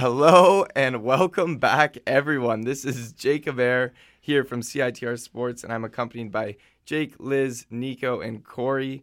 Hello 0.00 0.64
and 0.74 1.02
welcome 1.02 1.58
back, 1.58 1.98
everyone. 2.06 2.62
This 2.62 2.86
is 2.86 3.12
Jacob 3.12 3.60
Air 3.60 3.92
here 4.18 4.44
from 4.44 4.62
CITR 4.62 5.18
Sports, 5.18 5.62
and 5.62 5.70
I'm 5.70 5.84
accompanied 5.84 6.32
by 6.32 6.56
Jake, 6.86 7.16
Liz, 7.18 7.66
Nico, 7.68 8.22
and 8.22 8.42
Corey. 8.42 9.02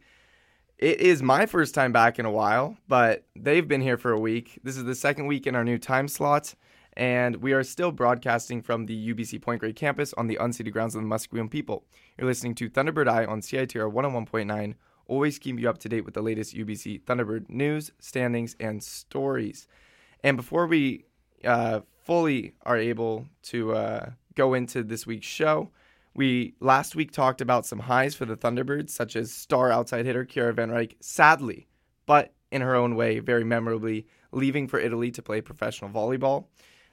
It 0.80 1.00
is 1.00 1.22
my 1.22 1.46
first 1.46 1.76
time 1.76 1.92
back 1.92 2.18
in 2.18 2.26
a 2.26 2.32
while, 2.32 2.78
but 2.88 3.26
they've 3.36 3.68
been 3.68 3.82
here 3.82 4.00
for 4.00 4.12
a 4.12 4.20
week. 4.20 4.60
This 4.64 4.76
is 4.76 4.86
the 4.86 4.96
second 4.96 5.28
week 5.28 5.46
in 5.46 5.56
our 5.56 5.64
new 5.64 5.78
time 5.78 6.08
slot, 6.08 6.56
and 6.94 7.36
we 7.36 7.54
are 7.54 7.64
still 7.64 7.92
broadcasting 7.92 8.64
from 8.64 8.88
the 8.88 9.14
UBC 9.14 9.40
Point 9.40 9.60
Grey 9.60 9.74
campus 9.74 10.16
on 10.16 10.26
the 10.26 10.40
unceded 10.42 10.72
grounds 10.72 10.96
of 10.96 11.04
the 11.04 11.08
Musqueam 11.08 11.48
people. 11.48 11.84
You're 12.18 12.26
listening 12.26 12.56
to 12.56 12.72
Thunderbird 12.72 13.08
Eye 13.08 13.26
on 13.26 13.42
CITR 13.42 13.94
101.9, 13.94 14.74
always 15.06 15.38
keep 15.38 15.60
you 15.60 15.70
up 15.70 15.78
to 15.78 15.90
date 15.90 16.06
with 16.06 16.16
the 16.16 16.24
latest 16.24 16.56
UBC 16.56 17.04
Thunderbird 17.04 17.52
news, 17.52 17.92
standings, 18.00 18.56
and 18.60 18.84
stories. 18.84 19.68
And 20.24 20.38
before 20.38 20.68
we 20.68 21.06
uh, 21.44 21.82
fully 22.06 22.54
are 22.66 22.78
able 22.78 23.28
to 23.44 23.74
uh, 23.74 24.10
go 24.36 24.54
into 24.54 24.84
this 24.84 25.06
week's 25.06 25.28
show, 25.28 25.72
we 26.14 26.56
last 26.60 26.96
week 26.96 27.12
talked 27.12 27.42
about 27.42 27.66
some 27.66 27.80
highs 27.80 28.16
for 28.16 28.26
the 28.26 28.36
Thunderbirds, 28.36 28.90
such 28.90 29.16
as 29.16 29.32
star 29.32 29.72
outside 29.72 30.06
hitter 30.06 30.26
Kiera 30.26 30.54
Van 30.54 30.70
Ryk, 30.70 30.96
sadly, 31.00 31.68
but 32.06 32.34
in 32.52 32.62
her 32.62 32.76
own 32.76 32.96
way, 32.96 33.20
very 33.20 33.44
memorably, 33.44 34.08
leaving 34.32 34.68
for 34.68 34.80
Italy 34.80 35.12
to 35.12 35.22
play 35.22 35.42
professional 35.42 35.92
volleyball. 35.92 36.46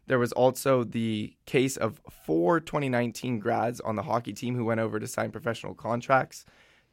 There 0.06 0.18
was 0.18 0.32
also 0.32 0.84
the 0.84 1.34
case 1.46 1.78
of 1.78 2.00
four 2.24 2.60
2019 2.60 3.38
grads 3.38 3.80
on 3.80 3.96
the 3.96 4.02
hockey 4.02 4.34
team 4.34 4.54
who 4.54 4.64
went 4.66 4.80
over 4.80 5.00
to 5.00 5.06
sign 5.06 5.30
professional 5.30 5.74
contracts 5.74 6.44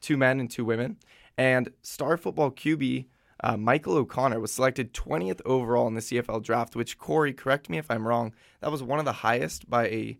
two 0.01 0.17
men 0.17 0.39
and 0.39 0.49
two 0.49 0.65
women. 0.65 0.97
And 1.37 1.69
star 1.81 2.17
football 2.17 2.51
QB 2.51 3.05
uh, 3.41 3.57
Michael 3.57 3.97
O'Connor 3.97 4.39
was 4.39 4.53
selected 4.53 4.93
20th 4.93 5.41
overall 5.45 5.87
in 5.87 5.95
the 5.95 6.01
CFL 6.01 6.43
draft, 6.43 6.75
which, 6.75 6.97
Corey, 6.97 7.33
correct 7.33 7.69
me 7.69 7.77
if 7.77 7.89
I'm 7.89 8.07
wrong, 8.07 8.33
that 8.59 8.71
was 8.71 8.83
one 8.83 8.99
of 8.99 9.05
the 9.05 9.11
highest 9.11 9.69
by 9.69 9.87
a 9.87 10.17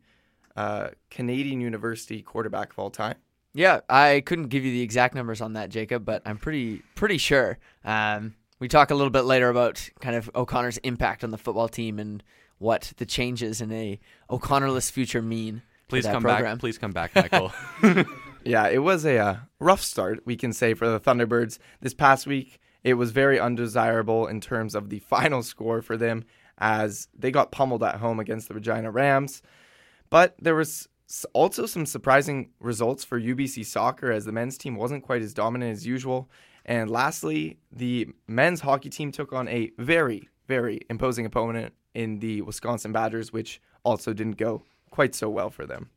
uh, 0.55 0.87
Canadian 1.09 1.61
university 1.61 2.21
quarterback 2.21 2.71
of 2.71 2.79
all 2.79 2.89
time. 2.89 3.15
Yeah, 3.53 3.81
I 3.89 4.23
couldn't 4.25 4.47
give 4.47 4.63
you 4.63 4.71
the 4.71 4.81
exact 4.81 5.13
numbers 5.13 5.41
on 5.41 5.53
that, 5.53 5.69
Jacob, 5.69 6.05
but 6.05 6.21
I'm 6.25 6.37
pretty 6.37 6.83
pretty 6.95 7.17
sure. 7.17 7.59
Um, 7.83 8.35
we 8.59 8.67
talk 8.67 8.91
a 8.91 8.95
little 8.95 9.11
bit 9.11 9.25
later 9.25 9.49
about 9.49 9.89
kind 9.99 10.15
of 10.15 10.29
O'Connor's 10.35 10.77
impact 10.77 11.23
on 11.23 11.31
the 11.31 11.37
football 11.37 11.67
team 11.67 11.99
and 11.99 12.23
what 12.59 12.93
the 12.97 13.05
changes 13.05 13.59
in 13.59 13.71
a 13.71 13.99
O'Connorless 14.29 14.89
future 14.89 15.21
mean. 15.21 15.63
Please 15.89 16.05
come 16.05 16.23
program. 16.23 16.55
back. 16.55 16.59
Please 16.59 16.77
come 16.77 16.91
back, 16.91 17.13
Michael. 17.15 17.51
yeah, 18.45 18.69
it 18.69 18.77
was 18.77 19.05
a 19.05 19.17
uh, 19.17 19.35
rough 19.59 19.81
start, 19.81 20.21
we 20.25 20.37
can 20.37 20.53
say, 20.53 20.73
for 20.73 20.87
the 20.87 20.99
Thunderbirds 20.99 21.59
this 21.81 21.93
past 21.93 22.25
week. 22.25 22.60
It 22.83 22.95
was 22.95 23.11
very 23.11 23.39
undesirable 23.39 24.27
in 24.27 24.41
terms 24.41 24.75
of 24.75 24.89
the 24.89 24.99
final 24.99 25.43
score 25.43 25.81
for 25.81 25.97
them 25.97 26.23
as 26.57 27.07
they 27.17 27.31
got 27.31 27.51
pummeled 27.51 27.83
at 27.83 27.95
home 27.95 28.19
against 28.19 28.47
the 28.47 28.53
Regina 28.53 28.91
Rams. 28.91 29.41
But 30.09 30.35
there 30.39 30.55
was 30.55 30.87
also 31.33 31.65
some 31.65 31.85
surprising 31.85 32.51
results 32.59 33.03
for 33.03 33.19
UBC 33.19 33.65
soccer 33.65 34.11
as 34.11 34.25
the 34.25 34.31
men's 34.31 34.57
team 34.57 34.75
wasn't 34.75 35.03
quite 35.03 35.21
as 35.21 35.33
dominant 35.33 35.71
as 35.71 35.85
usual. 35.85 36.29
And 36.65 36.89
lastly, 36.89 37.57
the 37.71 38.09
men's 38.27 38.61
hockey 38.61 38.89
team 38.89 39.11
took 39.11 39.33
on 39.33 39.47
a 39.47 39.71
very, 39.77 40.29
very 40.47 40.81
imposing 40.89 41.25
opponent 41.25 41.73
in 41.93 42.19
the 42.19 42.41
Wisconsin 42.41 42.91
Badgers, 42.91 43.33
which 43.33 43.61
also 43.83 44.13
didn't 44.13 44.37
go 44.37 44.63
quite 44.91 45.15
so 45.15 45.29
well 45.29 45.49
for 45.49 45.65
them. 45.65 45.89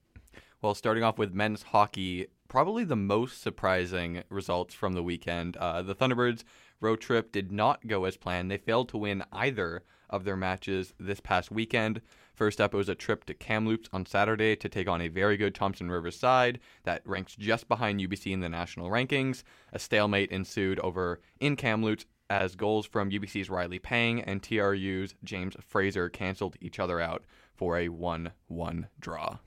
Well, 0.62 0.75
starting 0.75 1.04
off 1.04 1.19
with 1.19 1.34
men's 1.34 1.62
hockey, 1.62 2.26
probably 2.48 2.84
the 2.84 2.97
most 2.97 3.42
surprising 3.42 4.22
results 4.31 4.75
from 4.75 4.94
the 4.94 5.03
weekend. 5.03 5.56
Uh, 5.58 5.82
the 5.82 5.94
Thunderbirds 5.94 6.44
road 6.84 7.00
trip 7.00 7.32
did 7.32 7.50
not 7.50 7.86
go 7.86 8.04
as 8.04 8.16
planned. 8.16 8.50
They 8.50 8.58
failed 8.58 8.90
to 8.90 8.98
win 8.98 9.24
either 9.32 9.82
of 10.10 10.24
their 10.24 10.36
matches 10.36 10.94
this 11.00 11.18
past 11.18 11.50
weekend. 11.50 12.00
First 12.34 12.60
up, 12.60 12.74
it 12.74 12.76
was 12.76 12.88
a 12.88 12.94
trip 12.94 13.24
to 13.24 13.34
Kamloops 13.34 13.88
on 13.92 14.06
Saturday 14.06 14.54
to 14.56 14.68
take 14.68 14.88
on 14.88 15.00
a 15.00 15.08
very 15.08 15.36
good 15.36 15.54
Thompson 15.54 15.90
Rivers 15.90 16.18
side 16.18 16.60
that 16.82 17.02
ranks 17.06 17.36
just 17.36 17.68
behind 17.68 18.00
UBC 18.00 18.32
in 18.32 18.40
the 18.40 18.48
national 18.48 18.90
rankings. 18.90 19.44
A 19.72 19.78
stalemate 19.78 20.30
ensued 20.30 20.78
over 20.80 21.20
in 21.40 21.56
Kamloops 21.56 22.06
as 22.28 22.54
goals 22.54 22.86
from 22.86 23.10
UBC's 23.10 23.50
Riley 23.50 23.78
Pang 23.78 24.20
and 24.20 24.42
TRU's 24.42 25.14
James 25.24 25.56
Fraser 25.60 26.08
canceled 26.08 26.56
each 26.60 26.78
other 26.78 27.00
out 27.00 27.24
for 27.54 27.78
a 27.78 27.88
1 27.88 28.32
1 28.48 28.88
draw. 29.00 29.38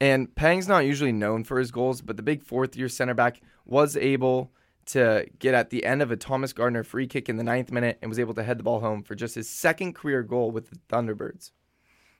And 0.00 0.34
Pang's 0.34 0.68
not 0.68 0.86
usually 0.86 1.12
known 1.12 1.44
for 1.44 1.58
his 1.58 1.70
goals, 1.70 2.00
but 2.00 2.16
the 2.16 2.22
big 2.22 2.42
fourth 2.42 2.74
year 2.74 2.88
center 2.88 3.12
back 3.12 3.40
was 3.66 3.96
able 3.96 4.50
to 4.92 5.26
get 5.38 5.54
at 5.54 5.70
the 5.70 5.84
end 5.84 6.02
of 6.02 6.10
a 6.10 6.16
Thomas 6.16 6.52
Gardner 6.52 6.84
free 6.84 7.06
kick 7.06 7.28
in 7.28 7.36
the 7.36 7.44
ninth 7.44 7.70
minute 7.70 7.98
and 8.00 8.08
was 8.08 8.18
able 8.18 8.34
to 8.34 8.42
head 8.42 8.58
the 8.58 8.62
ball 8.62 8.80
home 8.80 9.02
for 9.02 9.14
just 9.14 9.34
his 9.34 9.48
second 9.48 9.94
career 9.94 10.22
goal 10.22 10.50
with 10.50 10.70
the 10.70 10.76
Thunderbirds. 10.88 11.50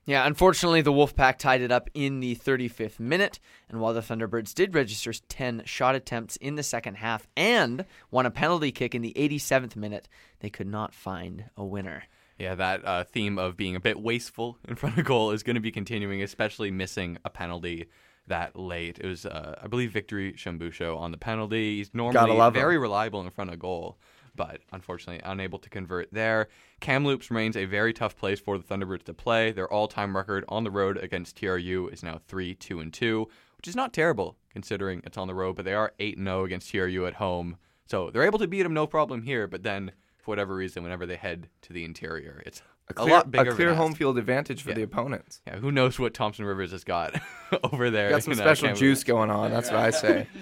Yeah, 0.06 0.26
unfortunately, 0.26 0.80
the 0.80 0.92
Wolfpack 0.92 1.38
tied 1.38 1.60
it 1.60 1.70
up 1.70 1.90
in 1.94 2.20
the 2.20 2.34
35th 2.34 2.98
minute. 2.98 3.38
And 3.68 3.80
while 3.80 3.94
the 3.94 4.00
Thunderbirds 4.00 4.54
did 4.54 4.74
register 4.74 5.12
10 5.12 5.62
shot 5.66 5.94
attempts 5.94 6.36
in 6.36 6.56
the 6.56 6.62
second 6.62 6.96
half 6.96 7.28
and 7.36 7.84
won 8.10 8.26
a 8.26 8.30
penalty 8.30 8.72
kick 8.72 8.94
in 8.94 9.02
the 9.02 9.12
87th 9.16 9.76
minute, 9.76 10.08
they 10.40 10.50
could 10.50 10.66
not 10.66 10.94
find 10.94 11.44
a 11.56 11.64
winner. 11.64 12.04
Yeah, 12.38 12.54
that 12.54 12.84
uh, 12.86 13.04
theme 13.04 13.38
of 13.38 13.56
being 13.56 13.76
a 13.76 13.80
bit 13.80 14.00
wasteful 14.00 14.58
in 14.66 14.74
front 14.74 14.96
of 14.96 15.04
goal 15.04 15.30
is 15.30 15.42
going 15.42 15.56
to 15.56 15.60
be 15.60 15.70
continuing, 15.70 16.22
especially 16.22 16.70
missing 16.70 17.18
a 17.24 17.28
penalty 17.30 17.86
that 18.30 18.58
late. 18.58 18.98
It 18.98 19.06
was, 19.06 19.26
uh, 19.26 19.56
I 19.62 19.66
believe, 19.66 19.92
Victory 19.92 20.32
Shumbusho 20.32 20.96
on 20.96 21.10
the 21.10 21.18
penalty. 21.18 21.76
He's 21.76 21.94
normally 21.94 22.50
very 22.50 22.76
him. 22.76 22.80
reliable 22.82 23.20
in 23.20 23.30
front 23.30 23.52
of 23.52 23.58
goal, 23.58 23.98
but 24.34 24.60
unfortunately 24.72 25.20
unable 25.24 25.58
to 25.58 25.68
convert 25.68 26.12
there. 26.12 26.48
Kamloops 26.80 27.30
remains 27.30 27.56
a 27.56 27.66
very 27.66 27.92
tough 27.92 28.16
place 28.16 28.40
for 28.40 28.56
the 28.56 28.64
Thunderbirds 28.64 29.04
to 29.04 29.14
play. 29.14 29.52
Their 29.52 29.70
all-time 29.70 30.16
record 30.16 30.44
on 30.48 30.64
the 30.64 30.70
road 30.70 30.96
against 30.96 31.36
TRU 31.36 31.88
is 31.92 32.02
now 32.02 32.20
three, 32.26 32.54
two, 32.54 32.80
and 32.80 32.92
two, 32.92 33.28
which 33.58 33.68
is 33.68 33.76
not 33.76 33.92
terrible 33.92 34.36
considering 34.50 35.02
it's 35.04 35.18
on 35.18 35.28
the 35.28 35.34
road. 35.34 35.56
But 35.56 35.64
they 35.64 35.74
are 35.74 35.92
eight 35.98 36.16
and 36.16 36.26
zero 36.26 36.40
oh 36.40 36.44
against 36.44 36.70
TRU 36.70 37.06
at 37.06 37.14
home, 37.14 37.56
so 37.86 38.10
they're 38.10 38.22
able 38.22 38.38
to 38.38 38.48
beat 38.48 38.62
them 38.62 38.74
no 38.74 38.86
problem 38.86 39.22
here. 39.22 39.46
But 39.46 39.62
then, 39.62 39.92
for 40.18 40.30
whatever 40.30 40.54
reason, 40.54 40.82
whenever 40.82 41.06
they 41.06 41.16
head 41.16 41.48
to 41.62 41.72
the 41.72 41.84
interior, 41.84 42.42
it's 42.46 42.62
a, 42.90 42.94
clear, 42.94 43.08
a 43.08 43.16
lot 43.16 43.30
bigger. 43.30 43.50
A 43.50 43.54
clear 43.54 43.74
home 43.74 43.94
field 43.94 44.18
advantage 44.18 44.62
for 44.62 44.70
yeah. 44.70 44.76
the 44.76 44.82
opponents. 44.82 45.40
Yeah, 45.46 45.56
who 45.56 45.72
knows 45.72 45.98
what 45.98 46.14
Thompson 46.14 46.44
Rivers 46.44 46.72
has 46.72 46.84
got 46.84 47.20
over 47.72 47.90
there? 47.90 48.10
Got 48.10 48.24
some 48.24 48.34
special 48.34 48.74
juice 48.74 49.04
going 49.04 49.30
on. 49.30 49.50
That's 49.50 49.70
what 49.70 49.80
I 49.80 49.90
say. 49.90 50.26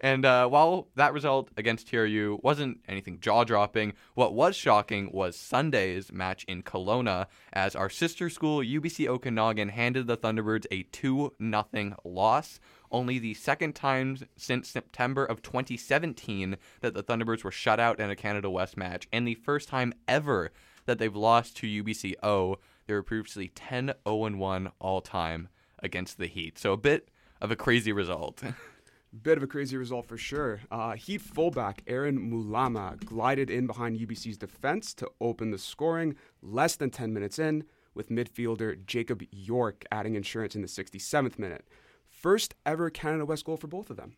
and 0.00 0.24
uh, 0.24 0.48
while 0.48 0.88
that 0.94 1.12
result 1.12 1.50
against 1.56 1.88
TRU 1.88 2.38
wasn't 2.42 2.80
anything 2.88 3.20
jaw 3.20 3.44
dropping, 3.44 3.94
what 4.14 4.34
was 4.34 4.56
shocking 4.56 5.10
was 5.12 5.36
Sunday's 5.36 6.12
match 6.12 6.44
in 6.44 6.62
Kelowna 6.62 7.26
as 7.52 7.74
our 7.74 7.90
sister 7.90 8.30
school, 8.30 8.60
UBC 8.60 9.08
Okanagan, 9.08 9.70
handed 9.70 10.06
the 10.06 10.16
Thunderbirds 10.16 10.66
a 10.70 10.82
2 10.84 11.34
0 11.40 11.96
loss. 12.04 12.60
Only 12.90 13.18
the 13.18 13.34
second 13.34 13.74
time 13.74 14.18
since 14.36 14.68
September 14.68 15.24
of 15.24 15.42
2017 15.42 16.56
that 16.80 16.94
the 16.94 17.02
Thunderbirds 17.02 17.44
were 17.44 17.50
shut 17.50 17.78
out 17.78 18.00
in 18.00 18.10
a 18.10 18.16
Canada 18.16 18.50
West 18.50 18.76
match, 18.76 19.06
and 19.12 19.26
the 19.26 19.34
first 19.34 19.68
time 19.68 19.94
ever 20.08 20.50
that 20.86 20.98
they've 20.98 21.14
lost 21.14 21.56
to 21.58 21.84
UBCO. 21.84 22.56
They 22.86 22.94
were 22.94 23.02
previously 23.02 23.48
10 23.48 23.92
0 24.06 24.36
1 24.36 24.72
all 24.80 25.00
time 25.00 25.48
against 25.78 26.18
the 26.18 26.26
Heat. 26.26 26.58
So 26.58 26.72
a 26.72 26.76
bit 26.76 27.08
of 27.40 27.50
a 27.50 27.56
crazy 27.56 27.92
result. 27.92 28.42
Bit 29.22 29.38
of 29.38 29.42
a 29.42 29.48
crazy 29.48 29.76
result 29.76 30.06
for 30.06 30.16
sure. 30.16 30.60
Uh, 30.70 30.92
Heat 30.92 31.20
fullback 31.20 31.82
Aaron 31.88 32.30
Mulama 32.30 32.96
glided 33.04 33.50
in 33.50 33.66
behind 33.66 33.98
UBC's 33.98 34.38
defense 34.38 34.94
to 34.94 35.10
open 35.20 35.50
the 35.50 35.58
scoring 35.58 36.14
less 36.42 36.76
than 36.76 36.90
10 36.90 37.12
minutes 37.12 37.36
in, 37.36 37.64
with 37.92 38.08
midfielder 38.08 38.86
Jacob 38.86 39.24
York 39.32 39.84
adding 39.90 40.14
insurance 40.14 40.54
in 40.54 40.62
the 40.62 40.68
67th 40.68 41.40
minute. 41.40 41.66
First 42.20 42.54
ever 42.66 42.90
Canada 42.90 43.24
West 43.24 43.46
goal 43.46 43.56
for 43.56 43.66
both 43.66 43.88
of 43.88 43.96
them. 43.96 44.12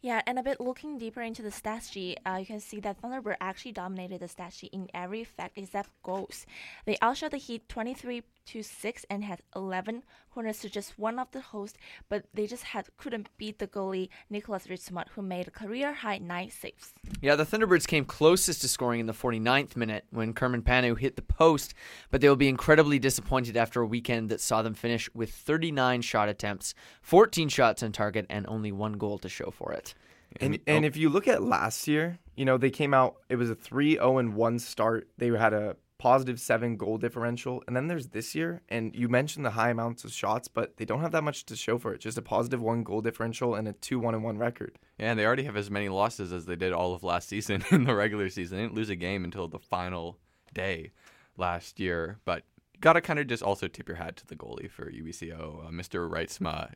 Yeah, 0.00 0.22
and 0.28 0.38
a 0.38 0.44
bit 0.44 0.60
looking 0.60 0.96
deeper 0.96 1.22
into 1.22 1.42
the 1.42 1.50
stat 1.50 1.82
sheet, 1.82 2.20
uh, 2.24 2.36
you 2.36 2.46
can 2.46 2.60
see 2.60 2.78
that 2.78 3.02
Thunderbird 3.02 3.34
actually 3.40 3.72
dominated 3.72 4.20
the 4.20 4.28
stat 4.28 4.52
sheet 4.52 4.72
in 4.72 4.88
every 4.94 5.24
fact 5.24 5.58
except 5.58 5.90
goals. 6.04 6.46
They 6.86 6.96
outshot 7.02 7.32
the 7.32 7.36
Heat 7.36 7.68
23 7.68 8.22
to 8.48 8.62
6 8.62 9.06
and 9.10 9.24
had 9.24 9.42
11 9.54 10.02
corners 10.32 10.60
to 10.60 10.70
just 10.70 10.98
one 10.98 11.18
of 11.18 11.30
the 11.32 11.40
hosts, 11.40 11.78
but 12.08 12.24
they 12.32 12.46
just 12.46 12.64
had 12.64 12.86
couldn't 12.96 13.28
beat 13.36 13.58
the 13.58 13.66
goalie 13.66 14.08
Nicholas 14.30 14.68
Richmond, 14.68 15.08
who 15.14 15.22
made 15.22 15.48
a 15.48 15.50
career 15.50 15.92
high 15.92 16.18
nine 16.18 16.50
saves. 16.50 16.94
Yeah, 17.20 17.36
the 17.36 17.44
Thunderbirds 17.44 17.86
came 17.86 18.04
closest 18.04 18.60
to 18.62 18.68
scoring 18.68 19.00
in 19.00 19.06
the 19.06 19.12
49th 19.12 19.76
minute 19.76 20.04
when 20.10 20.32
Kerman 20.32 20.62
Panu 20.62 20.98
hit 20.98 21.16
the 21.16 21.22
post, 21.22 21.74
but 22.10 22.20
they 22.20 22.28
will 22.28 22.36
be 22.36 22.48
incredibly 22.48 22.98
disappointed 22.98 23.56
after 23.56 23.80
a 23.80 23.86
weekend 23.86 24.28
that 24.28 24.40
saw 24.40 24.62
them 24.62 24.74
finish 24.74 25.10
with 25.14 25.30
39 25.30 26.02
shot 26.02 26.28
attempts, 26.28 26.74
14 27.02 27.48
shots 27.48 27.82
on 27.82 27.92
target, 27.92 28.26
and 28.30 28.46
only 28.46 28.72
one 28.72 28.94
goal 28.94 29.18
to 29.18 29.28
show 29.28 29.50
for 29.50 29.72
it. 29.72 29.94
And 30.40 30.58
and 30.66 30.84
if 30.84 30.96
you 30.96 31.08
look 31.08 31.26
at 31.26 31.42
last 31.42 31.88
year, 31.88 32.18
you 32.36 32.44
know 32.44 32.58
they 32.58 32.70
came 32.70 32.94
out. 32.94 33.16
It 33.28 33.36
was 33.36 33.50
a 33.50 33.56
3-0 33.56 34.20
and 34.20 34.34
one 34.34 34.58
start. 34.58 35.08
They 35.16 35.28
had 35.28 35.52
a 35.52 35.76
positive 35.98 36.40
seven 36.40 36.76
goal 36.76 36.96
differential. 36.98 37.62
And 37.66 37.76
then 37.76 37.88
there's 37.88 38.08
this 38.08 38.34
year, 38.34 38.62
and 38.68 38.94
you 38.94 39.08
mentioned 39.08 39.44
the 39.44 39.50
high 39.50 39.70
amounts 39.70 40.04
of 40.04 40.12
shots, 40.12 40.48
but 40.48 40.76
they 40.76 40.84
don't 40.84 41.00
have 41.00 41.12
that 41.12 41.24
much 41.24 41.44
to 41.46 41.56
show 41.56 41.76
for 41.78 41.92
it. 41.92 42.00
Just 42.00 42.16
a 42.18 42.22
positive 42.22 42.62
one 42.62 42.84
goal 42.84 43.00
differential 43.00 43.54
and 43.54 43.66
a 43.68 43.72
two 43.72 43.98
one 43.98 44.14
and 44.14 44.22
one 44.24 44.38
record. 44.38 44.78
Yeah, 44.98 45.10
and 45.10 45.18
they 45.18 45.26
already 45.26 45.44
have 45.44 45.56
as 45.56 45.70
many 45.70 45.88
losses 45.88 46.32
as 46.32 46.46
they 46.46 46.56
did 46.56 46.72
all 46.72 46.94
of 46.94 47.02
last 47.02 47.28
season 47.34 47.64
in 47.70 47.84
the 47.84 47.94
regular 47.94 48.28
season. 48.28 48.56
They 48.58 48.62
didn't 48.64 48.74
lose 48.76 48.90
a 48.90 48.96
game 48.96 49.24
until 49.24 49.48
the 49.48 49.58
final 49.58 50.18
day. 50.54 50.92
last 51.36 51.78
year, 51.78 52.18
but 52.24 52.42
gotta 52.80 53.00
kind 53.00 53.18
of 53.18 53.26
just 53.26 53.42
also 53.42 53.68
tip 53.68 53.88
your 53.88 53.96
hat 53.96 54.16
to 54.16 54.26
the 54.26 54.36
goalie 54.36 54.70
for 54.70 54.90
UBCO, 54.90 55.66
uh, 55.66 55.70
Mr. 55.70 56.08
Reitsma. 56.08 56.72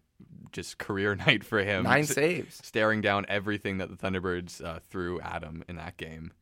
Just 0.52 0.78
career 0.78 1.14
night 1.26 1.44
for 1.44 1.60
him. 1.64 1.84
Nine 1.84 2.04
saves, 2.04 2.60
staring 2.62 3.00
down 3.00 3.24
everything 3.28 3.78
that 3.78 3.88
the 3.88 3.96
Thunderbirds 3.96 4.62
uh, 4.64 4.78
threw 4.88 5.20
at 5.20 5.42
him 5.42 5.64
in 5.68 5.76
that 5.76 5.96
game. 5.96 6.32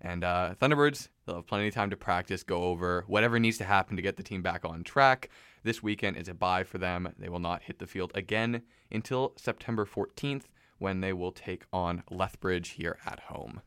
And 0.00 0.22
uh, 0.24 0.54
Thunderbirds, 0.60 1.08
they'll 1.28 1.36
have 1.36 1.46
plenty 1.46 1.68
of 1.68 1.74
time 1.74 1.90
to 1.90 1.96
practice, 1.96 2.42
go 2.42 2.62
over 2.64 3.04
whatever 3.06 3.38
needs 3.38 3.58
to 3.58 3.64
happen 3.64 3.96
to 3.96 4.02
get 4.02 4.16
the 4.16 4.22
team 4.22 4.42
back 4.42 4.64
on 4.64 4.82
track. 4.82 5.28
This 5.62 5.82
weekend 5.82 6.16
is 6.16 6.28
a 6.28 6.34
bye 6.34 6.64
for 6.64 6.78
them. 6.78 7.12
They 7.18 7.28
will 7.28 7.38
not 7.38 7.62
hit 7.62 7.78
the 7.78 7.86
field 7.86 8.12
again 8.14 8.62
until 8.90 9.34
September 9.36 9.84
14th 9.84 10.44
when 10.78 11.00
they 11.00 11.12
will 11.12 11.32
take 11.32 11.64
on 11.72 12.02
Lethbridge 12.10 12.70
here 12.70 12.98
at 13.04 13.20
home. 13.20 13.60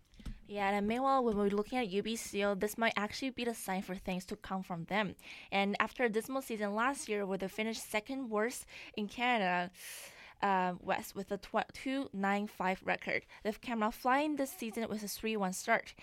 Yeah, 0.48 0.70
and 0.72 0.88
meanwhile, 0.88 1.24
when 1.24 1.38
we're 1.38 1.50
looking 1.50 1.78
at 1.78 1.90
UBCO, 1.90 2.60
this 2.60 2.78
might 2.78 2.94
actually 2.98 3.30
be 3.30 3.46
the 3.46 3.54
sign 3.54 3.84
for 3.84 3.96
things 3.96 4.26
to 4.26 4.36
come 4.36 4.64
from 4.64 4.86
them. 4.86 5.16
And 5.52 5.76
after 5.80 6.04
a 6.04 6.10
dismal 6.10 6.42
season 6.42 6.76
last 6.76 7.08
year, 7.08 7.26
where 7.26 7.38
they 7.38 7.48
finished 7.48 7.90
second 7.90 8.30
worst 8.30 8.66
in 8.98 9.08
Canada, 9.08 9.72
uh, 10.42 10.74
West 10.82 11.16
with 11.16 11.32
a 11.32 11.38
2.95 11.38 12.78
record, 12.84 13.26
they've 13.44 13.62
come 13.62 13.84
out 13.84 13.94
flying 13.94 14.36
this 14.36 14.52
season 14.52 14.88
with 14.90 15.04
a 15.04 15.06
3-1 15.06 15.54
start 15.54 15.94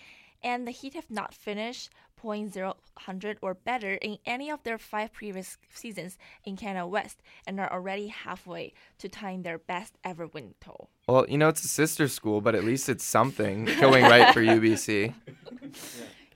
and 0.43 0.67
the 0.67 0.71
Heat 0.71 0.93
have 0.93 1.09
not 1.09 1.33
finished 1.33 1.89
.000 2.21 3.37
or 3.41 3.53
better 3.53 3.93
in 3.93 4.17
any 4.25 4.49
of 4.49 4.63
their 4.63 4.77
five 4.77 5.13
previous 5.13 5.57
seasons 5.73 6.17
in 6.43 6.57
Canada 6.57 6.87
West 6.87 7.21
and 7.47 7.59
are 7.59 7.71
already 7.71 8.07
halfway 8.07 8.73
to 8.97 9.07
tying 9.07 9.43
their 9.43 9.57
best 9.57 9.97
ever 10.03 10.27
win 10.27 10.53
total. 10.59 10.89
Well, 11.07 11.25
you 11.29 11.37
know, 11.37 11.49
it's 11.49 11.63
a 11.63 11.67
sister 11.67 12.07
school, 12.07 12.41
but 12.41 12.55
at 12.55 12.63
least 12.63 12.89
it's 12.89 13.05
something 13.05 13.65
going 13.79 14.03
right 14.03 14.33
for 14.33 14.41
UBC. 14.43 15.13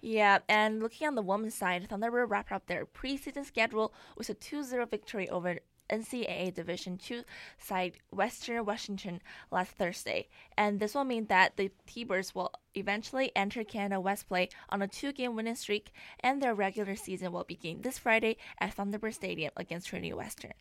Yeah, 0.01 0.39
and 0.49 0.81
looking 0.81 1.07
on 1.07 1.15
the 1.15 1.21
women's 1.21 1.55
side, 1.55 1.87
Thunderbird 1.87 2.29
wrap 2.29 2.51
up 2.51 2.67
their 2.67 2.85
preseason 2.85 3.45
schedule 3.45 3.93
with 4.17 4.29
a 4.29 4.33
2 4.33 4.63
0 4.63 4.85
victory 4.85 5.29
over 5.29 5.59
NCAA 5.89 6.53
Division 6.53 6.99
II 7.09 7.23
side 7.57 7.97
Western 8.09 8.65
Washington 8.65 9.21
last 9.51 9.71
Thursday, 9.71 10.27
and 10.57 10.79
this 10.79 10.95
will 10.95 11.03
mean 11.03 11.25
that 11.27 11.57
the 11.57 11.71
T-Birds 11.85 12.33
will 12.33 12.51
eventually 12.75 13.31
enter 13.35 13.63
Canada 13.63 13.99
West 13.99 14.27
play 14.27 14.49
on 14.69 14.81
a 14.81 14.87
two-game 14.87 15.35
winning 15.35 15.55
streak, 15.55 15.91
and 16.19 16.41
their 16.41 16.55
regular 16.55 16.95
season 16.95 17.31
will 17.31 17.43
begin 17.43 17.81
this 17.81 17.97
Friday 17.97 18.37
at 18.59 18.75
Thunderbird 18.75 19.13
Stadium 19.13 19.51
against 19.55 19.87
Trinity 19.87 20.13
Western. 20.13 20.53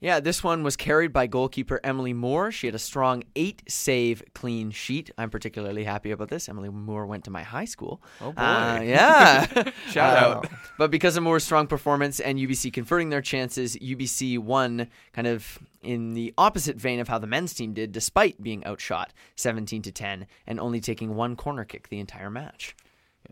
Yeah, 0.00 0.20
this 0.20 0.42
one 0.42 0.62
was 0.62 0.76
carried 0.76 1.12
by 1.12 1.26
goalkeeper 1.26 1.80
Emily 1.84 2.12
Moore. 2.12 2.50
She 2.50 2.66
had 2.66 2.74
a 2.74 2.78
strong 2.78 3.22
eight 3.36 3.62
save 3.68 4.22
clean 4.34 4.70
sheet. 4.70 5.10
I'm 5.16 5.30
particularly 5.30 5.84
happy 5.84 6.10
about 6.10 6.28
this. 6.28 6.48
Emily 6.48 6.70
Moore 6.70 7.06
went 7.06 7.24
to 7.24 7.30
my 7.30 7.42
high 7.42 7.64
school. 7.64 8.02
Oh, 8.20 8.32
boy. 8.32 8.42
Uh, 8.42 8.80
yeah. 8.84 9.46
Shout 9.90 10.16
uh, 10.16 10.26
out. 10.26 10.48
But 10.78 10.90
because 10.90 11.16
of 11.16 11.22
Moore's 11.22 11.44
strong 11.44 11.66
performance 11.66 12.18
and 12.18 12.38
UBC 12.38 12.72
converting 12.72 13.10
their 13.10 13.20
chances, 13.20 13.76
UBC 13.76 14.38
won 14.38 14.88
kind 15.12 15.28
of 15.28 15.58
in 15.82 16.14
the 16.14 16.34
opposite 16.36 16.76
vein 16.76 16.98
of 16.98 17.06
how 17.08 17.18
the 17.18 17.26
men's 17.26 17.54
team 17.54 17.72
did, 17.72 17.92
despite 17.92 18.42
being 18.42 18.64
outshot 18.64 19.12
17 19.36 19.82
to 19.82 19.92
10 19.92 20.26
and 20.46 20.58
only 20.58 20.80
taking 20.80 21.14
one 21.14 21.36
corner 21.36 21.64
kick 21.64 21.88
the 21.88 22.00
entire 22.00 22.30
match 22.30 22.74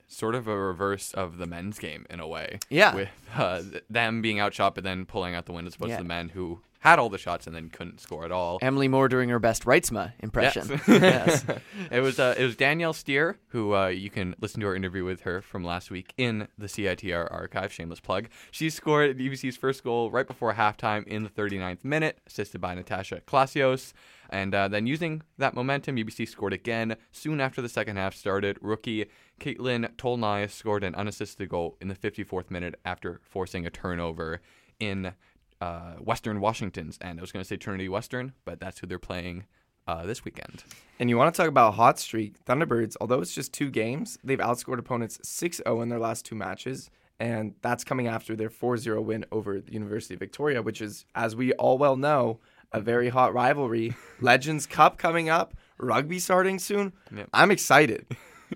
sort 0.09 0.35
of 0.35 0.49
a 0.49 0.57
reverse 0.57 1.13
of 1.15 1.39
the 1.39 1.47
men's 1.47 1.79
game 1.79 2.07
in 2.11 2.21
a 2.21 2.27
way. 2.27 2.59
Yeah. 2.69 2.95
With 2.95 3.09
uh, 3.37 3.63
them 3.89 4.23
being 4.23 4.41
outshot, 4.41 4.75
but 4.75 4.85
then 4.85 5.07
pulling 5.07 5.35
out 5.35 5.47
the 5.47 5.53
win 5.53 5.67
as 5.67 5.75
opposed 5.75 5.91
yeah. 5.91 5.97
to 5.99 6.03
the 6.03 6.09
men 6.09 6.31
who 6.31 6.61
had 6.81 6.99
all 6.99 7.11
the 7.11 7.19
shots 7.19 7.47
and 7.47 7.55
then 7.55 7.69
couldn't 7.69 8.01
score 8.01 8.25
at 8.25 8.33
all. 8.33 8.59
Emily 8.63 8.89
Moore 8.89 9.09
doing 9.09 9.29
her 9.29 9.39
best 9.39 9.65
Reitsma 9.65 10.13
impression. 10.21 10.67
Yes. 10.69 10.85
yes. 10.89 11.45
it 11.91 12.01
was 12.01 12.19
uh, 12.19 12.35
it 12.37 12.45
was 12.45 12.57
Danielle 12.57 12.95
Steer 12.95 13.39
who 13.49 13.75
uh, 13.75 13.89
you 13.89 14.11
can 14.11 14.35
listen 14.41 14.61
to 14.63 14.67
our 14.67 14.75
interview 14.75 15.05
with 15.05 15.21
her 15.23 15.43
from 15.43 15.63
last 15.63 15.91
week 15.91 16.13
in 16.17 16.49
the 16.59 16.67
CITR 16.67 17.31
archive. 17.31 17.73
Shameless 17.73 18.01
plug. 18.01 18.29
She 18.51 18.71
scored 18.71 19.19
UBC's 19.19 19.57
first 19.57 19.85
goal 19.85 20.11
right 20.11 20.27
before 20.27 20.55
halftime 20.55 21.07
in 21.07 21.23
the 21.23 21.31
39th 21.31 21.85
minute, 21.85 22.19
assisted 22.27 22.61
by 22.61 22.75
Natasha 22.75 23.21
Klasios. 23.27 23.93
And 24.31 24.55
uh, 24.55 24.69
then 24.69 24.87
using 24.87 25.23
that 25.39 25.55
momentum, 25.55 25.97
UBC 25.97 26.29
scored 26.29 26.53
again 26.53 26.97
soon 27.11 27.41
after 27.41 27.61
the 27.61 27.69
second 27.69 27.97
half 27.97 28.15
started. 28.15 28.59
Rookie 28.63 29.07
Caitlin 29.41 29.91
Tolnai 29.97 30.49
scored 30.51 30.85
an 30.85 30.95
unassisted 30.95 31.49
goal 31.49 31.77
in 31.81 31.89
the 31.89 31.95
54th 31.95 32.51
minute 32.51 32.79
after 32.85 33.21
forcing 33.25 33.67
a 33.67 33.71
turnover 33.71 34.41
in 34.79 35.13
uh, 35.61 35.95
Western 35.95 36.41
Washington's 36.41 36.99
end. 37.01 37.19
I 37.19 37.23
was 37.23 37.33
going 37.33 37.43
to 37.43 37.49
say 37.49 37.57
Trinity 37.57 37.89
Western, 37.89 38.35
but 38.45 38.61
that's 38.61 38.79
who 38.79 38.87
they're 38.87 38.99
playing 38.99 39.47
uh, 39.89 40.05
this 40.05 40.25
weekend. 40.25 40.63
And 40.99 41.09
you 41.09 41.17
want 41.17 41.35
to 41.35 41.37
talk 41.37 41.49
about 41.49 41.75
hot 41.75 41.99
streak? 41.99 42.45
Thunderbirds, 42.45 42.97
although 43.01 43.21
it's 43.21 43.35
just 43.35 43.53
two 43.53 43.71
games, 43.71 44.19
they've 44.23 44.39
outscored 44.39 44.79
opponents 44.79 45.19
6 45.23 45.57
0 45.67 45.81
in 45.81 45.89
their 45.89 45.99
last 45.99 46.25
two 46.25 46.35
matches. 46.35 46.91
And 47.19 47.55
that's 47.61 47.85
coming 47.85 48.07
after 48.07 48.35
their 48.37 48.51
4 48.51 48.77
0 48.77 49.01
win 49.03 49.25
over 49.33 49.61
the 49.61 49.73
University 49.73 50.15
of 50.15 50.21
Victoria, 50.21 50.63
which 50.63 50.81
is, 50.81 51.05
as 51.15 51.35
we 51.35 51.53
all 51.55 51.77
well 51.77 51.97
know, 51.97 52.41
a 52.73 52.81
very 52.81 53.09
hot 53.09 53.35
rivalry. 53.35 53.95
Legends 54.21 54.67
Cup 54.67 54.97
coming 54.97 55.29
up, 55.29 55.55
rugby 55.79 56.19
starting 56.19 56.59
soon. 56.59 56.93
Yep. 57.15 57.29
I'm 57.33 57.51
excited. 57.51 58.07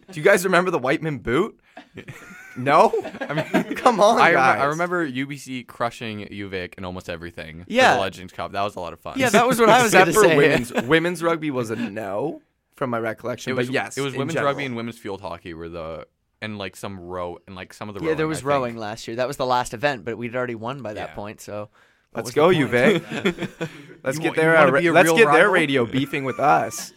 Do 0.10 0.20
you 0.20 0.22
guys 0.22 0.44
remember 0.44 0.70
the 0.70 0.78
Wightman 0.78 1.18
boot? 1.18 1.58
No, 2.56 2.92
I 3.20 3.34
mean, 3.34 3.74
come 3.76 4.00
on, 4.00 4.20
I, 4.20 4.32
guys. 4.32 4.60
I 4.60 4.64
remember 4.66 5.08
UBC 5.08 5.66
crushing 5.66 6.26
UVic 6.26 6.74
in 6.78 6.84
almost 6.84 7.08
everything. 7.08 7.64
Yeah, 7.68 7.94
the 7.94 8.00
Legends 8.00 8.32
Cup. 8.32 8.52
That 8.52 8.62
was 8.62 8.76
a 8.76 8.80
lot 8.80 8.92
of 8.92 9.00
fun. 9.00 9.18
Yeah, 9.18 9.30
that 9.30 9.46
was 9.46 9.58
what 9.58 9.68
I 9.68 9.82
was 9.82 9.92
going 9.92 10.06
to 10.06 10.12
say. 10.12 10.36
Women's, 10.36 10.72
women's 10.72 11.22
rugby 11.22 11.50
was 11.50 11.70
a 11.70 11.76
no 11.76 12.42
from 12.76 12.90
my 12.90 12.98
recollection. 12.98 13.50
It 13.50 13.56
was, 13.56 13.68
but 13.68 13.74
yes, 13.74 13.98
it 13.98 14.02
was 14.02 14.14
women's 14.14 14.34
general. 14.34 14.52
rugby 14.52 14.64
and 14.64 14.76
women's 14.76 14.98
field 14.98 15.20
hockey 15.20 15.54
were 15.54 15.68
the 15.68 16.06
and 16.40 16.58
like 16.58 16.76
some 16.76 17.00
row 17.00 17.38
and 17.46 17.56
like 17.56 17.72
some 17.72 17.88
of 17.88 17.94
the 17.94 18.00
yeah. 18.00 18.08
Rowing, 18.08 18.18
there 18.18 18.28
was 18.28 18.44
rowing 18.44 18.76
last 18.76 19.08
year. 19.08 19.16
That 19.16 19.26
was 19.26 19.36
the 19.36 19.46
last 19.46 19.74
event, 19.74 20.04
but 20.04 20.16
we'd 20.16 20.36
already 20.36 20.54
won 20.54 20.82
by 20.82 20.94
that 20.94 21.10
yeah. 21.10 21.14
point. 21.14 21.40
So 21.40 21.70
let's 22.14 22.30
go, 22.30 22.48
UVic. 22.48 23.68
let's 24.04 24.18
you 24.18 24.22
get 24.22 24.36
their 24.36 24.56
uh, 24.56 24.70
let's 24.70 25.10
get 25.12 25.26
rival? 25.26 25.32
their 25.32 25.50
radio 25.50 25.86
beefing 25.86 26.24
with 26.24 26.38
us. 26.38 26.92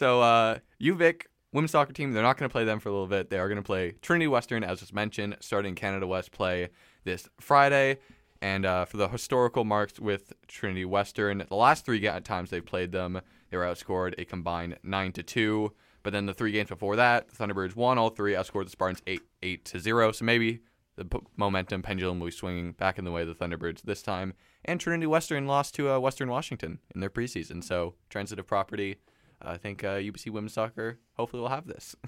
So 0.00 0.22
uh, 0.22 0.58
UVic 0.80 1.24
women's 1.52 1.72
soccer 1.72 1.92
team, 1.92 2.12
they're 2.12 2.22
not 2.22 2.38
going 2.38 2.48
to 2.48 2.52
play 2.52 2.64
them 2.64 2.80
for 2.80 2.88
a 2.88 2.92
little 2.92 3.06
bit. 3.06 3.28
They 3.28 3.38
are 3.38 3.48
going 3.48 3.56
to 3.56 3.62
play 3.62 3.92
Trinity 4.00 4.28
Western, 4.28 4.64
as 4.64 4.80
was 4.80 4.94
mentioned, 4.94 5.36
starting 5.40 5.74
Canada 5.74 6.06
West 6.06 6.32
play 6.32 6.70
this 7.04 7.28
Friday. 7.38 7.98
And 8.40 8.64
uh, 8.64 8.86
for 8.86 8.96
the 8.96 9.08
historical 9.08 9.62
marks 9.62 10.00
with 10.00 10.32
Trinity 10.48 10.86
Western, 10.86 11.44
the 11.46 11.54
last 11.54 11.84
three 11.84 12.00
times 12.00 12.48
they 12.48 12.62
played 12.62 12.92
them, 12.92 13.20
they 13.50 13.58
were 13.58 13.64
outscored 13.64 14.14
a 14.16 14.24
combined 14.24 14.78
nine 14.82 15.12
to 15.12 15.22
two. 15.22 15.74
But 16.02 16.14
then 16.14 16.24
the 16.24 16.32
three 16.32 16.52
games 16.52 16.70
before 16.70 16.96
that, 16.96 17.28
the 17.28 17.36
Thunderbirds 17.36 17.76
won 17.76 17.98
all 17.98 18.08
three, 18.08 18.32
outscored 18.32 18.64
the 18.64 18.70
Spartans 18.70 19.02
eight 19.06 19.20
eight 19.42 19.66
to 19.66 19.78
zero. 19.78 20.12
So 20.12 20.24
maybe 20.24 20.60
the 20.96 21.06
momentum 21.36 21.82
pendulum 21.82 22.20
will 22.20 22.28
be 22.28 22.32
swinging 22.32 22.72
back 22.72 22.98
in 22.98 23.04
the 23.04 23.12
way 23.12 23.20
of 23.20 23.28
the 23.28 23.34
Thunderbirds 23.34 23.82
this 23.82 24.00
time. 24.00 24.32
And 24.64 24.80
Trinity 24.80 25.06
Western 25.06 25.46
lost 25.46 25.74
to 25.74 25.90
uh, 25.90 25.98
Western 25.98 26.30
Washington 26.30 26.78
in 26.94 27.02
their 27.02 27.10
preseason, 27.10 27.62
so 27.62 27.96
transitive 28.08 28.46
property 28.46 28.96
I 29.42 29.56
think 29.56 29.84
uh, 29.84 29.96
UBC 29.96 30.30
women's 30.30 30.52
soccer 30.52 30.98
hopefully 31.14 31.40
will 31.42 31.48
have 31.48 31.66
this. 31.66 31.96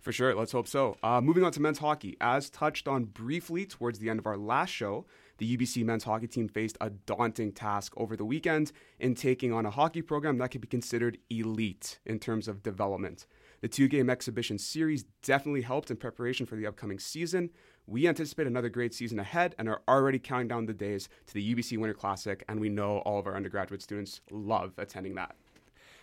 For 0.00 0.12
sure, 0.12 0.34
let's 0.34 0.52
hope 0.52 0.66
so. 0.66 0.96
Uh, 1.02 1.20
moving 1.20 1.44
on 1.44 1.52
to 1.52 1.60
men's 1.60 1.78
hockey. 1.78 2.16
As 2.22 2.48
touched 2.48 2.88
on 2.88 3.04
briefly 3.04 3.66
towards 3.66 3.98
the 3.98 4.08
end 4.08 4.18
of 4.18 4.26
our 4.26 4.38
last 4.38 4.70
show, 4.70 5.04
the 5.36 5.56
UBC 5.56 5.84
men's 5.84 6.04
hockey 6.04 6.26
team 6.26 6.48
faced 6.48 6.78
a 6.80 6.88
daunting 6.88 7.52
task 7.52 7.92
over 7.98 8.16
the 8.16 8.24
weekend 8.24 8.72
in 8.98 9.14
taking 9.14 9.52
on 9.52 9.66
a 9.66 9.70
hockey 9.70 10.00
program 10.00 10.38
that 10.38 10.50
could 10.50 10.62
be 10.62 10.68
considered 10.68 11.18
elite 11.28 11.98
in 12.06 12.18
terms 12.18 12.48
of 12.48 12.62
development. 12.62 13.26
The 13.60 13.68
two 13.68 13.88
game 13.88 14.08
exhibition 14.08 14.56
series 14.56 15.04
definitely 15.22 15.62
helped 15.62 15.90
in 15.90 15.98
preparation 15.98 16.46
for 16.46 16.56
the 16.56 16.66
upcoming 16.66 16.98
season. 16.98 17.50
We 17.86 18.08
anticipate 18.08 18.46
another 18.46 18.70
great 18.70 18.94
season 18.94 19.18
ahead 19.18 19.54
and 19.58 19.68
are 19.68 19.82
already 19.86 20.18
counting 20.18 20.48
down 20.48 20.64
the 20.64 20.72
days 20.72 21.10
to 21.26 21.34
the 21.34 21.54
UBC 21.54 21.76
Winter 21.76 21.92
Classic, 21.92 22.42
and 22.48 22.58
we 22.58 22.70
know 22.70 22.98
all 22.98 23.18
of 23.18 23.26
our 23.26 23.36
undergraduate 23.36 23.82
students 23.82 24.22
love 24.30 24.72
attending 24.78 25.14
that. 25.16 25.36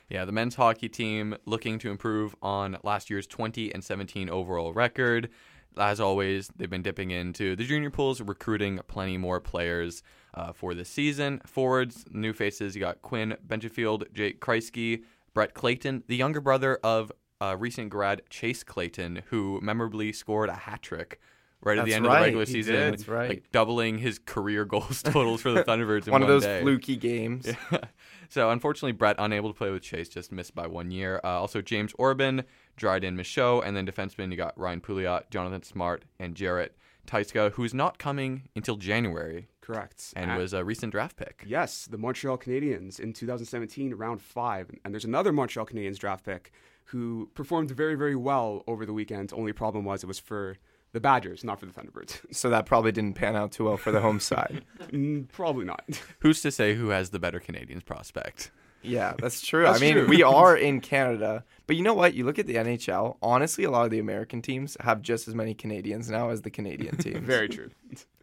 Yeah, 0.09 0.23
the 0.23 0.31
men's 0.31 0.55
hockey 0.55 0.87
team 0.87 1.35
looking 1.45 1.79
to 1.79 1.91
improve 1.91 2.33
on 2.41 2.77
last 2.83 3.09
year's 3.09 3.27
20 3.27 3.73
and 3.73 3.83
17 3.83 4.29
overall 4.29 4.71
record. 4.71 5.29
As 5.77 5.99
always, 5.99 6.49
they've 6.55 6.69
been 6.69 6.81
dipping 6.81 7.11
into 7.11 7.55
the 7.55 7.65
junior 7.65 7.89
pools, 7.89 8.21
recruiting 8.21 8.79
plenty 8.87 9.17
more 9.17 9.41
players 9.41 10.03
uh, 10.33 10.53
for 10.53 10.73
this 10.73 10.89
season. 10.89 11.41
Forwards, 11.45 12.05
new 12.11 12.31
faces. 12.31 12.73
You 12.73 12.79
got 12.79 13.01
Quinn 13.01 13.35
Benjafield, 13.45 14.11
Jake 14.13 14.39
Kreisky, 14.39 15.03
Brett 15.33 15.53
Clayton, 15.53 16.03
the 16.07 16.15
younger 16.15 16.39
brother 16.39 16.79
of 16.83 17.11
uh, 17.41 17.55
recent 17.59 17.89
grad 17.89 18.21
Chase 18.29 18.63
Clayton, 18.63 19.23
who 19.27 19.59
memorably 19.61 20.13
scored 20.13 20.49
a 20.49 20.53
hat 20.53 20.81
trick 20.81 21.19
right 21.61 21.75
That's 21.75 21.83
at 21.83 21.85
the 21.85 21.93
end 21.95 22.05
right. 22.05 22.13
of 22.13 22.19
the 22.19 22.25
regular 22.25 22.45
he 22.45 22.51
season. 22.51 22.75
Did. 22.75 22.93
That's 22.93 23.07
right. 23.07 23.29
Like 23.29 23.51
doubling 23.51 23.97
his 23.97 24.19
career 24.19 24.65
goals 24.65 25.01
totals 25.03 25.41
for 25.41 25.51
the 25.51 25.63
Thunderbirds 25.63 26.07
in 26.07 26.11
one, 26.11 26.21
one 26.21 26.23
of 26.23 26.27
those 26.27 26.43
day. 26.43 26.61
fluky 26.61 26.95
games. 26.95 27.47
Yeah. 27.71 27.79
So 28.29 28.49
unfortunately, 28.49 28.91
Brett 28.91 29.15
unable 29.19 29.49
to 29.53 29.57
play 29.57 29.71
with 29.71 29.83
Chase, 29.83 30.09
just 30.09 30.33
missed 30.33 30.53
by 30.53 30.67
one 30.67 30.91
year. 30.91 31.21
Uh, 31.23 31.39
also, 31.39 31.61
James 31.61 31.93
Orban, 31.97 32.43
Dryden 32.75 33.15
Michaud, 33.15 33.61
and 33.61 33.73
then 33.73 33.87
defenseman 33.87 34.31
you 34.31 34.35
got 34.35 34.57
Ryan 34.59 34.81
Pouliot, 34.81 35.29
Jonathan 35.29 35.63
Smart, 35.63 36.03
and 36.19 36.35
Jarrett 36.35 36.75
Tyszka, 37.07 37.53
who's 37.53 37.73
not 37.73 37.97
coming 37.97 38.49
until 38.55 38.75
January. 38.75 39.47
Correct. 39.61 40.13
And 40.15 40.37
was 40.37 40.53
a 40.53 40.63
recent 40.63 40.91
draft 40.91 41.15
pick. 41.17 41.43
Yes, 41.47 41.85
the 41.85 41.97
Montreal 41.97 42.37
Canadiens 42.37 42.99
in 42.99 43.13
2017, 43.13 43.93
round 43.95 44.21
five. 44.21 44.69
And 44.83 44.93
there's 44.93 45.05
another 45.05 45.31
Montreal 45.31 45.65
Canadiens 45.65 45.97
draft 45.97 46.25
pick 46.25 46.51
who 46.85 47.29
performed 47.33 47.71
very, 47.71 47.95
very 47.95 48.15
well 48.15 48.63
over 48.67 48.85
the 48.85 48.93
weekend. 48.93 49.33
Only 49.33 49.51
problem 49.53 49.83
was 49.83 50.03
it 50.03 50.07
was 50.07 50.19
for 50.19 50.57
the 50.97 51.01
Badgers, 51.01 51.43
not 51.43 51.59
for 51.59 51.67
the 51.67 51.71
Thunderbirds. 51.71 52.19
So 52.31 52.49
that 52.49 52.65
probably 52.65 52.91
didn't 52.91 53.13
pan 53.13 53.35
out 53.35 53.51
too 53.51 53.65
well 53.65 53.77
for 53.77 53.91
the 53.91 54.01
home 54.01 54.19
side. 54.19 54.63
Mm, 54.91 55.27
probably 55.29 55.65
not. 55.65 55.83
Who's 56.19 56.41
to 56.41 56.49
say 56.51 56.73
who 56.73 56.89
has 56.89 57.09
the 57.11 57.19
better 57.19 57.39
Canadiens 57.39 57.83
prospect? 57.85 58.51
Yeah, 58.81 59.13
that's 59.19 59.45
true. 59.45 59.63
That's 59.63 59.79
I 59.79 59.81
mean, 59.81 59.93
true. 59.95 60.07
we 60.07 60.23
are 60.23 60.55
in 60.55 60.79
Canada, 60.81 61.43
but 61.65 61.75
you 61.75 61.83
know 61.83 61.93
what? 61.93 62.13
You 62.13 62.23
look 62.23 62.39
at 62.39 62.47
the 62.47 62.55
NHL. 62.55 63.17
Honestly, 63.21 63.63
a 63.65 63.71
lot 63.71 63.83
of 63.85 63.91
the 63.91 63.99
American 63.99 64.41
teams 64.41 64.77
have 64.79 65.01
just 65.01 65.27
as 65.27 65.35
many 65.35 65.53
Canadians 65.53 66.09
now 66.09 66.29
as 66.29 66.41
the 66.43 66.49
Canadian 66.51 66.95
teams. 66.97 67.17
very 67.19 67.49
true. 67.49 67.69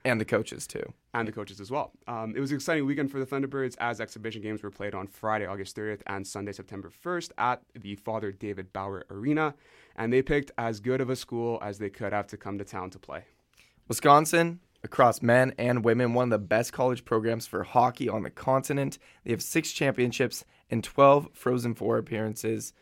and 0.06 0.18
the 0.20 0.24
coaches 0.24 0.66
too. 0.66 0.84
and 1.12 1.28
the 1.28 1.32
coaches 1.32 1.60
as 1.60 1.70
well. 1.70 1.90
Um, 2.06 2.34
it 2.36 2.40
was 2.40 2.50
an 2.50 2.56
exciting 2.56 2.86
weekend 2.86 3.10
for 3.10 3.18
the 3.18 3.26
Thunderbirds 3.26 3.76
as 3.78 4.00
exhibition 4.00 4.40
games 4.40 4.62
were 4.62 4.70
played 4.70 4.94
on 4.94 5.06
Friday, 5.06 5.44
August 5.44 5.76
30th 5.76 6.00
and 6.06 6.26
Sunday, 6.26 6.52
September 6.52 6.90
1st 7.04 7.30
at 7.36 7.60
the 7.74 7.96
Father 7.96 8.32
David 8.32 8.72
Bauer 8.72 9.04
Arena. 9.10 9.54
And 9.96 10.12
they 10.12 10.22
picked 10.22 10.50
as 10.58 10.80
good 10.80 11.00
of 11.00 11.10
a 11.10 11.16
school 11.16 11.58
as 11.62 11.78
they 11.78 11.90
could 11.90 12.12
have 12.12 12.26
to 12.28 12.36
come 12.36 12.58
to 12.58 12.64
town 12.64 12.90
to 12.90 12.98
play. 12.98 13.24
Wisconsin, 13.86 14.60
across 14.82 15.22
men 15.22 15.54
and 15.58 15.84
women, 15.84 16.14
one 16.14 16.32
of 16.32 16.40
the 16.40 16.46
best 16.46 16.72
college 16.72 17.04
programs 17.04 17.46
for 17.46 17.64
hockey 17.64 18.08
on 18.08 18.22
the 18.22 18.30
continent. 18.30 18.98
They 19.24 19.30
have 19.30 19.42
six 19.42 19.72
championships 19.72 20.44
and 20.70 20.84
12 20.84 21.30
Frozen 21.32 21.74
Four 21.74 21.98
appearances. 21.98 22.72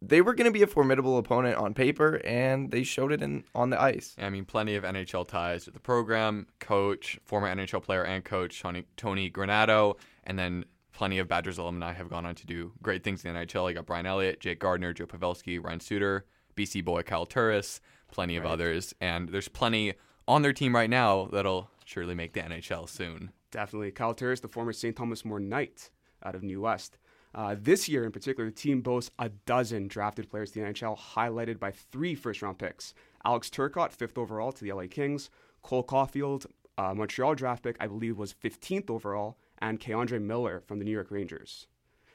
They 0.00 0.20
were 0.20 0.34
going 0.34 0.46
to 0.46 0.52
be 0.52 0.62
a 0.62 0.68
formidable 0.68 1.18
opponent 1.18 1.56
on 1.56 1.74
paper, 1.74 2.20
and 2.24 2.70
they 2.70 2.84
showed 2.84 3.10
it 3.10 3.20
in 3.20 3.44
on 3.54 3.70
the 3.70 3.80
ice. 3.80 4.14
I 4.18 4.30
mean, 4.30 4.44
plenty 4.44 4.76
of 4.76 4.84
NHL 4.84 5.26
ties 5.26 5.64
to 5.64 5.72
the 5.72 5.80
program, 5.80 6.46
coach, 6.60 7.18
former 7.24 7.52
NHL 7.52 7.82
player 7.82 8.04
and 8.04 8.24
coach 8.24 8.60
Tony, 8.60 8.84
Tony 8.96 9.28
Granato, 9.28 9.96
and 10.24 10.38
then 10.38 10.64
plenty 10.98 11.20
of 11.20 11.28
Badgers 11.28 11.58
alumni 11.58 11.92
have 11.92 12.10
gone 12.10 12.26
on 12.26 12.34
to 12.34 12.44
do 12.44 12.72
great 12.82 13.04
things 13.04 13.24
in 13.24 13.32
the 13.32 13.38
NHL. 13.38 13.68
You 13.68 13.74
got 13.76 13.86
Brian 13.86 14.04
Elliott, 14.04 14.40
Jake 14.40 14.58
Gardiner, 14.58 14.92
Joe 14.92 15.06
Pavelski, 15.06 15.64
Ryan 15.64 15.78
Suter, 15.78 16.26
BC 16.56 16.84
boy 16.84 17.02
Kyle 17.02 17.24
Turris, 17.24 17.80
plenty 18.10 18.36
of 18.36 18.44
others, 18.44 18.92
and 19.00 19.28
there's 19.28 19.46
plenty 19.46 19.94
on 20.26 20.42
their 20.42 20.52
team 20.52 20.74
right 20.74 20.90
now 20.90 21.28
that'll 21.30 21.70
surely 21.84 22.16
make 22.16 22.32
the 22.32 22.40
NHL 22.40 22.88
soon. 22.88 23.30
Definitely. 23.52 23.92
Kyle 23.92 24.12
Turris, 24.12 24.40
the 24.40 24.48
former 24.48 24.72
St. 24.72 24.96
Thomas 24.96 25.24
More 25.24 25.38
Knight 25.38 25.90
out 26.24 26.34
of 26.34 26.42
New 26.42 26.62
West. 26.62 26.98
Uh, 27.32 27.54
this 27.56 27.88
year 27.88 28.02
in 28.04 28.10
particular, 28.10 28.50
the 28.50 28.56
team 28.56 28.80
boasts 28.80 29.12
a 29.20 29.28
dozen 29.28 29.86
drafted 29.86 30.28
players 30.28 30.50
to 30.50 30.58
the 30.58 30.66
NHL, 30.66 30.98
highlighted 30.98 31.60
by 31.60 31.70
three 31.70 32.16
first 32.16 32.42
round 32.42 32.58
picks 32.58 32.92
Alex 33.24 33.48
Turcotte, 33.50 33.92
fifth 33.92 34.18
overall 34.18 34.50
to 34.50 34.64
the 34.64 34.72
LA 34.72 34.86
Kings, 34.90 35.30
Cole 35.62 35.84
Caufield, 35.84 36.46
uh, 36.76 36.92
Montreal 36.92 37.36
draft 37.36 37.62
pick, 37.62 37.76
I 37.78 37.86
believe 37.86 38.18
was 38.18 38.34
15th 38.34 38.90
overall, 38.90 39.38
and 39.60 39.80
K'Andre 39.80 40.20
Miller 40.20 40.62
from 40.66 40.78
the 40.78 40.84
New 40.84 40.90
York 40.90 41.10
Rangers. 41.10 41.66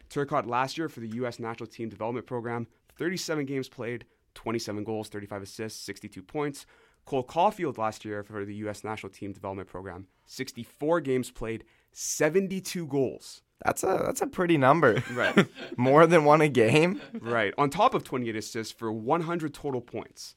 Turcotte 0.09 0.47
last 0.47 0.77
year 0.77 0.89
for 0.89 0.99
the 0.99 1.15
U.S. 1.15 1.39
National 1.39 1.67
Team 1.67 1.89
Development 1.89 2.25
Program, 2.25 2.67
37 2.97 3.45
games 3.45 3.69
played, 3.69 4.05
27 4.35 4.83
goals, 4.83 5.09
35 5.09 5.43
assists, 5.43 5.79
62 5.85 6.21
points. 6.21 6.65
Cole 7.05 7.25
Caufield 7.25 7.77
last 7.77 8.05
year 8.05 8.23
for 8.23 8.45
the 8.45 8.55
U.S. 8.55 8.83
National 8.83 9.11
Team 9.11 9.33
Development 9.33 9.67
Program, 9.67 10.07
64 10.25 11.01
games 11.01 11.31
played, 11.31 11.65
72 11.91 12.87
goals. 12.87 13.41
That's 13.65 13.83
a 13.83 14.01
that's 14.05 14.21
a 14.21 14.27
pretty 14.27 14.57
number. 14.57 15.03
Right. 15.13 15.47
More 15.77 16.05
than 16.05 16.25
one 16.25 16.41
a 16.41 16.49
game. 16.49 17.01
right. 17.19 17.53
On 17.57 17.69
top 17.69 17.93
of 17.93 18.03
28 18.03 18.35
assists 18.35 18.73
for 18.73 18.91
100 18.91 19.53
total 19.53 19.81
points. 19.81 20.35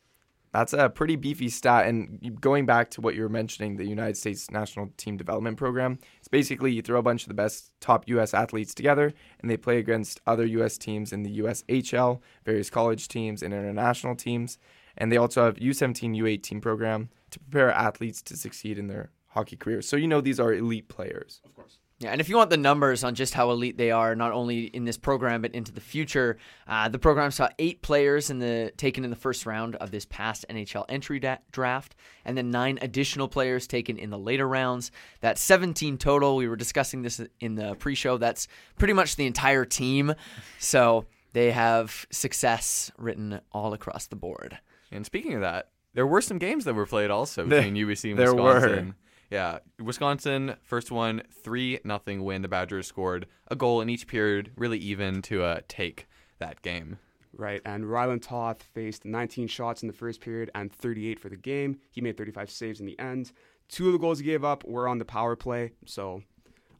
That's 0.52 0.72
a 0.72 0.88
pretty 0.88 1.16
beefy 1.16 1.48
stat. 1.48 1.86
And 1.86 2.40
going 2.40 2.66
back 2.66 2.90
to 2.92 3.00
what 3.00 3.14
you 3.14 3.22
were 3.22 3.28
mentioning, 3.28 3.76
the 3.76 3.84
United 3.84 4.16
States 4.16 4.50
National 4.50 4.88
Team 4.96 5.16
Development 5.16 5.56
Program, 5.56 5.98
it's 6.26 6.28
basically 6.32 6.72
you 6.72 6.82
throw 6.82 6.98
a 6.98 7.02
bunch 7.02 7.22
of 7.22 7.28
the 7.28 7.34
best 7.34 7.70
top 7.80 8.08
U.S. 8.08 8.34
athletes 8.34 8.74
together 8.74 9.12
and 9.38 9.48
they 9.48 9.56
play 9.56 9.78
against 9.78 10.20
other 10.26 10.44
U.S. 10.44 10.76
teams 10.76 11.12
in 11.12 11.22
the 11.22 11.38
USHL, 11.38 12.18
various 12.44 12.68
college 12.68 13.06
teams, 13.06 13.44
and 13.44 13.54
international 13.54 14.16
teams. 14.16 14.58
And 14.98 15.12
they 15.12 15.18
also 15.18 15.44
have 15.44 15.54
U17, 15.54 16.16
U18 16.20 16.60
program 16.60 17.10
to 17.30 17.38
prepare 17.38 17.70
athletes 17.70 18.22
to 18.22 18.36
succeed 18.36 18.76
in 18.76 18.88
their 18.88 19.10
hockey 19.28 19.54
careers. 19.54 19.86
So 19.86 19.94
you 19.96 20.08
know 20.08 20.20
these 20.20 20.40
are 20.40 20.52
elite 20.52 20.88
players. 20.88 21.40
Of 21.44 21.54
course. 21.54 21.78
Yeah, 21.98 22.10
and 22.10 22.20
if 22.20 22.28
you 22.28 22.36
want 22.36 22.50
the 22.50 22.58
numbers 22.58 23.02
on 23.04 23.14
just 23.14 23.32
how 23.32 23.50
elite 23.50 23.78
they 23.78 23.90
are, 23.90 24.14
not 24.14 24.32
only 24.32 24.64
in 24.64 24.84
this 24.84 24.98
program 24.98 25.40
but 25.40 25.52
into 25.54 25.72
the 25.72 25.80
future, 25.80 26.36
uh, 26.68 26.90
the 26.90 26.98
program 26.98 27.30
saw 27.30 27.48
eight 27.58 27.80
players 27.80 28.28
in 28.28 28.38
the 28.38 28.70
taken 28.76 29.02
in 29.02 29.08
the 29.08 29.16
first 29.16 29.46
round 29.46 29.76
of 29.76 29.90
this 29.92 30.04
past 30.04 30.44
NHL 30.50 30.84
entry 30.90 31.18
da- 31.18 31.38
draft, 31.52 31.94
and 32.26 32.36
then 32.36 32.50
nine 32.50 32.78
additional 32.82 33.28
players 33.28 33.66
taken 33.66 33.96
in 33.96 34.10
the 34.10 34.18
later 34.18 34.46
rounds. 34.46 34.90
That's 35.22 35.40
17 35.40 35.96
total. 35.96 36.36
We 36.36 36.48
were 36.48 36.56
discussing 36.56 37.00
this 37.00 37.18
in 37.40 37.54
the 37.54 37.74
pre-show. 37.76 38.18
That's 38.18 38.46
pretty 38.78 38.92
much 38.92 39.16
the 39.16 39.24
entire 39.26 39.64
team. 39.64 40.12
So 40.58 41.06
they 41.32 41.50
have 41.50 42.06
success 42.10 42.92
written 42.98 43.40
all 43.52 43.72
across 43.72 44.06
the 44.06 44.16
board. 44.16 44.58
And 44.92 45.06
speaking 45.06 45.32
of 45.32 45.40
that, 45.40 45.70
there 45.94 46.06
were 46.06 46.20
some 46.20 46.36
games 46.36 46.66
that 46.66 46.74
were 46.74 46.84
played 46.84 47.10
also 47.10 47.46
There- 47.46 47.62
between 47.62 47.74
UBC 47.86 48.10
and 48.10 48.18
Wisconsin. 48.18 48.70
there 48.70 48.84
were. 48.84 48.94
Wisconsin. 49.30 49.60
Yeah, 49.78 49.84
Wisconsin 49.84 50.54
first 50.62 50.90
one 50.90 51.22
three 51.42 51.80
nothing 51.84 52.24
win. 52.24 52.42
The 52.42 52.48
Badgers 52.48 52.86
scored 52.86 53.26
a 53.48 53.56
goal 53.56 53.80
in 53.80 53.88
each 53.88 54.06
period, 54.06 54.52
really 54.56 54.78
even 54.78 55.22
to 55.22 55.42
uh, 55.42 55.60
take 55.68 56.06
that 56.38 56.62
game. 56.62 56.98
Right. 57.38 57.60
And 57.64 57.90
Ryland 57.90 58.22
Toth 58.22 58.62
faced 58.62 59.04
19 59.04 59.48
shots 59.48 59.82
in 59.82 59.88
the 59.88 59.92
first 59.92 60.20
period 60.20 60.50
and 60.54 60.72
38 60.72 61.20
for 61.20 61.28
the 61.28 61.36
game. 61.36 61.78
He 61.90 62.00
made 62.00 62.16
35 62.16 62.50
saves 62.50 62.80
in 62.80 62.86
the 62.86 62.98
end. 62.98 63.32
Two 63.68 63.88
of 63.88 63.92
the 63.92 63.98
goals 63.98 64.18
he 64.18 64.24
gave 64.24 64.44
up 64.44 64.64
were 64.64 64.88
on 64.88 64.98
the 64.98 65.04
power 65.04 65.36
play. 65.36 65.72
So 65.84 66.22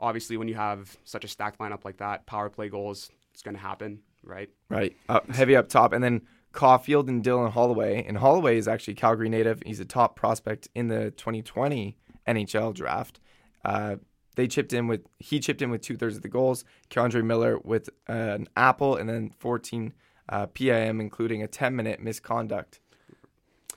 obviously, 0.01 0.37
when 0.37 0.49
you 0.49 0.55
have 0.55 0.97
such 1.05 1.25
a 1.25 1.29
stacked 1.29 1.59
lineup 1.59 1.85
like 1.85 1.99
that, 1.99 2.27
power 2.27 2.49
play 2.49 2.69
goals, 2.69 3.11
it's 3.35 3.43
going 3.43 3.57
to 3.57 3.61
happen, 3.61 4.01
right? 4.23 4.49
Right. 4.71 4.97
Up, 5.09 5.31
heavy 5.31 5.57
up 5.57 5.69
top. 5.69 5.93
And 5.93 6.03
then 6.03 6.23
Caufield 6.53 7.09
and 7.09 7.23
Dylan 7.23 7.51
Holloway. 7.51 8.05
And 8.07 8.17
Holloway 8.17 8.57
is 8.57 8.67
actually 8.67 8.95
Calgary 8.95 9.29
native. 9.29 9.63
He's 9.67 9.81
a 9.81 9.85
top 9.85 10.17
prospect 10.17 10.69
in 10.75 10.89
the 10.89 11.11
2020 11.11 11.97
NHL 12.27 12.75
draft. 12.75 13.21
Uh, 13.65 13.97
they 14.37 14.47
chipped 14.47 14.73
in 14.73 14.87
with 14.87 15.07
he 15.19 15.41
chipped 15.41 15.63
in 15.63 15.71
with 15.71 15.81
two 15.81 15.97
thirds 15.97 16.17
of 16.17 16.23
the 16.23 16.29
goals. 16.29 16.65
K'Andre 16.91 17.25
Miller 17.25 17.59
with 17.59 17.89
uh, 18.09 18.13
an 18.13 18.49
apple 18.57 18.97
and 18.97 19.09
then 19.09 19.33
14 19.39 19.93
uh, 20.29 20.47
PIM, 20.47 21.01
including 21.01 21.43
a 21.43 21.49
10 21.49 21.75
minute 21.75 22.01
misconduct. 22.01 22.81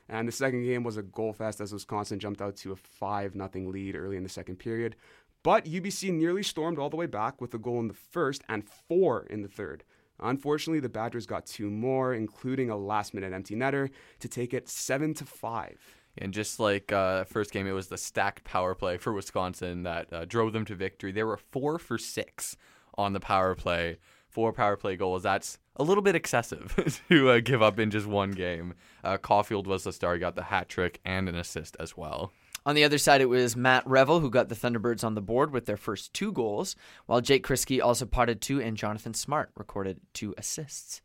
And 0.09 0.27
the 0.27 0.31
second 0.31 0.63
game 0.63 0.83
was 0.83 0.97
a 0.97 1.03
goal 1.03 1.33
fest 1.33 1.61
as 1.61 1.71
Wisconsin 1.71 2.19
jumped 2.19 2.41
out 2.41 2.55
to 2.57 2.71
a 2.71 2.75
5 2.75 3.33
0 3.33 3.69
lead 3.69 3.95
early 3.95 4.17
in 4.17 4.23
the 4.23 4.29
second 4.29 4.57
period. 4.57 4.95
But 5.43 5.65
UBC 5.65 6.11
nearly 6.11 6.43
stormed 6.43 6.79
all 6.79 6.89
the 6.89 6.97
way 6.97 7.05
back 7.05 7.39
with 7.39 7.53
a 7.53 7.57
goal 7.57 7.79
in 7.79 7.87
the 7.87 7.93
first 7.93 8.43
and 8.49 8.67
four 8.67 9.25
in 9.29 9.41
the 9.41 9.47
third. 9.47 9.83
Unfortunately, 10.19 10.81
the 10.81 10.89
Badgers 10.89 11.25
got 11.25 11.45
two 11.45 11.69
more, 11.69 12.13
including 12.13 12.69
a 12.69 12.75
last 12.75 13.13
minute 13.13 13.31
empty 13.31 13.55
netter, 13.55 13.89
to 14.19 14.27
take 14.27 14.53
it 14.53 14.67
7 14.67 15.13
to 15.13 15.25
5. 15.25 15.98
And 16.17 16.33
just 16.33 16.59
like 16.59 16.91
uh, 16.91 17.23
first 17.25 17.51
game, 17.51 17.67
it 17.67 17.71
was 17.71 17.87
the 17.87 17.97
stacked 17.97 18.43
power 18.43 18.75
play 18.75 18.97
for 18.97 19.13
Wisconsin 19.13 19.83
that 19.83 20.11
uh, 20.11 20.25
drove 20.25 20.53
them 20.53 20.65
to 20.65 20.75
victory. 20.75 21.11
They 21.11 21.23
were 21.23 21.37
four 21.37 21.79
for 21.79 21.97
six 21.97 22.57
on 22.97 23.13
the 23.13 23.19
power 23.19 23.55
play, 23.55 23.97
four 24.27 24.51
power 24.51 24.75
play 24.75 24.95
goals. 24.97 25.23
That's 25.23 25.57
a 25.77 25.83
little 25.83 26.03
bit 26.03 26.15
excessive 26.15 27.01
to 27.09 27.29
uh, 27.29 27.39
give 27.39 27.61
up 27.61 27.79
in 27.79 27.91
just 27.91 28.05
one 28.05 28.31
game. 28.31 28.73
Uh, 29.03 29.17
Caufield 29.17 29.65
was 29.65 29.83
the 29.83 29.93
star; 29.93 30.13
he 30.13 30.19
got 30.19 30.35
the 30.35 30.43
hat 30.43 30.67
trick 30.67 30.99
and 31.05 31.29
an 31.29 31.35
assist 31.35 31.77
as 31.79 31.95
well. 31.95 32.33
On 32.65 32.75
the 32.75 32.83
other 32.83 32.97
side, 32.97 33.21
it 33.21 33.29
was 33.29 33.55
Matt 33.55 33.87
Revel 33.87 34.19
who 34.19 34.29
got 34.29 34.49
the 34.49 34.55
Thunderbirds 34.55 35.03
on 35.03 35.15
the 35.15 35.21
board 35.21 35.51
with 35.51 35.65
their 35.65 35.77
first 35.77 36.13
two 36.13 36.31
goals, 36.31 36.75
while 37.05 37.21
Jake 37.21 37.45
Krisky 37.45 37.81
also 37.81 38.05
potted 38.05 38.41
two, 38.41 38.61
and 38.61 38.75
Jonathan 38.75 39.13
Smart 39.13 39.51
recorded 39.55 40.01
two 40.13 40.35
assists. 40.37 41.01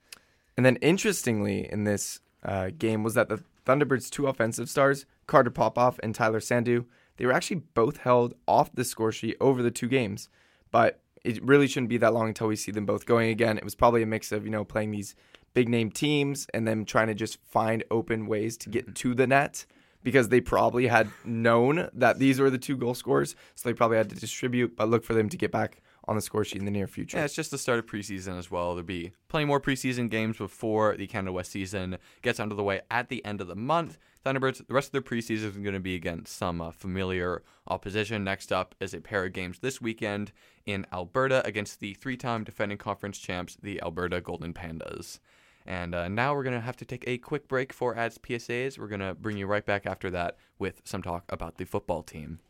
And 0.56 0.66
then 0.66 0.76
interestingly, 0.76 1.70
in 1.70 1.84
this 1.84 2.20
uh, 2.44 2.70
game 2.76 3.02
was 3.02 3.14
that 3.14 3.28
the 3.28 3.42
Thunderbirds' 3.66 4.10
two 4.10 4.26
offensive 4.26 4.68
stars, 4.68 5.06
Carter 5.26 5.50
Popoff 5.50 5.98
and 6.02 6.14
Tyler 6.14 6.40
Sandhu, 6.40 6.84
they 7.16 7.26
were 7.26 7.32
actually 7.32 7.62
both 7.74 7.98
held 7.98 8.34
off 8.46 8.74
the 8.74 8.84
score 8.84 9.12
sheet 9.12 9.36
over 9.40 9.62
the 9.62 9.70
two 9.70 9.88
games. 9.88 10.28
But 10.70 11.00
it 11.24 11.42
really 11.42 11.66
shouldn't 11.66 11.88
be 11.88 11.96
that 11.98 12.12
long 12.12 12.28
until 12.28 12.48
we 12.48 12.56
see 12.56 12.72
them 12.72 12.86
both 12.86 13.06
going 13.06 13.30
again. 13.30 13.56
It 13.56 13.64
was 13.64 13.74
probably 13.74 14.02
a 14.02 14.06
mix 14.06 14.32
of, 14.32 14.44
you 14.44 14.50
know, 14.50 14.64
playing 14.64 14.90
these 14.90 15.14
big 15.54 15.68
name 15.68 15.90
teams 15.90 16.46
and 16.52 16.66
then 16.66 16.84
trying 16.84 17.06
to 17.06 17.14
just 17.14 17.38
find 17.44 17.84
open 17.90 18.26
ways 18.26 18.56
to 18.58 18.68
get 18.68 18.84
mm-hmm. 18.84 18.94
to 18.94 19.14
the 19.14 19.26
net 19.26 19.64
because 20.02 20.28
they 20.28 20.40
probably 20.40 20.88
had 20.88 21.08
known 21.24 21.88
that 21.94 22.18
these 22.18 22.38
were 22.38 22.50
the 22.50 22.58
two 22.58 22.76
goal 22.76 22.94
scorers. 22.94 23.34
So 23.54 23.68
they 23.68 23.72
probably 23.72 23.96
had 23.96 24.10
to 24.10 24.16
distribute, 24.16 24.76
but 24.76 24.90
look 24.90 25.04
for 25.04 25.14
them 25.14 25.28
to 25.30 25.36
get 25.36 25.50
back 25.50 25.80
on 26.06 26.16
the 26.16 26.22
score 26.22 26.44
sheet 26.44 26.58
in 26.58 26.64
the 26.64 26.70
near 26.70 26.86
future. 26.86 27.16
Yeah, 27.16 27.24
it's 27.24 27.34
just 27.34 27.50
the 27.50 27.58
start 27.58 27.78
of 27.78 27.86
preseason 27.86 28.38
as 28.38 28.50
well. 28.50 28.74
There'll 28.74 28.86
be 28.86 29.12
plenty 29.28 29.46
more 29.46 29.60
preseason 29.60 30.10
games 30.10 30.36
before 30.36 30.96
the 30.96 31.06
Canada 31.06 31.32
West 31.32 31.52
season 31.52 31.98
gets 32.22 32.40
under 32.40 32.54
the 32.54 32.62
way 32.62 32.82
at 32.90 33.08
the 33.08 33.24
end 33.24 33.40
of 33.40 33.46
the 33.46 33.56
month. 33.56 33.98
Thunderbirds, 34.24 34.66
the 34.66 34.74
rest 34.74 34.88
of 34.88 34.92
their 34.92 35.02
preseason 35.02 35.44
is 35.44 35.56
going 35.56 35.74
to 35.74 35.80
be 35.80 35.94
against 35.94 36.36
some 36.36 36.60
uh, 36.60 36.70
familiar 36.70 37.42
opposition. 37.68 38.24
Next 38.24 38.52
up 38.52 38.74
is 38.80 38.94
a 38.94 39.00
pair 39.00 39.24
of 39.24 39.32
games 39.32 39.58
this 39.58 39.80
weekend 39.80 40.32
in 40.66 40.86
Alberta 40.92 41.46
against 41.46 41.80
the 41.80 41.94
three 41.94 42.16
time 42.16 42.44
defending 42.44 42.78
conference 42.78 43.18
champs, 43.18 43.56
the 43.62 43.82
Alberta 43.82 44.20
Golden 44.20 44.54
Pandas. 44.54 45.18
And 45.66 45.94
uh, 45.94 46.08
now 46.08 46.34
we're 46.34 46.42
going 46.42 46.54
to 46.54 46.60
have 46.60 46.76
to 46.76 46.84
take 46.84 47.04
a 47.06 47.18
quick 47.18 47.48
break 47.48 47.72
for 47.72 47.96
ads 47.96 48.18
PSAs. 48.18 48.78
We're 48.78 48.88
going 48.88 49.00
to 49.00 49.14
bring 49.14 49.38
you 49.38 49.46
right 49.46 49.64
back 49.64 49.86
after 49.86 50.10
that 50.10 50.36
with 50.58 50.82
some 50.84 51.02
talk 51.02 51.24
about 51.30 51.56
the 51.56 51.64
football 51.64 52.02
team. 52.02 52.40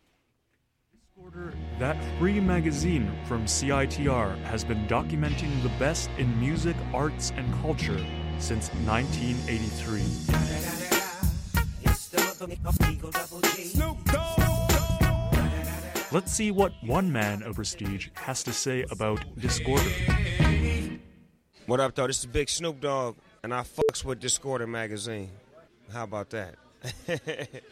Order, 1.17 1.55
that 1.79 1.97
free 2.19 2.41
magazine 2.41 3.09
from 3.27 3.45
CITR 3.45 4.37
has 4.47 4.65
been 4.65 4.85
documenting 4.89 5.63
the 5.63 5.69
best 5.79 6.11
in 6.19 6.41
music, 6.41 6.75
arts, 6.93 7.33
and 7.37 7.47
culture 7.63 8.05
since 8.41 8.69
1983. 8.85 10.03
Let's 16.11 16.33
see 16.33 16.51
what 16.51 16.73
one 16.83 17.13
man 17.13 17.45
of 17.45 17.55
prestige 17.55 18.09
has 18.15 18.43
to 18.43 18.53
say 18.53 18.85
about 18.91 19.21
Discorder. 19.39 20.99
What 21.67 21.79
up, 21.79 21.95
though? 21.95 22.09
This 22.09 22.19
is 22.19 22.27
Big 22.27 22.49
Snoop 22.49 22.81
Dogg, 22.81 23.15
and 23.45 23.55
I 23.55 23.63
fucks 23.63 24.05
with 24.05 24.21
Discorder 24.21 24.69
magazine. 24.69 25.31
How 25.93 26.03
about 26.03 26.31
that? 26.31 26.57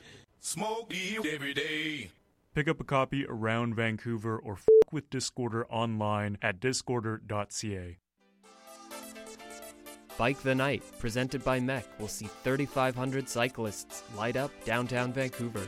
Smoke 0.41 0.95
every 1.27 1.55
day. 1.55 2.11
Pick 2.54 2.68
up 2.68 2.80
a 2.80 2.85
copy 2.85 3.25
around 3.26 3.75
Vancouver 3.75 4.38
or 4.38 4.54
f 4.54 4.66
with 4.90 5.09
Discorder 5.09 5.64
online 5.71 6.37
at 6.42 6.61
discorder.ca. 6.61 7.99
Bike 10.18 10.42
the 10.42 10.54
Night, 10.54 10.82
presented 10.99 11.42
by 11.42 11.59
MEC, 11.59 11.85
will 11.99 12.09
see 12.09 12.28
3,500 12.44 13.26
cyclists 13.26 14.02
light 14.14 14.37
up 14.37 14.50
downtown 14.66 15.14
Vancouver. 15.14 15.66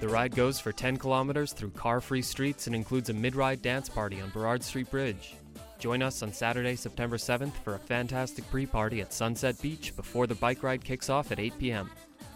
The 0.00 0.08
ride 0.08 0.36
goes 0.36 0.60
for 0.60 0.70
10 0.70 0.98
kilometers 0.98 1.54
through 1.54 1.70
car 1.70 2.02
free 2.02 2.20
streets 2.20 2.66
and 2.66 2.76
includes 2.76 3.08
a 3.08 3.14
mid 3.14 3.34
ride 3.34 3.62
dance 3.62 3.88
party 3.88 4.20
on 4.20 4.28
Burrard 4.28 4.62
Street 4.62 4.90
Bridge. 4.90 5.36
Join 5.78 6.02
us 6.02 6.22
on 6.22 6.34
Saturday, 6.34 6.76
September 6.76 7.16
7th 7.16 7.54
for 7.64 7.76
a 7.76 7.78
fantastic 7.78 8.48
pre 8.50 8.66
party 8.66 9.00
at 9.00 9.14
Sunset 9.14 9.58
Beach 9.62 9.96
before 9.96 10.26
the 10.26 10.34
bike 10.34 10.62
ride 10.62 10.84
kicks 10.84 11.08
off 11.08 11.32
at 11.32 11.40
8 11.40 11.58
p.m. 11.58 11.90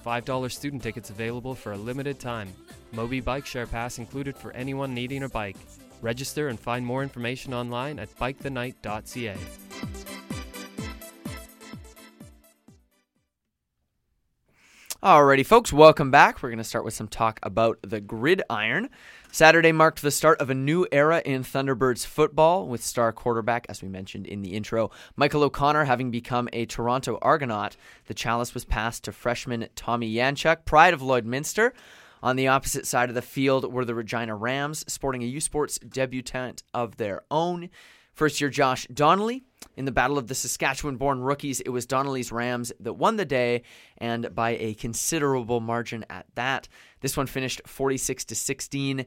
$5 0.04 0.52
student 0.52 0.82
tickets 0.82 1.10
available 1.10 1.54
for 1.54 1.72
a 1.72 1.76
limited 1.76 2.20
time. 2.20 2.52
Mobi 2.94 3.24
Bike 3.24 3.46
Share 3.46 3.66
Pass 3.66 3.98
included 3.98 4.36
for 4.36 4.52
anyone 4.52 4.94
needing 4.94 5.22
a 5.22 5.28
bike. 5.28 5.56
Register 6.02 6.48
and 6.48 6.60
find 6.60 6.84
more 6.84 7.02
information 7.02 7.54
online 7.54 7.98
at 7.98 8.14
bikethenight.ca. 8.18 9.36
Alrighty, 15.04 15.44
folks, 15.44 15.70
welcome 15.70 16.10
back. 16.10 16.42
We're 16.42 16.48
going 16.48 16.56
to 16.56 16.64
start 16.64 16.86
with 16.86 16.94
some 16.94 17.08
talk 17.08 17.38
about 17.42 17.78
the 17.82 18.00
gridiron. 18.00 18.88
Saturday 19.30 19.70
marked 19.70 20.00
the 20.00 20.10
start 20.10 20.40
of 20.40 20.48
a 20.48 20.54
new 20.54 20.86
era 20.90 21.20
in 21.26 21.44
Thunderbirds 21.44 22.06
football 22.06 22.66
with 22.66 22.82
star 22.82 23.12
quarterback, 23.12 23.66
as 23.68 23.82
we 23.82 23.88
mentioned 23.88 24.26
in 24.26 24.40
the 24.40 24.54
intro, 24.54 24.90
Michael 25.14 25.42
O'Connor 25.42 25.84
having 25.84 26.10
become 26.10 26.48
a 26.54 26.64
Toronto 26.64 27.18
Argonaut. 27.20 27.76
The 28.06 28.14
chalice 28.14 28.54
was 28.54 28.64
passed 28.64 29.04
to 29.04 29.12
freshman 29.12 29.68
Tommy 29.76 30.10
Yanchuk, 30.10 30.64
pride 30.64 30.94
of 30.94 31.02
Lloydminster. 31.02 31.72
On 32.22 32.36
the 32.36 32.48
opposite 32.48 32.86
side 32.86 33.10
of 33.10 33.14
the 33.14 33.20
field 33.20 33.70
were 33.70 33.84
the 33.84 33.94
Regina 33.94 34.34
Rams, 34.34 34.90
sporting 34.90 35.22
a 35.22 35.26
U 35.26 35.40
Sports 35.42 35.78
debutant 35.80 36.62
of 36.72 36.96
their 36.96 37.24
own. 37.30 37.68
First 38.14 38.40
year 38.40 38.50
Josh 38.50 38.86
Donnelly. 38.92 39.42
In 39.76 39.86
the 39.86 39.92
battle 39.92 40.18
of 40.18 40.28
the 40.28 40.36
Saskatchewan 40.36 40.96
born 40.96 41.20
rookies, 41.20 41.60
it 41.60 41.70
was 41.70 41.84
Donnelly's 41.84 42.30
Rams 42.30 42.72
that 42.78 42.92
won 42.92 43.16
the 43.16 43.24
day, 43.24 43.62
and 43.98 44.32
by 44.32 44.50
a 44.50 44.74
considerable 44.74 45.58
margin 45.60 46.04
at 46.08 46.26
that. 46.36 46.68
This 47.00 47.16
one 47.16 47.26
finished 47.26 47.60
46 47.66 48.24
to 48.26 48.34
16 48.36 49.04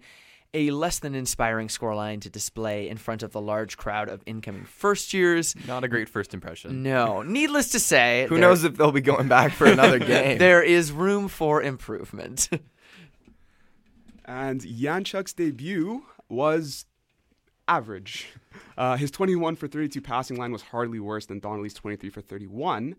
a 0.54 0.72
less 0.72 1.00
than 1.00 1.14
inspiring 1.14 1.68
scoreline 1.68 2.22
to 2.22 2.30
display 2.30 2.90
in 2.90 2.98
front 2.98 3.22
of 3.22 3.32
the 3.32 3.40
large 3.42 3.78
crowd 3.78 4.10
of 4.10 4.24
incoming 4.26 4.64
first 4.64 5.14
years. 5.14 5.54
Not 5.68 5.84
a 5.84 5.88
great 5.88 6.10
first 6.10 6.34
impression. 6.34 6.84
No. 6.84 7.22
Needless 7.22 7.72
to 7.74 7.80
say, 7.80 8.26
who 8.30 8.36
there, 8.36 8.42
knows 8.42 8.64
if 8.64 8.76
they'll 8.78 8.92
be 8.94 9.02
going 9.02 9.28
back 9.28 9.52
for 9.52 9.66
another 9.68 10.00
game? 10.14 10.38
there 10.38 10.64
is 10.64 10.92
room 10.92 11.28
for 11.28 11.62
improvement. 11.62 12.50
and 14.26 14.62
Yanchuk's 14.62 15.34
debut 15.34 16.04
was 16.30 16.86
average. 17.68 18.28
Uh, 18.76 18.96
his 18.96 19.10
21 19.10 19.56
for 19.56 19.68
32 19.68 20.00
passing 20.02 20.38
line 20.38 20.52
was 20.52 20.62
hardly 20.62 21.00
worse 21.00 21.26
than 21.26 21.40
Donnelly's 21.40 21.74
23 21.74 22.12
for 22.12 22.22
31, 22.22 22.96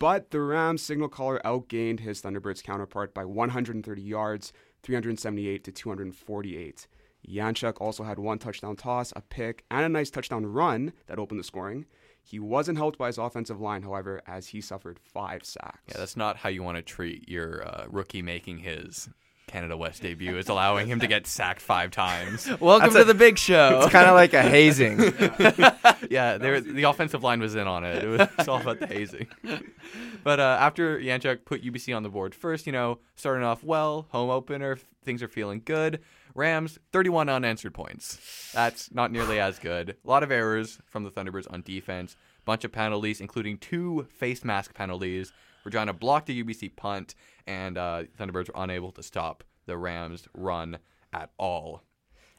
but 0.00 0.32
the 0.32 0.40
Rams 0.40 0.82
signal 0.82 1.08
caller 1.08 1.40
outgained 1.44 2.00
his 2.00 2.20
Thunderbirds 2.20 2.62
counterpart 2.62 3.14
by 3.14 3.24
130 3.24 4.02
yards, 4.02 4.52
378 4.82 5.62
to 5.62 5.70
248. 5.70 6.88
Yanchuk 7.28 7.80
also 7.80 8.02
had 8.02 8.18
one 8.18 8.38
touchdown 8.38 8.74
toss, 8.74 9.12
a 9.14 9.20
pick, 9.20 9.64
and 9.70 9.84
a 9.84 9.88
nice 9.88 10.10
touchdown 10.10 10.44
run 10.44 10.92
that 11.06 11.18
opened 11.18 11.38
the 11.38 11.44
scoring. 11.44 11.86
He 12.22 12.38
wasn't 12.38 12.78
helped 12.78 12.98
by 12.98 13.08
his 13.08 13.18
offensive 13.18 13.60
line, 13.60 13.82
however, 13.82 14.22
as 14.26 14.48
he 14.48 14.60
suffered 14.60 14.98
five 14.98 15.44
sacks. 15.44 15.82
Yeah, 15.88 15.98
that's 15.98 16.16
not 16.16 16.36
how 16.36 16.48
you 16.48 16.62
want 16.62 16.76
to 16.76 16.82
treat 16.82 17.28
your 17.28 17.66
uh, 17.66 17.86
rookie 17.88 18.22
making 18.22 18.58
his 18.58 19.08
Canada 19.46 19.76
West 19.76 20.02
debut 20.02 20.36
is 20.38 20.48
allowing 20.48 20.86
him 20.86 21.00
to 21.00 21.06
get 21.06 21.26
sacked 21.26 21.60
five 21.60 21.90
times. 21.90 22.48
Welcome 22.60 22.92
That's 22.92 22.94
to 22.94 23.02
a, 23.02 23.04
the 23.04 23.14
big 23.14 23.38
show. 23.38 23.80
It's 23.82 23.92
kind 23.92 24.08
of 24.08 24.14
like 24.14 24.32
a 24.34 24.42
hazing. 24.48 24.98
yeah, 26.10 26.38
there, 26.38 26.60
the 26.60 26.84
offensive 26.84 27.22
line 27.22 27.40
was 27.40 27.54
in 27.54 27.66
on 27.66 27.84
it. 27.84 28.04
It 28.04 28.08
was 28.38 28.48
all 28.48 28.60
about 28.60 28.80
the 28.80 28.86
hazing. 28.86 29.28
But 30.24 30.40
uh, 30.40 30.56
after 30.60 30.98
Yanchuk 30.98 31.44
put 31.44 31.62
UBC 31.62 31.94
on 31.94 32.02
the 32.02 32.08
board 32.08 32.34
first, 32.34 32.66
you 32.66 32.72
know, 32.72 32.98
starting 33.14 33.44
off 33.44 33.62
well, 33.62 34.06
home 34.10 34.30
opener, 34.30 34.78
things 35.04 35.22
are 35.22 35.28
feeling 35.28 35.62
good. 35.64 36.00
Rams, 36.34 36.78
31 36.92 37.28
unanswered 37.28 37.74
points. 37.74 38.50
That's 38.54 38.92
not 38.92 39.12
nearly 39.12 39.38
as 39.38 39.58
good. 39.58 39.96
A 40.04 40.08
lot 40.08 40.22
of 40.22 40.30
errors 40.30 40.78
from 40.86 41.04
the 41.04 41.10
Thunderbirds 41.10 41.52
on 41.52 41.62
defense. 41.62 42.16
Bunch 42.44 42.64
of 42.64 42.72
penalties, 42.72 43.20
including 43.20 43.58
two 43.58 44.06
face 44.10 44.44
mask 44.44 44.74
penalties. 44.74 45.32
Regina 45.64 45.92
blocked 45.92 46.26
the 46.26 46.42
UBC 46.42 46.76
punt, 46.76 47.14
and 47.46 47.78
uh, 47.78 48.04
Thunderbirds 48.18 48.48
were 48.48 48.62
unable 48.62 48.92
to 48.92 49.02
stop 49.02 49.44
the 49.66 49.76
Rams' 49.76 50.26
run 50.34 50.78
at 51.12 51.30
all. 51.38 51.82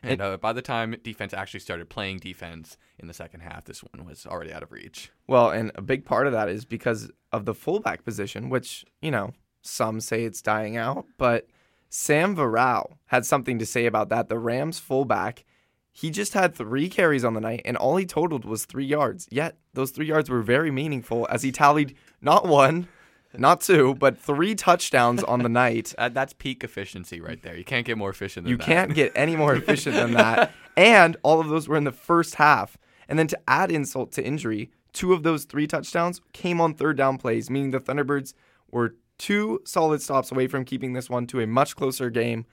And 0.04 0.22
uh, 0.22 0.38
by 0.38 0.52
the 0.52 0.62
time 0.62 0.96
defense 1.02 1.34
actually 1.34 1.62
started 1.62 1.90
playing 1.90 2.20
defense 2.20 2.78
in 3.00 3.08
the 3.08 3.14
second 3.14 3.40
half, 3.40 3.64
this 3.64 3.82
one 3.84 4.06
was 4.06 4.26
already 4.26 4.52
out 4.52 4.62
of 4.62 4.72
reach. 4.72 5.12
Well, 5.28 5.50
and 5.50 5.72
a 5.76 5.82
big 5.82 6.04
part 6.04 6.28
of 6.28 6.34
that 6.34 6.50
is 6.50 6.66
because 6.66 7.10
of 7.32 7.46
the 7.46 7.54
fullback 7.54 8.04
position, 8.04 8.50
which, 8.50 8.86
you 9.02 9.12
know, 9.12 9.32
some 9.62 10.02
say 10.02 10.26
it's 10.26 10.42
dying 10.42 10.76
out, 10.76 11.06
but 11.18 11.48
Sam 11.90 12.36
Varao 12.36 12.98
had 13.06 13.26
something 13.26 13.58
to 13.60 13.66
say 13.66 13.86
about 13.86 14.10
that. 14.10 14.28
The 14.28 14.38
Rams 14.38 14.78
fullback, 14.78 15.46
he 15.92 16.10
just 16.10 16.34
had 16.34 16.54
three 16.54 16.90
carries 16.90 17.24
on 17.24 17.34
the 17.34 17.40
night, 17.40 17.62
and 17.64 17.78
all 17.78 17.96
he 17.96 18.06
totaled 18.06 18.44
was 18.44 18.66
three 18.66 18.86
yards. 18.86 19.28
Yet, 19.32 19.58
those 19.74 19.92
three 19.92 20.08
yards 20.08 20.30
were 20.30 20.42
very 20.42 20.72
meaningful 20.72 21.28
as 21.30 21.44
he 21.44 21.52
tallied 21.52 21.96
not 22.20 22.46
one, 22.46 22.90
not 23.38 23.62
two, 23.62 23.96
but 23.96 24.18
three 24.18 24.56
touchdowns 24.56 25.24
on 25.24 25.42
the 25.42 25.50
night. 25.50 25.94
Uh, 26.04 26.10
that's 26.10 26.34
peak 26.34 26.64
efficiency 26.64 27.22
right 27.22 27.42
there. 27.44 27.56
You 27.56 27.64
can't 27.64 27.86
get 27.86 27.98
more 27.98 28.10
efficient 28.10 28.44
than 28.44 28.52
you 28.52 28.58
that. 28.58 28.68
You 28.68 28.74
can't 28.74 28.94
get 28.94 29.12
any 29.16 29.36
more 29.36 29.56
efficient 29.56 29.96
than 29.96 30.14
that. 30.14 30.52
And 30.76 31.16
all 31.24 31.40
of 31.40 31.48
those 31.50 31.68
were 31.68 31.78
in 31.78 31.84
the 31.84 31.92
first 31.92 32.36
half. 32.36 32.78
And 33.08 33.18
then 33.18 33.28
to 33.28 33.40
add 33.48 33.72
insult 33.72 34.12
to 34.14 34.26
injury, 34.26 34.72
two 34.92 35.14
of 35.14 35.24
those 35.24 35.46
three 35.46 35.68
touchdowns 35.68 36.20
came 36.34 36.60
on 36.60 36.74
third 36.74 36.98
down 36.98 37.18
plays, 37.18 37.50
meaning 37.50 37.72
the 37.72 37.80
Thunderbirds 37.80 38.34
were 38.72 38.96
two 39.18 39.62
solid 39.66 40.02
stops 40.02 40.32
away 40.32 40.48
from 40.48 40.66
keeping 40.66 40.94
this 40.94 41.10
one 41.10 41.28
to 41.28 41.40
a 41.40 41.48
much 41.48 41.76
closer 41.76 42.10
game. 42.10 42.46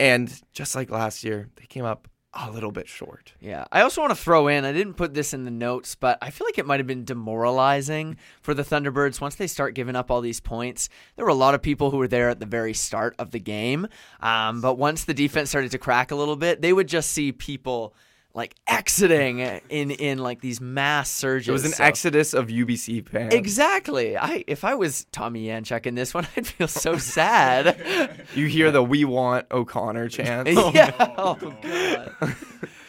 And 0.00 0.40
just 0.52 0.74
like 0.74 0.90
last 0.90 1.24
year, 1.24 1.50
they 1.56 1.66
came 1.66 1.84
up 1.84 2.08
a 2.36 2.50
little 2.50 2.72
bit 2.72 2.88
short. 2.88 3.32
Yeah. 3.40 3.64
I 3.70 3.82
also 3.82 4.00
want 4.00 4.10
to 4.10 4.16
throw 4.16 4.48
in, 4.48 4.64
I 4.64 4.72
didn't 4.72 4.94
put 4.94 5.14
this 5.14 5.32
in 5.32 5.44
the 5.44 5.50
notes, 5.50 5.94
but 5.94 6.18
I 6.20 6.30
feel 6.30 6.46
like 6.46 6.58
it 6.58 6.66
might 6.66 6.80
have 6.80 6.86
been 6.86 7.04
demoralizing 7.04 8.16
for 8.42 8.54
the 8.54 8.62
Thunderbirds 8.64 9.20
once 9.20 9.36
they 9.36 9.46
start 9.46 9.74
giving 9.74 9.96
up 9.96 10.10
all 10.10 10.20
these 10.20 10.40
points. 10.40 10.88
There 11.16 11.24
were 11.24 11.30
a 11.30 11.34
lot 11.34 11.54
of 11.54 11.62
people 11.62 11.90
who 11.90 11.98
were 11.98 12.08
there 12.08 12.28
at 12.30 12.40
the 12.40 12.46
very 12.46 12.74
start 12.74 13.14
of 13.18 13.30
the 13.30 13.40
game. 13.40 13.86
Um, 14.20 14.60
but 14.60 14.78
once 14.78 15.04
the 15.04 15.14
defense 15.14 15.50
started 15.50 15.70
to 15.70 15.78
crack 15.78 16.10
a 16.10 16.16
little 16.16 16.36
bit, 16.36 16.60
they 16.60 16.72
would 16.72 16.88
just 16.88 17.10
see 17.10 17.32
people 17.32 17.94
like 18.34 18.56
exiting 18.66 19.38
in 19.38 19.92
in 19.92 20.18
like 20.18 20.40
these 20.40 20.60
mass 20.60 21.08
surges. 21.08 21.48
It 21.48 21.52
was 21.52 21.64
an 21.64 21.72
so. 21.72 21.84
exodus 21.84 22.34
of 22.34 22.48
UBC 22.48 23.08
fans. 23.08 23.32
Exactly. 23.32 24.16
I 24.16 24.44
if 24.46 24.64
I 24.64 24.74
was 24.74 25.06
Tommy 25.12 25.46
Yanchuk 25.46 25.86
in 25.86 25.94
this 25.94 26.12
one, 26.12 26.26
I'd 26.36 26.46
feel 26.46 26.68
so 26.68 26.98
sad. 26.98 28.16
you 28.34 28.46
hear 28.46 28.70
the 28.72 28.82
"We 28.82 29.04
want 29.04 29.46
O'Connor" 29.52 30.08
chant. 30.08 30.48
yeah. 30.74 30.92
Oh 31.16 31.36
god. 31.36 31.56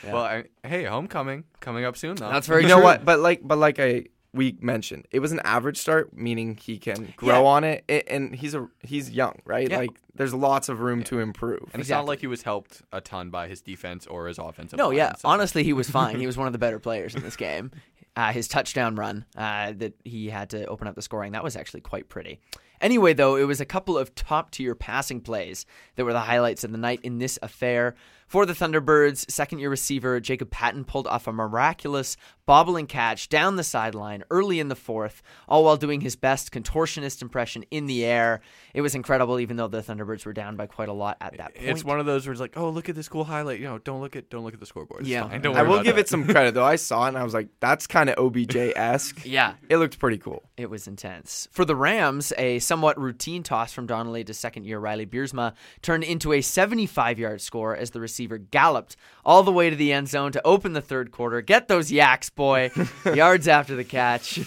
Yeah. 0.03 0.13
Well, 0.13 0.23
I, 0.23 0.43
hey, 0.63 0.83
homecoming 0.83 1.45
coming 1.61 1.83
up 1.83 1.97
soon. 1.97 2.15
Though. 2.15 2.29
That's 2.29 2.47
very. 2.47 2.63
You 2.63 2.69
true. 2.69 2.77
know 2.77 2.83
what? 2.83 3.05
But 3.05 3.19
like, 3.19 3.41
but 3.43 3.57
like 3.57 3.79
I 3.79 4.05
we 4.35 4.57
mentioned 4.59 5.07
it 5.11 5.19
was 5.19 5.31
an 5.31 5.39
average 5.43 5.77
start, 5.77 6.15
meaning 6.15 6.59
he 6.61 6.77
can 6.77 7.13
grow 7.15 7.41
yeah. 7.41 7.49
on 7.49 7.63
it, 7.63 7.85
and 8.07 8.35
he's 8.35 8.53
a 8.53 8.67
he's 8.81 9.09
young, 9.09 9.39
right? 9.45 9.69
Yeah. 9.69 9.79
Like 9.79 9.91
there's 10.13 10.33
lots 10.33 10.69
of 10.69 10.81
room 10.81 10.99
yeah. 10.99 11.05
to 11.05 11.19
improve. 11.19 11.61
And 11.73 11.81
exactly. 11.81 11.81
it's 11.81 11.89
not 11.89 12.05
like 12.05 12.19
he 12.19 12.27
was 12.27 12.43
helped 12.43 12.81
a 12.91 13.01
ton 13.01 13.29
by 13.29 13.47
his 13.47 13.61
defense 13.61 14.05
or 14.05 14.27
his 14.27 14.37
offensive. 14.37 14.77
No, 14.77 14.89
line, 14.89 14.97
yeah, 14.97 15.15
so. 15.15 15.29
honestly, 15.29 15.63
he 15.63 15.73
was 15.73 15.89
fine. 15.89 16.19
he 16.19 16.27
was 16.31 16.37
one 16.37 16.47
of 16.47 16.53
the 16.53 16.59
better 16.59 16.79
players 16.79 17.15
in 17.15 17.23
this 17.23 17.35
game. 17.35 17.71
Uh, 18.17 18.31
his 18.31 18.47
touchdown 18.47 18.95
run 18.95 19.25
uh, 19.35 19.73
that 19.75 19.93
he 20.05 20.29
had 20.29 20.49
to 20.49 20.65
open 20.67 20.87
up 20.87 20.95
the 20.95 21.01
scoring 21.01 21.33
that 21.33 21.43
was 21.43 21.57
actually 21.57 21.81
quite 21.81 22.07
pretty. 22.07 22.39
Anyway, 22.79 23.13
though, 23.13 23.35
it 23.35 23.43
was 23.43 23.59
a 23.59 23.65
couple 23.65 23.97
of 23.97 24.15
top 24.15 24.51
tier 24.51 24.73
passing 24.73 25.19
plays 25.19 25.65
that 25.95 26.05
were 26.05 26.13
the 26.13 26.21
highlights 26.21 26.63
of 26.63 26.71
the 26.71 26.77
night 26.77 27.01
in 27.03 27.17
this 27.17 27.37
affair. 27.41 27.93
For 28.27 28.45
the 28.45 28.53
Thunderbirds, 28.53 29.29
second 29.29 29.59
year 29.59 29.69
receiver 29.69 30.19
Jacob 30.19 30.49
Patton 30.49 30.83
pulled 30.85 31.07
off 31.07 31.27
a 31.27 31.31
miraculous 31.31 32.17
bobbling 32.47 32.85
catch 32.85 33.27
down 33.29 33.55
the 33.55 33.63
sideline 33.63 34.23
early 34.29 34.59
in 34.59 34.67
the 34.67 34.75
fourth, 34.75 35.23
all 35.47 35.63
while 35.63 35.77
doing 35.77 36.01
his 36.01 36.15
best 36.15 36.51
contortionist 36.51 37.21
impression 37.23 37.63
in 37.71 37.85
the 37.87 38.05
air. 38.05 38.41
It 38.73 38.81
was 38.81 38.93
incredible, 38.93 39.39
even 39.39 39.57
though 39.57 39.67
the 39.67 39.81
Thunderbirds 39.81 40.25
were 40.25 40.33
down 40.33 40.55
by 40.55 40.67
quite 40.67 40.89
a 40.89 40.93
lot 40.93 41.17
at 41.21 41.37
that 41.37 41.55
point. 41.55 41.69
It's 41.69 41.83
one 41.83 41.99
of 41.99 42.05
those 42.05 42.25
where 42.27 42.31
it's 42.33 42.41
like, 42.41 42.55
oh, 42.57 42.69
look 42.69 42.87
at 42.89 42.95
this 42.95 43.07
cool 43.09 43.23
highlight. 43.23 43.59
You 43.59 43.65
know, 43.65 43.77
don't 43.79 44.01
look 44.01 44.15
at 44.15 44.29
don't 44.29 44.43
look 44.43 44.53
at 44.53 44.59
the 44.59 44.65
scoreboard. 44.65 45.01
It's 45.01 45.09
Yeah. 45.09 45.27
fine. 45.27 45.41
Don't 45.41 45.55
I 45.55 45.63
will 45.63 45.75
about 45.75 45.85
give 45.85 45.95
that. 45.95 46.01
it 46.01 46.09
some 46.09 46.25
credit 46.25 46.53
though. 46.55 46.65
I 46.65 46.75
saw 46.77 47.05
it 47.05 47.09
and 47.09 47.17
I 47.17 47.23
was 47.23 47.33
like, 47.33 47.49
that's 47.59 47.87
kind 47.87 48.09
of 48.09 48.17
OBJ 48.17 48.55
esque. 48.75 49.21
yeah, 49.25 49.53
It 49.69 49.77
looked 49.77 49.97
pretty 49.99 50.17
cool. 50.17 50.43
It 50.57 50.69
was 50.69 50.87
intense. 50.87 51.47
For 51.51 51.63
the 51.65 51.75
Rams, 51.75 52.31
a 52.37 52.59
somewhat 52.59 52.99
routine 52.99 53.43
toss 53.43 53.71
from 53.73 53.85
Donnelly 53.87 54.23
to 54.23 54.33
second 54.33 54.65
year 54.65 54.79
Riley 54.79 55.05
Biersma 55.05 55.53
turned 55.81 56.03
into 56.03 56.33
a 56.33 56.41
75 56.41 57.17
yard 57.19 57.41
score 57.41 57.75
as 57.75 57.91
the 57.91 57.99
receiver 57.99 58.14
galloped 58.51 58.95
all 59.23 59.43
the 59.43 59.51
way 59.51 59.69
to 59.69 59.75
the 59.75 59.91
end 59.93 60.09
zone 60.09 60.31
to 60.31 60.45
open 60.45 60.73
the 60.73 60.81
third 60.81 61.11
quarter. 61.11 61.41
Get 61.41 61.67
those 61.67 61.91
yaks, 61.91 62.29
boy. 62.29 62.71
Yards 63.05 63.47
after 63.47 63.75
the 63.75 63.83
catch. 63.83 64.39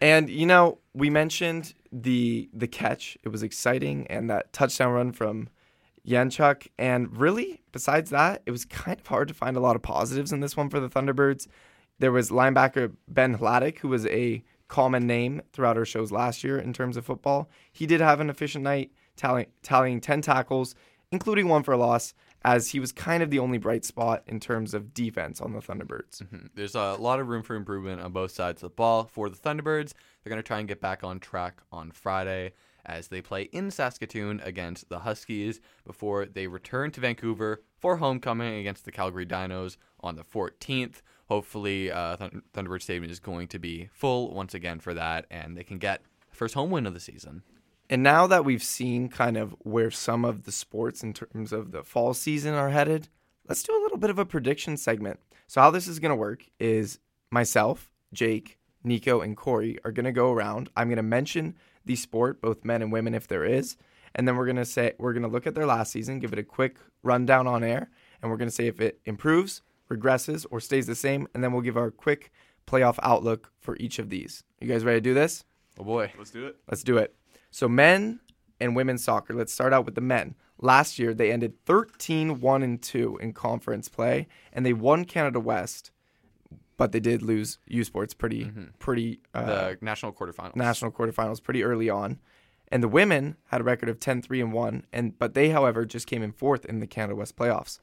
And 0.00 0.30
you 0.30 0.46
know, 0.46 0.78
we 0.94 1.10
mentioned 1.10 1.74
the 1.92 2.48
the 2.52 2.68
catch. 2.68 3.18
It 3.22 3.28
was 3.28 3.42
exciting, 3.42 4.06
and 4.08 4.30
that 4.30 4.52
touchdown 4.52 4.92
run 4.92 5.12
from 5.12 5.48
Yanchuk. 6.06 6.68
And 6.78 7.16
really, 7.16 7.60
besides 7.72 8.10
that, 8.10 8.42
it 8.46 8.50
was 8.50 8.64
kind 8.64 8.98
of 8.98 9.06
hard 9.06 9.28
to 9.28 9.34
find 9.34 9.56
a 9.56 9.60
lot 9.60 9.76
of 9.76 9.82
positives 9.82 10.32
in 10.32 10.40
this 10.40 10.56
one 10.56 10.70
for 10.70 10.80
the 10.80 10.88
Thunderbirds. 10.88 11.46
There 11.98 12.12
was 12.12 12.30
linebacker 12.30 12.92
Ben 13.08 13.36
Hladek, 13.36 13.78
who 13.78 13.88
was 13.88 14.06
a 14.06 14.42
common 14.68 15.06
name 15.06 15.42
throughout 15.52 15.76
our 15.76 15.84
shows 15.84 16.10
last 16.10 16.42
year 16.42 16.58
in 16.58 16.72
terms 16.72 16.96
of 16.96 17.04
football. 17.04 17.50
He 17.72 17.86
did 17.86 18.00
have 18.00 18.20
an 18.20 18.30
efficient 18.30 18.64
night, 18.64 18.92
tally, 19.16 19.48
tallying 19.62 20.00
10 20.00 20.22
tackles, 20.22 20.74
including 21.12 21.48
one 21.48 21.62
for 21.62 21.72
a 21.72 21.76
loss, 21.76 22.14
as 22.44 22.68
he 22.70 22.80
was 22.80 22.92
kind 22.92 23.22
of 23.22 23.30
the 23.30 23.38
only 23.38 23.58
bright 23.58 23.84
spot 23.84 24.22
in 24.26 24.40
terms 24.40 24.72
of 24.74 24.94
defense 24.94 25.40
on 25.40 25.52
the 25.52 25.60
Thunderbirds. 25.60 26.22
Mhm. 26.22 26.50
There's 26.54 26.74
a 26.74 26.94
lot 26.94 27.20
of 27.20 27.28
room 27.28 27.42
for 27.42 27.54
improvement 27.54 28.00
on 28.00 28.12
both 28.12 28.30
sides 28.30 28.62
of 28.62 28.70
the 28.70 28.74
ball 28.74 29.04
for 29.04 29.28
the 29.28 29.36
Thunderbirds. 29.36 29.92
They're 30.22 30.30
going 30.30 30.42
to 30.42 30.46
try 30.46 30.58
and 30.58 30.68
get 30.68 30.80
back 30.80 31.04
on 31.04 31.20
track 31.20 31.60
on 31.70 31.90
Friday 31.90 32.52
as 32.86 33.08
they 33.08 33.20
play 33.20 33.42
in 33.52 33.70
Saskatoon 33.70 34.40
against 34.42 34.88
the 34.88 35.00
Huskies 35.00 35.60
before 35.84 36.24
they 36.24 36.46
return 36.46 36.90
to 36.92 37.00
Vancouver 37.00 37.62
for 37.78 37.98
homecoming 37.98 38.54
against 38.54 38.86
the 38.86 38.92
Calgary 38.92 39.26
Dinos 39.26 39.76
on 40.00 40.16
the 40.16 40.24
14th. 40.24 41.02
Hopefully, 41.28 41.92
uh, 41.92 42.16
Thun- 42.16 42.42
Thunderbird 42.54 42.82
Stadium 42.82 43.10
is 43.10 43.20
going 43.20 43.48
to 43.48 43.58
be 43.58 43.88
full 43.92 44.32
once 44.34 44.54
again 44.54 44.80
for 44.80 44.94
that, 44.94 45.26
and 45.30 45.56
they 45.56 45.62
can 45.62 45.78
get 45.78 46.02
first 46.30 46.54
home 46.54 46.70
win 46.70 46.86
of 46.86 46.94
the 46.94 47.00
season. 47.00 47.42
And 47.90 48.04
now 48.04 48.28
that 48.28 48.44
we've 48.44 48.62
seen 48.62 49.08
kind 49.08 49.36
of 49.36 49.52
where 49.58 49.90
some 49.90 50.24
of 50.24 50.44
the 50.44 50.52
sports 50.52 51.02
in 51.02 51.12
terms 51.12 51.52
of 51.52 51.72
the 51.72 51.82
fall 51.82 52.14
season 52.14 52.54
are 52.54 52.70
headed, 52.70 53.08
let's 53.48 53.64
do 53.64 53.76
a 53.76 53.82
little 53.82 53.98
bit 53.98 54.10
of 54.10 54.18
a 54.18 54.24
prediction 54.24 54.76
segment. 54.76 55.18
So, 55.48 55.60
how 55.60 55.72
this 55.72 55.88
is 55.88 55.98
going 55.98 56.10
to 56.10 56.16
work 56.16 56.46
is 56.60 57.00
myself, 57.32 57.90
Jake, 58.12 58.58
Nico, 58.84 59.20
and 59.20 59.36
Corey 59.36 59.76
are 59.84 59.90
going 59.90 60.04
to 60.04 60.12
go 60.12 60.30
around. 60.30 60.70
I'm 60.76 60.86
going 60.86 60.98
to 60.98 61.02
mention 61.02 61.56
the 61.84 61.96
sport, 61.96 62.40
both 62.40 62.64
men 62.64 62.80
and 62.80 62.92
women, 62.92 63.12
if 63.12 63.26
there 63.26 63.44
is. 63.44 63.76
And 64.14 64.26
then 64.26 64.36
we're 64.36 64.46
going 64.46 64.54
to 64.54 64.64
say, 64.64 64.92
we're 64.98 65.12
going 65.12 65.24
to 65.24 65.28
look 65.28 65.48
at 65.48 65.56
their 65.56 65.66
last 65.66 65.90
season, 65.90 66.20
give 66.20 66.32
it 66.32 66.38
a 66.38 66.44
quick 66.44 66.76
rundown 67.02 67.48
on 67.48 67.64
air, 67.64 67.90
and 68.22 68.30
we're 68.30 68.36
going 68.36 68.48
to 68.48 68.54
say 68.54 68.68
if 68.68 68.80
it 68.80 69.00
improves, 69.04 69.62
regresses, 69.90 70.46
or 70.52 70.60
stays 70.60 70.86
the 70.86 70.94
same. 70.94 71.26
And 71.34 71.42
then 71.42 71.52
we'll 71.52 71.62
give 71.62 71.76
our 71.76 71.90
quick 71.90 72.30
playoff 72.68 73.00
outlook 73.02 73.50
for 73.58 73.76
each 73.78 73.98
of 73.98 74.10
these. 74.10 74.44
You 74.60 74.68
guys 74.68 74.84
ready 74.84 74.98
to 74.98 75.00
do 75.00 75.14
this? 75.14 75.44
Oh 75.76 75.82
boy. 75.82 76.12
Let's 76.16 76.30
do 76.30 76.46
it. 76.46 76.56
Let's 76.68 76.84
do 76.84 76.98
it. 76.98 77.16
So, 77.50 77.68
men 77.68 78.20
and 78.60 78.76
women's 78.76 79.02
soccer. 79.04 79.34
Let's 79.34 79.52
start 79.52 79.72
out 79.72 79.84
with 79.84 79.94
the 79.94 80.00
men. 80.00 80.34
Last 80.58 80.98
year, 80.98 81.14
they 81.14 81.32
ended 81.32 81.54
13 81.64 82.40
1 82.40 82.62
and 82.62 82.82
2 82.82 83.18
in 83.18 83.32
conference 83.32 83.88
play, 83.88 84.28
and 84.52 84.64
they 84.66 84.72
won 84.74 85.04
Canada 85.06 85.40
West, 85.40 85.90
but 86.76 86.92
they 86.92 87.00
did 87.00 87.22
lose 87.22 87.58
U 87.66 87.82
Sports 87.84 88.12
pretty, 88.14 88.50
pretty 88.78 89.20
uh, 89.34 89.44
The 89.46 89.78
national 89.80 90.12
quarterfinals. 90.12 90.56
national 90.56 90.92
quarterfinals 90.92 91.42
pretty 91.42 91.64
early 91.64 91.88
on. 91.88 92.18
And 92.72 92.82
the 92.84 92.88
women 92.88 93.36
had 93.46 93.60
a 93.62 93.64
record 93.64 93.88
of 93.88 93.98
10 93.98 94.22
3 94.22 94.40
and 94.42 94.52
1, 94.52 94.86
and 94.92 95.18
but 95.18 95.34
they, 95.34 95.48
however, 95.48 95.84
just 95.84 96.06
came 96.06 96.22
in 96.22 96.30
fourth 96.32 96.64
in 96.66 96.78
the 96.80 96.86
Canada 96.86 97.16
West 97.16 97.36
playoffs. 97.36 97.80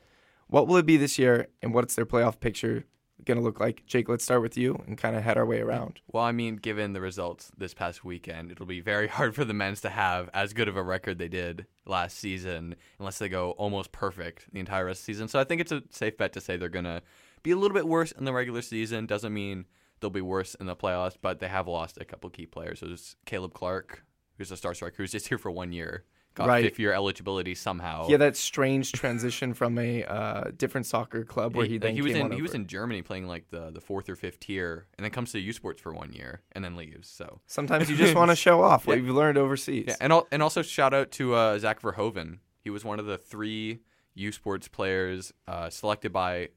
What 0.47 0.67
will 0.67 0.77
it 0.77 0.85
be 0.85 0.95
this 0.97 1.17
year, 1.19 1.47
and 1.61 1.73
what's 1.73 1.95
their 1.95 2.05
playoff 2.05 2.39
picture 2.39 2.85
going 3.25 3.37
to 3.37 3.43
look 3.43 3.59
like? 3.59 3.85
Jake, 3.85 4.09
let's 4.09 4.23
start 4.23 4.41
with 4.41 4.57
you 4.57 4.81
and 4.87 4.97
kind 4.97 5.15
of 5.15 5.23
head 5.23 5.37
our 5.37 5.45
way 5.45 5.59
around. 5.59 5.99
Well, 6.11 6.23
I 6.23 6.31
mean, 6.31 6.55
given 6.57 6.93
the 6.93 7.01
results 7.01 7.51
this 7.57 7.73
past 7.73 8.03
weekend, 8.03 8.51
it'll 8.51 8.65
be 8.65 8.79
very 8.81 9.07
hard 9.07 9.35
for 9.35 9.45
the 9.45 9.53
men's 9.53 9.81
to 9.81 9.89
have 9.89 10.29
as 10.33 10.53
good 10.53 10.67
of 10.67 10.77
a 10.77 10.83
record 10.83 11.17
they 11.17 11.27
did 11.27 11.65
last 11.85 12.17
season, 12.17 12.75
unless 12.99 13.19
they 13.19 13.29
go 13.29 13.51
almost 13.51 13.91
perfect 13.91 14.51
the 14.51 14.59
entire 14.59 14.85
rest 14.85 15.01
of 15.01 15.05
the 15.05 15.13
season. 15.13 15.27
So 15.27 15.39
I 15.39 15.43
think 15.43 15.61
it's 15.61 15.71
a 15.71 15.83
safe 15.89 16.17
bet 16.17 16.33
to 16.33 16.41
say 16.41 16.57
they're 16.57 16.69
gonna 16.69 17.01
be 17.43 17.51
a 17.51 17.57
little 17.57 17.75
bit 17.75 17.87
worse 17.87 18.11
in 18.11 18.25
the 18.25 18.33
regular 18.33 18.61
season. 18.61 19.05
Doesn't 19.05 19.33
mean 19.33 19.65
they'll 19.99 20.09
be 20.09 20.21
worse 20.21 20.55
in 20.55 20.65
the 20.65 20.75
playoffs, 20.75 21.17
but 21.21 21.39
they 21.39 21.47
have 21.47 21.67
lost 21.67 21.97
a 21.99 22.05
couple 22.05 22.29
key 22.29 22.45
players. 22.45 22.79
So 22.79 22.87
there's 22.87 23.15
Caleb 23.25 23.53
Clark, 23.53 24.03
who's 24.37 24.51
a 24.51 24.57
star 24.57 24.73
striker, 24.73 24.95
who's 24.97 25.11
just 25.11 25.27
here 25.27 25.37
for 25.37 25.51
one 25.51 25.71
year, 25.71 26.05
got 26.37 26.47
Right. 26.47 26.63
fifth 26.63 26.79
year 26.79 26.93
eligibility 26.93 27.55
somehow. 27.55 28.07
Yeah, 28.07 28.17
that 28.17 28.37
strange 28.37 28.91
transition 28.91 29.53
from 29.53 29.77
a 29.79 30.03
uh, 30.03 30.51
different 30.55 30.85
soccer 30.85 31.23
club 31.25 31.55
where 31.55 31.65
he, 31.65 31.73
He- 31.73 31.77
then 31.79 31.95
he 31.95 32.01
was 32.01 32.13
in 32.13 32.31
he 32.31 32.41
was 32.41 32.53
in 32.53 32.67
Germany 32.67 33.01
playing 33.01 33.27
like 33.27 33.49
the, 33.49 33.71
the 33.71 33.81
fourth 33.81 34.07
or 34.07 34.15
fifth 34.15 34.39
tier, 34.39 34.85
and 34.97 35.03
then 35.03 35.11
comes 35.11 35.31
to 35.31 35.39
U 35.39 35.51
Sports 35.51 35.81
for 35.81 35.91
one 35.93 36.13
year, 36.13 36.41
and 36.53 36.63
then 36.63 36.75
leaves. 36.75 37.09
So 37.09 37.41
Sometimes 37.47 37.89
you 37.89 37.95
just 38.05 38.15
want 38.15 38.29
to 38.31 38.35
show 38.35 38.61
off 38.61 38.85
what 38.85 38.97
Yeah. 38.99 39.03
you've 39.05 39.15
learned 39.15 39.37
overseas. 39.37 39.85
Yeah, 39.87 39.95
and 39.99 40.13
al- 40.13 40.27
and 40.31 40.43
also 40.43 40.61
shout 40.61 40.93
out 40.93 41.11
to 41.13 41.33
uh, 41.33 41.57
Zach 41.59 41.81
Verhoeven. 41.81 42.37
He 42.63 42.69
was 42.69 42.85
one 42.85 42.99
of 42.99 43.05
the 43.05 43.17
three 43.17 43.79
U 44.15 44.31
Sports 44.31 44.67
players 44.67 45.33
uh, 45.47 45.69
selected 45.69 46.11
by 46.13 46.49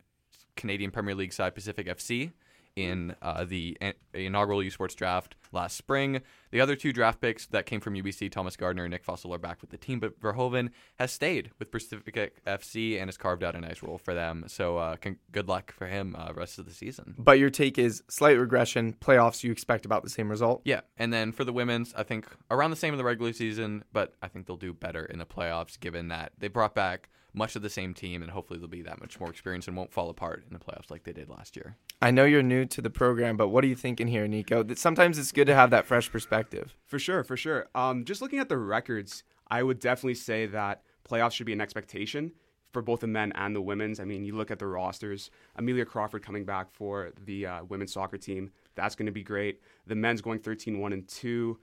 Canadian 0.57 0.91
Premier 0.91 1.15
League 1.15 1.33
side 1.33 1.55
Pacific 1.55 1.87
FC 1.87 2.33
in 2.77 3.15
uh, 3.23 3.45
the 3.45 3.77
an- 3.81 3.95
inaugural 4.15 4.63
U 4.63 4.71
Sports 4.71 4.95
draft 4.95 5.35
last 5.53 5.77
spring. 5.77 6.21
The 6.51 6.61
other 6.61 6.77
two 6.77 6.93
draft 6.93 7.21
picks 7.21 7.47
that 7.47 7.67
came 7.67 7.81
from 7.81 7.95
UBC, 7.95 8.31
Thomas 8.31 8.57
Gardner 8.57 8.85
and 8.85 8.91
Nick 8.91 9.05
Fossil, 9.05 9.33
are 9.35 9.39
back 9.39 9.61
with 9.61 9.71
the 9.71 9.77
team, 9.77 10.01
but 10.01 10.21
Verhoeven 10.21 10.71
has 10.99 11.13
stayed 11.13 11.51
with 11.59 11.71
Pacific 11.71 12.43
FC 12.47 12.99
and 12.99 13.09
has 13.09 13.17
carved 13.17 13.43
out 13.43 13.55
a 13.55 13.61
nice 13.61 13.83
role 13.83 13.99
for 13.99 14.15
them. 14.15 14.45
So 14.47 14.79
uh, 14.79 14.97
con- 14.97 15.17
good 15.33 15.49
luck 15.49 15.73
for 15.73 15.87
him 15.87 16.17
uh, 16.19 16.33
rest 16.35 16.59
of 16.59 16.67
the 16.67 16.73
season. 16.73 17.15
But 17.19 17.39
your 17.39 17.51
take 17.51 17.79
is 17.79 18.03
slight 18.09 18.39
regression. 18.39 18.95
Playoffs, 19.01 19.43
you 19.43 19.53
expect 19.53 19.85
about 19.85 20.03
the 20.03 20.11
same 20.11 20.29
result. 20.31 20.63
Yeah, 20.65 20.81
and 20.97 21.13
then 21.13 21.33
for 21.33 21.45
the 21.45 21.53
women's, 21.53 21.95
I 21.95 22.03
think 22.03 22.27
around 22.51 22.71
the 22.71 22.77
same 22.77 22.95
in 22.95 22.99
the 22.99 23.05
regular 23.05 23.33
season, 23.33 23.85
but 23.93 24.15
I 24.23 24.29
think 24.29 24.47
they'll 24.47 24.57
do 24.57 24.73
better 24.73 25.05
in 25.05 25.19
the 25.19 25.27
playoffs 25.27 25.79
given 25.79 26.09
that 26.09 26.33
they 26.39 26.49
brought 26.49 26.75
back 26.75 27.09
much 27.33 27.57
of 27.57 27.63
the 27.63 27.71
same 27.71 27.95
team 27.95 28.23
and 28.23 28.31
hopefully 28.31 28.59
they'll 28.59 28.69
be 28.69 28.83
that 28.83 29.01
much 29.01 29.19
more 29.21 29.31
experienced 29.31 29.69
and 29.69 29.77
won't 29.77 29.93
fall 29.93 30.11
apart 30.11 30.45
in 30.47 30.53
the 30.53 30.59
playoffs 30.59 30.91
like 30.91 31.05
they 31.05 31.13
did 31.13 31.29
last 31.29 31.57
year. 31.57 31.77
I 32.03 32.11
know 32.11 32.25
you're 32.25 32.43
new 32.43 32.65
to 32.67 32.81
the 32.81 32.91
program, 32.91 33.37
but 33.37 33.49
what 33.49 33.65
are 33.65 33.69
you 33.69 33.77
thinking 33.77 34.09
here, 34.09 34.27
Nico? 34.27 34.63
That 34.63 34.79
sometimes 34.79 35.19
it's 35.19 35.33
good 35.33 35.47
to 35.47 35.55
have 35.55 35.71
that 35.71 35.87
fresh 35.87 36.11
perspective. 36.11 36.75
For 36.87 36.99
sure, 36.99 37.25
for 37.25 37.37
sure. 37.37 37.69
Um, 37.75 38.05
just 38.05 38.23
looking 38.23 38.39
at 38.39 38.49
the 38.49 38.59
records, 38.59 39.23
I 39.51 39.63
would 39.63 39.81
definitely 39.81 40.15
say 40.15 40.47
that 40.47 40.83
playoffs 41.09 41.33
should 41.33 41.47
be 41.47 41.53
an 41.53 41.61
expectation 41.61 42.33
for 42.73 42.83
both 42.83 43.01
the 43.01 43.07
men 43.07 43.33
and 43.35 43.55
the 43.55 43.61
women's. 43.61 44.01
I 44.01 44.05
mean, 44.05 44.25
you 44.25 44.37
look 44.37 44.51
at 44.51 44.59
the 44.59 44.67
rosters. 44.67 45.31
Amelia 45.57 45.85
Crawford 45.85 46.23
coming 46.23 46.45
back 46.45 46.71
for 46.71 47.13
the 47.25 47.47
uh, 47.47 47.65
women's 47.65 47.93
soccer 47.93 48.17
team. 48.17 48.51
That's 48.75 48.95
going 48.95 49.07
to 49.07 49.13
be 49.13 49.23
great. 49.23 49.61
The 49.87 49.95
men's 49.95 50.21
going 50.21 50.39
13 50.39 50.79
1 50.79 50.93
and 50.93 51.09
2. 51.09 51.59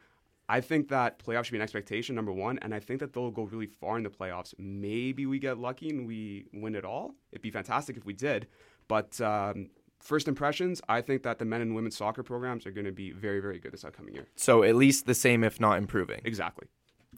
I 0.50 0.62
think 0.62 0.88
that 0.90 1.20
playoffs 1.20 1.46
should 1.46 1.52
be 1.52 1.58
an 1.58 1.64
expectation, 1.64 2.16
number 2.16 2.32
one, 2.32 2.58
and 2.60 2.74
I 2.74 2.80
think 2.80 3.02
that 3.02 3.14
they'll 3.14 3.32
go 3.32 3.44
really 3.44 3.68
far 3.68 3.98
in 3.98 4.04
the 4.04 4.10
playoffs. 4.10 4.54
Maybe 4.58 5.26
we 5.26 5.40
get 5.40 5.58
lucky 5.58 5.90
and 5.90 6.08
we 6.08 6.46
win 6.54 6.76
it 6.76 6.86
all. 6.86 7.16
It'd 7.32 7.42
be 7.42 7.52
fantastic 7.52 7.98
if 7.98 8.06
we 8.06 8.14
did. 8.14 8.48
But 8.88 9.20
um, 9.20 9.70
first 10.00 10.28
impressions, 10.28 10.82
I 10.88 11.02
think 11.02 11.24
that 11.24 11.40
the 11.40 11.46
men 11.46 11.62
and 11.62 11.76
women's 11.76 11.98
soccer 11.98 12.24
programs 12.24 12.66
are 12.66 12.72
going 12.72 12.86
to 12.86 12.94
be 12.94 13.12
very, 13.12 13.42
very 13.42 13.60
good 13.60 13.74
this 13.74 13.84
upcoming 13.84 14.14
year. 14.14 14.28
So 14.36 14.64
at 14.64 14.76
least 14.76 15.06
the 15.06 15.16
same, 15.16 15.44
if 15.44 15.60
not 15.60 15.78
improving. 15.78 16.22
Exactly. 16.24 16.68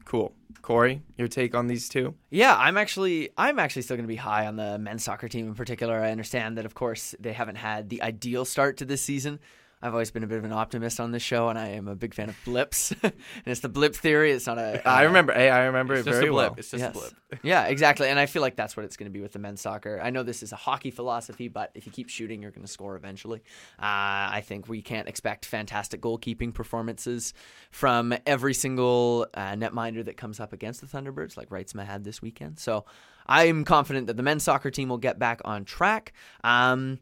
Cool. 0.05 0.33
Corey, 0.61 1.01
your 1.17 1.27
take 1.27 1.53
on 1.53 1.67
these 1.67 1.89
two? 1.89 2.15
Yeah, 2.31 2.55
I'm 2.57 2.77
actually 2.77 3.29
I'm 3.37 3.59
actually 3.59 3.81
still 3.83 3.97
going 3.97 4.05
to 4.05 4.11
be 4.11 4.15
high 4.15 4.47
on 4.47 4.55
the 4.55 4.77
men's 4.79 5.03
soccer 5.03 5.27
team 5.27 5.47
in 5.47 5.55
particular. 5.55 5.99
I 5.99 6.11
understand 6.11 6.57
that 6.57 6.65
of 6.65 6.73
course 6.73 7.15
they 7.19 7.33
haven't 7.33 7.57
had 7.57 7.89
the 7.89 8.01
ideal 8.01 8.45
start 8.45 8.77
to 8.77 8.85
this 8.85 9.01
season. 9.01 9.39
I've 9.81 9.93
always 9.93 10.11
been 10.11 10.23
a 10.23 10.27
bit 10.27 10.37
of 10.37 10.43
an 10.43 10.51
optimist 10.51 10.99
on 10.99 11.11
this 11.11 11.23
show, 11.23 11.47
and 11.47 11.57
I 11.57 11.69
am 11.69 11.87
a 11.87 11.95
big 11.95 12.13
fan 12.13 12.27
of 12.27 12.35
blips. 12.43 12.91
and 13.03 13.13
it's 13.45 13.61
the 13.61 13.69
blip 13.69 13.95
theory. 13.95 14.31
It's 14.31 14.45
not 14.45 14.57
a. 14.57 14.85
I 14.85 15.03
uh, 15.03 15.07
remember. 15.07 15.31
Hey, 15.31 15.49
I 15.49 15.65
remember 15.65 15.93
It's 15.93 16.05
it 16.05 16.09
just 16.09 16.19
very 16.19 16.27
a 16.27 16.31
blip. 16.31 16.51
well. 16.51 16.59
It's 16.59 16.71
just 16.71 16.81
yes. 16.81 16.95
a 16.95 16.99
blip. 16.99 17.13
yeah, 17.43 17.65
exactly. 17.67 18.09
And 18.09 18.19
I 18.19 18.25
feel 18.25 18.41
like 18.41 18.57
that's 18.57 18.75
what 18.75 18.85
it's 18.85 18.97
going 18.97 19.09
to 19.09 19.13
be 19.13 19.21
with 19.21 19.31
the 19.31 19.39
men's 19.39 19.61
soccer. 19.61 20.01
I 20.03 20.09
know 20.09 20.23
this 20.23 20.43
is 20.43 20.51
a 20.51 20.57
hockey 20.57 20.91
philosophy, 20.91 21.47
but 21.47 21.71
if 21.75 21.85
you 21.85 21.93
keep 21.93 22.09
shooting, 22.09 22.41
you're 22.41 22.51
going 22.51 22.65
to 22.65 22.71
score 22.71 22.97
eventually. 22.97 23.39
Uh, 23.79 24.35
I 24.35 24.43
think 24.45 24.67
we 24.67 24.81
can't 24.81 25.07
expect 25.07 25.45
fantastic 25.45 26.01
goalkeeping 26.01 26.53
performances 26.53 27.33
from 27.71 28.13
every 28.25 28.53
single 28.53 29.27
uh, 29.33 29.53
netminder 29.53 30.03
that 30.03 30.17
comes 30.17 30.41
up 30.41 30.51
against 30.51 30.81
the 30.81 30.87
Thunderbirds, 30.87 31.37
like 31.37 31.49
Reitsma 31.51 31.85
had 31.85 32.03
this 32.03 32.21
weekend. 32.21 32.59
So 32.59 32.83
I'm 33.27 33.63
confident 33.63 34.07
that 34.07 34.17
the 34.17 34.23
men's 34.23 34.43
soccer 34.43 34.71
team 34.71 34.89
will 34.89 34.97
get 34.97 35.19
back 35.19 35.39
on 35.45 35.63
track. 35.63 36.11
Um, 36.43 36.99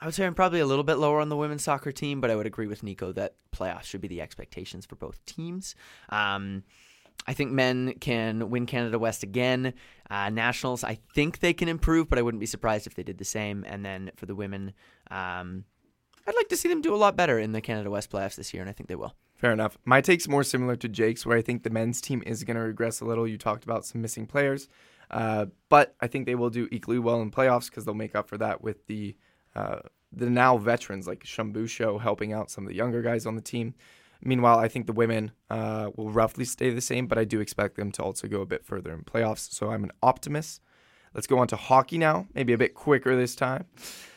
I 0.00 0.06
would 0.06 0.14
say 0.14 0.24
I'm 0.24 0.34
probably 0.34 0.60
a 0.60 0.66
little 0.66 0.84
bit 0.84 0.94
lower 0.94 1.20
on 1.20 1.28
the 1.28 1.36
women's 1.36 1.62
soccer 1.62 1.92
team, 1.92 2.20
but 2.20 2.30
I 2.30 2.36
would 2.36 2.46
agree 2.46 2.66
with 2.66 2.82
Nico 2.82 3.12
that 3.12 3.34
playoffs 3.52 3.84
should 3.84 4.00
be 4.00 4.08
the 4.08 4.22
expectations 4.22 4.86
for 4.86 4.96
both 4.96 5.24
teams. 5.26 5.74
Um, 6.08 6.62
I 7.26 7.34
think 7.34 7.52
men 7.52 7.94
can 8.00 8.48
win 8.48 8.64
Canada 8.64 8.98
West 8.98 9.22
again. 9.22 9.74
Uh, 10.10 10.30
nationals, 10.30 10.84
I 10.84 10.98
think 11.14 11.40
they 11.40 11.52
can 11.52 11.68
improve, 11.68 12.08
but 12.08 12.18
I 12.18 12.22
wouldn't 12.22 12.40
be 12.40 12.46
surprised 12.46 12.86
if 12.86 12.94
they 12.94 13.02
did 13.02 13.18
the 13.18 13.26
same. 13.26 13.64
And 13.68 13.84
then 13.84 14.10
for 14.16 14.24
the 14.24 14.34
women, 14.34 14.72
um, 15.10 15.64
I'd 16.26 16.34
like 16.34 16.48
to 16.48 16.56
see 16.56 16.68
them 16.68 16.80
do 16.80 16.94
a 16.94 16.96
lot 16.96 17.16
better 17.16 17.38
in 17.38 17.52
the 17.52 17.60
Canada 17.60 17.90
West 17.90 18.10
playoffs 18.10 18.36
this 18.36 18.54
year, 18.54 18.62
and 18.62 18.70
I 18.70 18.72
think 18.72 18.88
they 18.88 18.96
will. 18.96 19.14
Fair 19.36 19.52
enough. 19.52 19.78
My 19.84 20.00
take's 20.00 20.28
more 20.28 20.44
similar 20.44 20.76
to 20.76 20.88
Jake's, 20.88 21.26
where 21.26 21.36
I 21.36 21.42
think 21.42 21.62
the 21.62 21.70
men's 21.70 22.00
team 22.00 22.22
is 22.26 22.44
going 22.44 22.56
to 22.56 22.62
regress 22.62 23.00
a 23.00 23.04
little. 23.04 23.26
You 23.26 23.38
talked 23.38 23.64
about 23.64 23.84
some 23.84 24.02
missing 24.02 24.26
players, 24.26 24.68
uh, 25.10 25.46
but 25.68 25.94
I 26.00 26.06
think 26.06 26.26
they 26.26 26.34
will 26.34 26.50
do 26.50 26.68
equally 26.70 26.98
well 26.98 27.20
in 27.20 27.30
playoffs 27.30 27.68
because 27.68 27.84
they'll 27.84 27.94
make 27.94 28.14
up 28.14 28.28
for 28.28 28.38
that 28.38 28.62
with 28.62 28.86
the 28.86 29.16
uh, 29.54 29.80
the 30.12 30.28
now 30.28 30.56
veterans 30.56 31.06
like 31.06 31.24
Shumbusho 31.24 32.00
helping 32.00 32.32
out 32.32 32.50
some 32.50 32.64
of 32.64 32.68
the 32.68 32.76
younger 32.76 33.02
guys 33.02 33.26
on 33.26 33.36
the 33.36 33.42
team. 33.42 33.74
Meanwhile, 34.22 34.58
I 34.58 34.68
think 34.68 34.86
the 34.86 34.92
women 34.92 35.32
uh, 35.48 35.90
will 35.96 36.10
roughly 36.10 36.44
stay 36.44 36.70
the 36.70 36.80
same, 36.80 37.06
but 37.06 37.16
I 37.16 37.24
do 37.24 37.40
expect 37.40 37.76
them 37.76 37.90
to 37.92 38.02
also 38.02 38.28
go 38.28 38.42
a 38.42 38.46
bit 38.46 38.64
further 38.64 38.92
in 38.92 39.02
playoffs. 39.02 39.52
So 39.52 39.70
I'm 39.70 39.84
an 39.84 39.92
optimist. 40.02 40.60
Let's 41.14 41.26
go 41.26 41.38
on 41.38 41.48
to 41.48 41.56
hockey 41.56 41.98
now, 41.98 42.26
maybe 42.34 42.52
a 42.52 42.58
bit 42.58 42.74
quicker 42.74 43.16
this 43.16 43.34
time. 43.34 43.64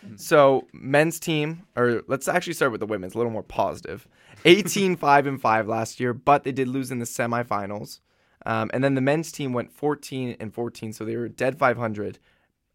Mm-hmm. 0.06 0.18
So, 0.18 0.68
men's 0.74 1.20
team, 1.20 1.64
or 1.76 2.04
let's 2.08 2.28
actually 2.28 2.54
start 2.54 2.72
with 2.72 2.82
the 2.82 2.86
women's, 2.86 3.16
a 3.16 3.18
little 3.18 3.32
more 3.32 3.42
positive. 3.42 4.08
18 4.46 4.96
5 4.98 5.26
and 5.26 5.42
5 5.42 5.68
last 5.68 6.00
year, 6.00 6.14
but 6.14 6.44
they 6.44 6.52
did 6.52 6.68
lose 6.68 6.92
in 6.92 7.00
the 7.00 7.06
semifinals. 7.06 8.00
Um, 8.46 8.70
and 8.74 8.84
then 8.84 8.94
the 8.94 9.02
men's 9.02 9.32
team 9.32 9.54
went 9.54 9.72
14 9.72 10.36
and 10.40 10.54
14, 10.54 10.94
so 10.94 11.04
they 11.04 11.16
were 11.16 11.30
dead 11.30 11.58
500, 11.58 12.20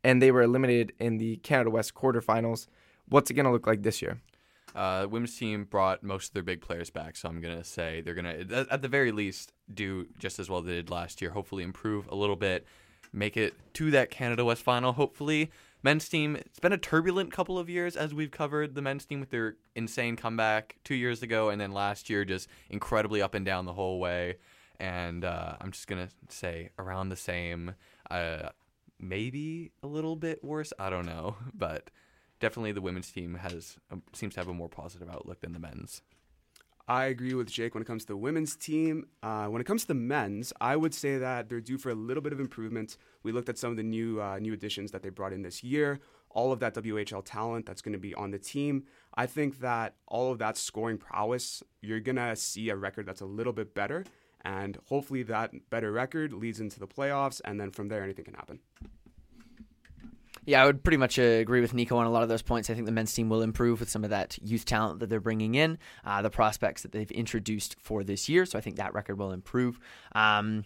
and 0.08 0.22
they 0.22 0.30
were 0.30 0.40
eliminated 0.40 0.94
in 0.98 1.18
the 1.18 1.36
Canada 1.36 1.68
West 1.68 1.92
quarterfinals. 1.92 2.66
What's 3.10 3.30
it 3.30 3.34
going 3.34 3.44
to 3.44 3.52
look 3.52 3.66
like 3.66 3.82
this 3.82 4.00
year? 4.00 4.22
Uh, 4.74 5.06
women's 5.10 5.36
team 5.36 5.64
brought 5.64 6.02
most 6.02 6.28
of 6.28 6.32
their 6.32 6.42
big 6.42 6.62
players 6.62 6.88
back, 6.88 7.14
so 7.14 7.28
I'm 7.28 7.40
gonna 7.40 7.64
say 7.64 8.00
they're 8.00 8.14
gonna, 8.14 8.66
at 8.70 8.80
the 8.82 8.88
very 8.88 9.12
least, 9.12 9.52
do 9.72 10.06
just 10.18 10.38
as 10.38 10.48
well 10.48 10.60
they 10.60 10.74
did 10.74 10.90
last 10.90 11.20
year. 11.20 11.30
Hopefully, 11.30 11.62
improve 11.62 12.06
a 12.08 12.14
little 12.14 12.36
bit, 12.36 12.66
make 13.12 13.36
it 13.36 13.54
to 13.74 13.90
that 13.90 14.10
Canada 14.10 14.44
West 14.44 14.62
final. 14.62 14.92
Hopefully, 14.92 15.50
men's 15.82 16.08
team. 16.08 16.36
It's 16.36 16.60
been 16.60 16.72
a 16.72 16.78
turbulent 16.78 17.32
couple 17.32 17.58
of 17.58 17.68
years 17.68 17.96
as 17.96 18.14
we've 18.14 18.30
covered 18.30 18.74
the 18.74 18.82
men's 18.82 19.06
team 19.06 19.20
with 19.20 19.30
their 19.30 19.56
insane 19.74 20.16
comeback 20.16 20.76
two 20.84 20.94
years 20.94 21.22
ago, 21.22 21.48
and 21.48 21.60
then 21.60 21.72
last 21.72 22.08
year 22.08 22.24
just 22.24 22.46
incredibly 22.70 23.20
up 23.20 23.34
and 23.34 23.44
down 23.44 23.64
the 23.64 23.72
whole 23.72 23.98
way. 23.98 24.36
And 24.78 25.24
uh, 25.24 25.56
I'm 25.60 25.72
just 25.72 25.86
gonna 25.86 26.10
say 26.28 26.70
around 26.78 27.08
the 27.08 27.16
same, 27.16 27.74
uh, 28.10 28.50
maybe 28.98 29.72
a 29.82 29.86
little 29.86 30.16
bit 30.16 30.42
worse. 30.42 30.72
I 30.78 30.90
don't 30.90 31.06
know, 31.06 31.36
but 31.54 31.90
definitely 32.40 32.72
the 32.72 32.80
women's 32.80 33.10
team 33.10 33.34
has 33.36 33.76
um, 33.90 34.02
seems 34.12 34.34
to 34.34 34.40
have 34.40 34.48
a 34.48 34.54
more 34.54 34.68
positive 34.68 35.08
outlook 35.08 35.40
than 35.40 35.52
the 35.52 35.58
men's. 35.58 36.02
I 36.88 37.04
agree 37.04 37.34
with 37.34 37.50
Jake 37.50 37.74
when 37.74 37.82
it 37.82 37.86
comes 37.86 38.04
to 38.04 38.08
the 38.08 38.16
women's 38.16 38.56
team. 38.56 39.08
Uh, 39.22 39.46
when 39.46 39.60
it 39.60 39.66
comes 39.66 39.82
to 39.82 39.88
the 39.88 39.94
men's, 39.94 40.54
I 40.58 40.74
would 40.74 40.94
say 40.94 41.18
that 41.18 41.50
they're 41.50 41.60
due 41.60 41.76
for 41.76 41.90
a 41.90 41.94
little 41.94 42.22
bit 42.22 42.32
of 42.32 42.40
improvement. 42.40 42.96
We 43.22 43.30
looked 43.30 43.50
at 43.50 43.58
some 43.58 43.70
of 43.70 43.76
the 43.76 43.82
new 43.82 44.22
uh, 44.22 44.38
new 44.38 44.54
additions 44.54 44.90
that 44.92 45.02
they 45.02 45.10
brought 45.10 45.34
in 45.34 45.42
this 45.42 45.62
year. 45.62 46.00
All 46.30 46.50
of 46.50 46.60
that 46.60 46.74
WHL 46.74 47.22
talent 47.24 47.66
that's 47.66 47.82
going 47.82 47.92
to 47.92 47.98
be 47.98 48.14
on 48.14 48.30
the 48.30 48.38
team. 48.38 48.84
I 49.14 49.26
think 49.26 49.60
that 49.60 49.96
all 50.06 50.32
of 50.32 50.38
that 50.38 50.56
scoring 50.56 50.96
prowess, 50.96 51.62
you're 51.82 52.00
going 52.00 52.16
to 52.16 52.34
see 52.36 52.70
a 52.70 52.76
record 52.76 53.06
that's 53.06 53.20
a 53.20 53.26
little 53.26 53.52
bit 53.52 53.74
better. 53.74 54.04
And 54.44 54.78
hopefully 54.88 55.22
that 55.24 55.52
better 55.70 55.92
record 55.92 56.32
leads 56.32 56.60
into 56.60 56.78
the 56.78 56.86
playoffs. 56.86 57.40
And 57.44 57.60
then 57.60 57.70
from 57.70 57.88
there, 57.88 58.02
anything 58.02 58.24
can 58.24 58.34
happen. 58.34 58.60
Yeah, 60.48 60.62
I 60.62 60.66
would 60.66 60.82
pretty 60.82 60.96
much 60.96 61.18
uh, 61.18 61.22
agree 61.22 61.60
with 61.60 61.74
Nico 61.74 61.98
on 61.98 62.06
a 62.06 62.10
lot 62.10 62.22
of 62.22 62.30
those 62.30 62.40
points. 62.40 62.70
I 62.70 62.74
think 62.74 62.86
the 62.86 62.92
men's 62.92 63.12
team 63.12 63.28
will 63.28 63.42
improve 63.42 63.80
with 63.80 63.90
some 63.90 64.02
of 64.02 64.08
that 64.10 64.38
youth 64.42 64.64
talent 64.64 65.00
that 65.00 65.10
they're 65.10 65.20
bringing 65.20 65.54
in, 65.54 65.76
uh, 66.06 66.22
the 66.22 66.30
prospects 66.30 66.82
that 66.82 66.92
they've 66.92 67.10
introduced 67.10 67.76
for 67.78 68.02
this 68.02 68.30
year. 68.30 68.46
So 68.46 68.56
I 68.56 68.62
think 68.62 68.76
that 68.76 68.94
record 68.94 69.18
will 69.18 69.32
improve. 69.32 69.78
Um, 70.12 70.64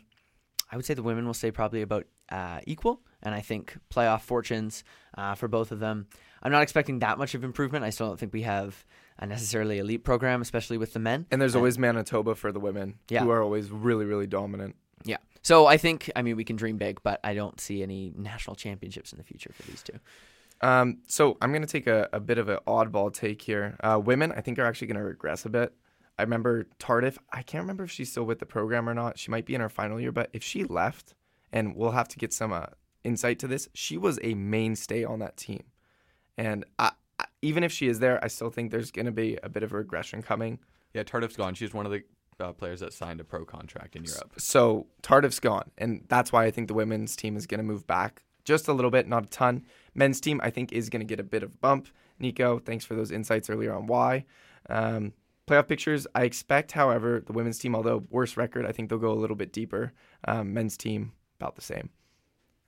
I 0.72 0.76
would 0.76 0.86
say 0.86 0.94
the 0.94 1.02
women 1.02 1.26
will 1.26 1.34
stay 1.34 1.50
probably 1.50 1.82
about 1.82 2.06
uh, 2.30 2.60
equal, 2.66 3.02
and 3.22 3.34
I 3.34 3.40
think 3.40 3.76
playoff 3.94 4.22
fortunes 4.22 4.84
uh, 5.16 5.34
for 5.34 5.46
both 5.46 5.70
of 5.70 5.80
them. 5.80 6.06
I'm 6.42 6.50
not 6.50 6.62
expecting 6.62 7.00
that 7.00 7.18
much 7.18 7.34
of 7.34 7.44
improvement. 7.44 7.84
I 7.84 7.90
still 7.90 8.08
don't 8.08 8.18
think 8.18 8.32
we 8.32 8.42
have 8.42 8.84
a 9.18 9.26
necessarily 9.26 9.78
elite 9.78 10.02
program, 10.02 10.40
especially 10.40 10.78
with 10.78 10.94
the 10.94 10.98
men. 10.98 11.26
And 11.30 11.40
there's 11.40 11.54
always 11.54 11.78
Manitoba 11.78 12.34
for 12.34 12.50
the 12.50 12.58
women, 12.58 12.98
yeah. 13.08 13.22
who 13.22 13.30
are 13.30 13.42
always 13.42 13.70
really, 13.70 14.06
really 14.06 14.26
dominant. 14.26 14.74
Yeah. 15.04 15.18
So 15.42 15.66
I 15.66 15.76
think, 15.76 16.10
I 16.16 16.22
mean, 16.22 16.36
we 16.36 16.44
can 16.44 16.56
dream 16.56 16.78
big, 16.78 17.02
but 17.02 17.20
I 17.22 17.34
don't 17.34 17.60
see 17.60 17.82
any 17.82 18.12
national 18.16 18.56
championships 18.56 19.12
in 19.12 19.18
the 19.18 19.24
future 19.24 19.50
for 19.54 19.62
these 19.64 19.82
two. 19.82 19.98
Um, 20.62 20.98
so 21.06 21.36
I'm 21.42 21.50
going 21.50 21.62
to 21.62 21.68
take 21.68 21.86
a, 21.86 22.08
a, 22.12 22.20
bit 22.20 22.38
of 22.38 22.48
an 22.48 22.58
oddball 22.66 23.12
take 23.12 23.42
here. 23.42 23.76
Uh, 23.80 24.00
women, 24.02 24.32
I 24.32 24.40
think, 24.40 24.58
are 24.58 24.64
actually 24.64 24.86
going 24.86 24.98
to 24.98 25.04
regress 25.04 25.44
a 25.44 25.48
bit. 25.48 25.74
I 26.22 26.24
remember 26.24 26.68
Tardif. 26.78 27.18
I 27.32 27.42
can't 27.42 27.62
remember 27.62 27.82
if 27.82 27.90
she's 27.90 28.12
still 28.12 28.22
with 28.22 28.38
the 28.38 28.46
program 28.46 28.88
or 28.88 28.94
not. 28.94 29.18
She 29.18 29.32
might 29.32 29.44
be 29.44 29.56
in 29.56 29.60
her 29.60 29.68
final 29.68 30.00
year, 30.00 30.12
but 30.12 30.30
if 30.32 30.44
she 30.44 30.62
left, 30.62 31.14
and 31.52 31.74
we'll 31.74 31.90
have 31.90 32.06
to 32.10 32.16
get 32.16 32.32
some 32.32 32.52
uh, 32.52 32.66
insight 33.02 33.40
to 33.40 33.48
this, 33.48 33.68
she 33.74 33.98
was 33.98 34.20
a 34.22 34.34
mainstay 34.34 35.02
on 35.02 35.18
that 35.18 35.36
team. 35.36 35.64
And 36.38 36.64
I, 36.78 36.92
I, 37.18 37.24
even 37.42 37.64
if 37.64 37.72
she 37.72 37.88
is 37.88 37.98
there, 37.98 38.24
I 38.24 38.28
still 38.28 38.50
think 38.50 38.70
there's 38.70 38.92
going 38.92 39.06
to 39.06 39.12
be 39.12 39.36
a 39.42 39.48
bit 39.48 39.64
of 39.64 39.72
a 39.72 39.76
regression 39.76 40.22
coming. 40.22 40.60
Yeah, 40.94 41.02
Tardif's 41.02 41.36
gone. 41.36 41.54
She's 41.54 41.74
one 41.74 41.86
of 41.86 41.90
the 41.90 42.04
uh, 42.38 42.52
players 42.52 42.78
that 42.78 42.92
signed 42.92 43.20
a 43.20 43.24
pro 43.24 43.44
contract 43.44 43.96
in 43.96 44.04
Europe. 44.04 44.34
So 44.38 44.86
Tardif's 45.02 45.40
gone, 45.40 45.72
and 45.76 46.04
that's 46.06 46.30
why 46.30 46.44
I 46.44 46.52
think 46.52 46.68
the 46.68 46.74
women's 46.74 47.16
team 47.16 47.36
is 47.36 47.48
going 47.48 47.58
to 47.58 47.64
move 47.64 47.84
back 47.88 48.22
just 48.44 48.68
a 48.68 48.72
little 48.72 48.92
bit, 48.92 49.08
not 49.08 49.24
a 49.24 49.28
ton. 49.28 49.64
Men's 49.92 50.20
team, 50.20 50.40
I 50.44 50.50
think, 50.50 50.70
is 50.72 50.88
going 50.88 51.00
to 51.00 51.06
get 51.06 51.18
a 51.18 51.24
bit 51.24 51.42
of 51.42 51.54
a 51.54 51.56
bump. 51.56 51.88
Nico, 52.20 52.60
thanks 52.60 52.84
for 52.84 52.94
those 52.94 53.10
insights 53.10 53.50
earlier 53.50 53.74
on 53.74 53.88
why. 53.88 54.24
Um, 54.70 55.14
playoff 55.46 55.68
pictures, 55.68 56.06
I 56.14 56.24
expect, 56.24 56.72
however, 56.72 57.22
the 57.24 57.32
women's 57.32 57.58
team, 57.58 57.74
although 57.74 58.04
worse 58.10 58.36
record, 58.36 58.66
I 58.66 58.72
think 58.72 58.88
they'll 58.88 58.98
go 58.98 59.12
a 59.12 59.14
little 59.14 59.36
bit 59.36 59.52
deeper. 59.52 59.92
Um, 60.26 60.52
men's 60.52 60.76
team, 60.76 61.12
about 61.38 61.56
the 61.56 61.62
same. 61.62 61.90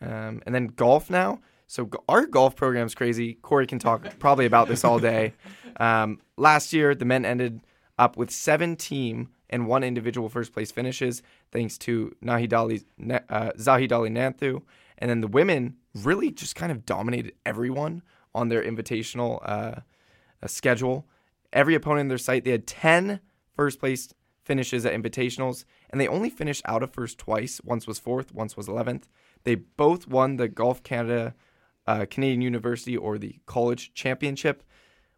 Um, 0.00 0.42
and 0.46 0.54
then 0.54 0.66
golf 0.68 1.10
now. 1.10 1.40
So 1.66 1.88
our 2.08 2.26
golf 2.26 2.56
program's 2.56 2.94
crazy. 2.94 3.34
Corey 3.34 3.66
can 3.66 3.78
talk 3.78 4.06
probably 4.18 4.46
about 4.46 4.68
this 4.68 4.84
all 4.84 4.98
day. 4.98 5.34
Um, 5.78 6.20
last 6.36 6.72
year, 6.72 6.94
the 6.94 7.04
men 7.04 7.24
ended 7.24 7.60
up 7.98 8.16
with 8.16 8.30
seven 8.30 8.76
team 8.76 9.30
and 9.50 9.66
one 9.66 9.84
individual 9.84 10.28
first 10.28 10.52
place 10.52 10.72
finishes, 10.72 11.22
thanks 11.52 11.78
to 11.78 12.14
Nahidali, 12.22 12.84
uh, 13.28 13.52
Zahidali 13.52 14.10
Nanthu. 14.10 14.62
And 14.98 15.10
then 15.10 15.20
the 15.20 15.28
women 15.28 15.76
really 15.94 16.30
just 16.30 16.56
kind 16.56 16.72
of 16.72 16.84
dominated 16.84 17.34
everyone 17.46 18.02
on 18.34 18.48
their 18.48 18.62
invitational 18.62 19.40
uh, 19.44 19.80
uh, 20.42 20.46
schedule. 20.46 21.06
Every 21.54 21.74
opponent 21.74 22.02
in 22.02 22.08
their 22.08 22.18
site, 22.18 22.44
they 22.44 22.50
had 22.50 22.66
10 22.66 23.20
first 23.56 23.80
place 23.80 24.12
finishes 24.44 24.84
at 24.84 24.92
invitationals, 24.92 25.64
and 25.88 25.98
they 25.98 26.08
only 26.08 26.28
finished 26.28 26.60
out 26.66 26.82
of 26.82 26.92
first 26.92 27.16
twice. 27.16 27.60
Once 27.64 27.86
was 27.86 27.98
fourth, 27.98 28.34
once 28.34 28.56
was 28.56 28.66
11th. 28.66 29.04
They 29.44 29.54
both 29.54 30.06
won 30.06 30.36
the 30.36 30.48
Golf 30.48 30.82
Canada 30.82 31.34
uh, 31.86 32.06
Canadian 32.10 32.42
University 32.42 32.96
or 32.96 33.18
the 33.18 33.38
College 33.46 33.92
Championship. 33.94 34.62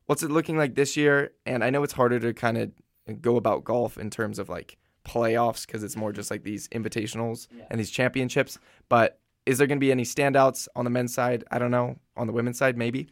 What's 0.07 0.23
it 0.23 0.31
looking 0.31 0.57
like 0.57 0.75
this 0.75 0.97
year? 0.97 1.33
And 1.45 1.65
I 1.65 1.71
know 1.71 1.83
it's 1.83 1.93
harder 1.93 2.19
to 2.21 2.33
kind 2.33 2.59
of 2.59 3.23
go 3.23 3.37
about 3.37 3.65
golf 3.65 3.99
in 3.99 4.11
terms 4.11 4.39
of 4.39 4.49
like 4.49 4.77
playoffs 5.05 5.67
because 5.67 5.85
it's 5.85 5.97
more 5.97 6.13
just 6.13 6.31
like 6.31 6.43
these 6.43 6.69
invitationals 6.69 7.47
yeah. 7.57 7.65
and 7.71 7.79
these 7.79 7.91
championships. 7.91 8.59
But 8.89 9.21
is 9.47 9.59
there 9.59 9.67
going 9.67 9.79
to 9.79 9.85
be 9.85 9.93
any 9.93 10.03
standouts 10.03 10.67
on 10.75 10.85
the 10.85 10.91
men's 10.91 11.15
side? 11.15 11.45
I 11.51 11.59
don't 11.59 11.71
know. 11.71 11.99
On 12.17 12.27
the 12.27 12.33
women's 12.33 12.59
side, 12.59 12.77
maybe. 12.77 13.09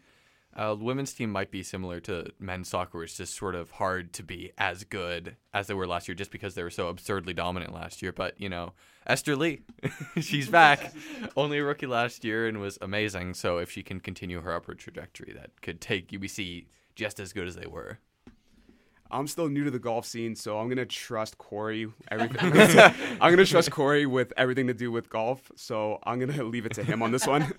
Uh, 0.57 0.77
women's 0.79 1.13
team 1.13 1.31
might 1.31 1.51
be 1.51 1.63
similar 1.63 1.99
to 2.01 2.31
men's 2.39 2.69
soccer. 2.69 3.03
It's 3.03 3.17
just 3.17 3.35
sort 3.35 3.55
of 3.55 3.73
hard 3.73 4.13
to 4.15 4.23
be 4.23 4.53
as 4.57 4.85
good 4.85 5.37
as 5.53 5.67
they 5.67 5.75
were 5.75 5.87
last 5.87 6.07
year, 6.07 6.15
just 6.15 6.31
because 6.31 6.55
they 6.55 6.63
were 6.63 6.71
so 6.71 6.89
absurdly 6.89 7.35
dominant 7.35 7.75
last 7.75 8.03
year. 8.03 8.13
But 8.13 8.41
you 8.41 8.49
know, 8.49 8.73
Esther 9.07 9.35
Lee, 9.35 9.63
she's 10.21 10.49
back. 10.49 10.93
Only 11.37 11.59
a 11.59 11.65
rookie 11.65 11.87
last 11.87 12.25
year 12.25 12.47
and 12.47 12.61
was 12.61 12.79
amazing. 12.81 13.35
So 13.35 13.59
if 13.59 13.71
she 13.71 13.83
can 13.83 13.99
continue 13.99 14.41
her 14.43 14.55
upward 14.55 14.79
trajectory, 14.79 15.33
that 15.33 15.61
could 15.61 15.81
take 15.81 16.09
UBC 16.09 16.67
just 16.95 17.19
as 17.19 17.33
good 17.33 17.49
as 17.49 17.57
they 17.57 17.67
were. 17.67 17.99
I'm 19.11 19.27
still 19.27 19.49
new 19.49 19.65
to 19.65 19.71
the 19.71 19.79
golf 19.79 20.07
scene, 20.07 20.35
so 20.35 20.59
I'm 20.59 20.69
gonna 20.69 20.87
trust 20.87 21.39
Corey. 21.39 21.89
Everything. 22.11 22.39
I'm 23.21 23.33
gonna 23.33 23.45
trust 23.45 23.71
Corey 23.71 24.07
with 24.07 24.33
everything 24.37 24.67
to 24.69 24.75
do 24.75 24.91
with 24.91 25.09
golf. 25.09 25.51
So 25.57 25.99
I'm 26.05 26.19
gonna 26.19 26.43
leave 26.45 26.67
it 26.67 26.75
to 26.75 26.85
him 26.85 27.03
on 27.03 27.13
this 27.13 27.27
one. 27.27 27.53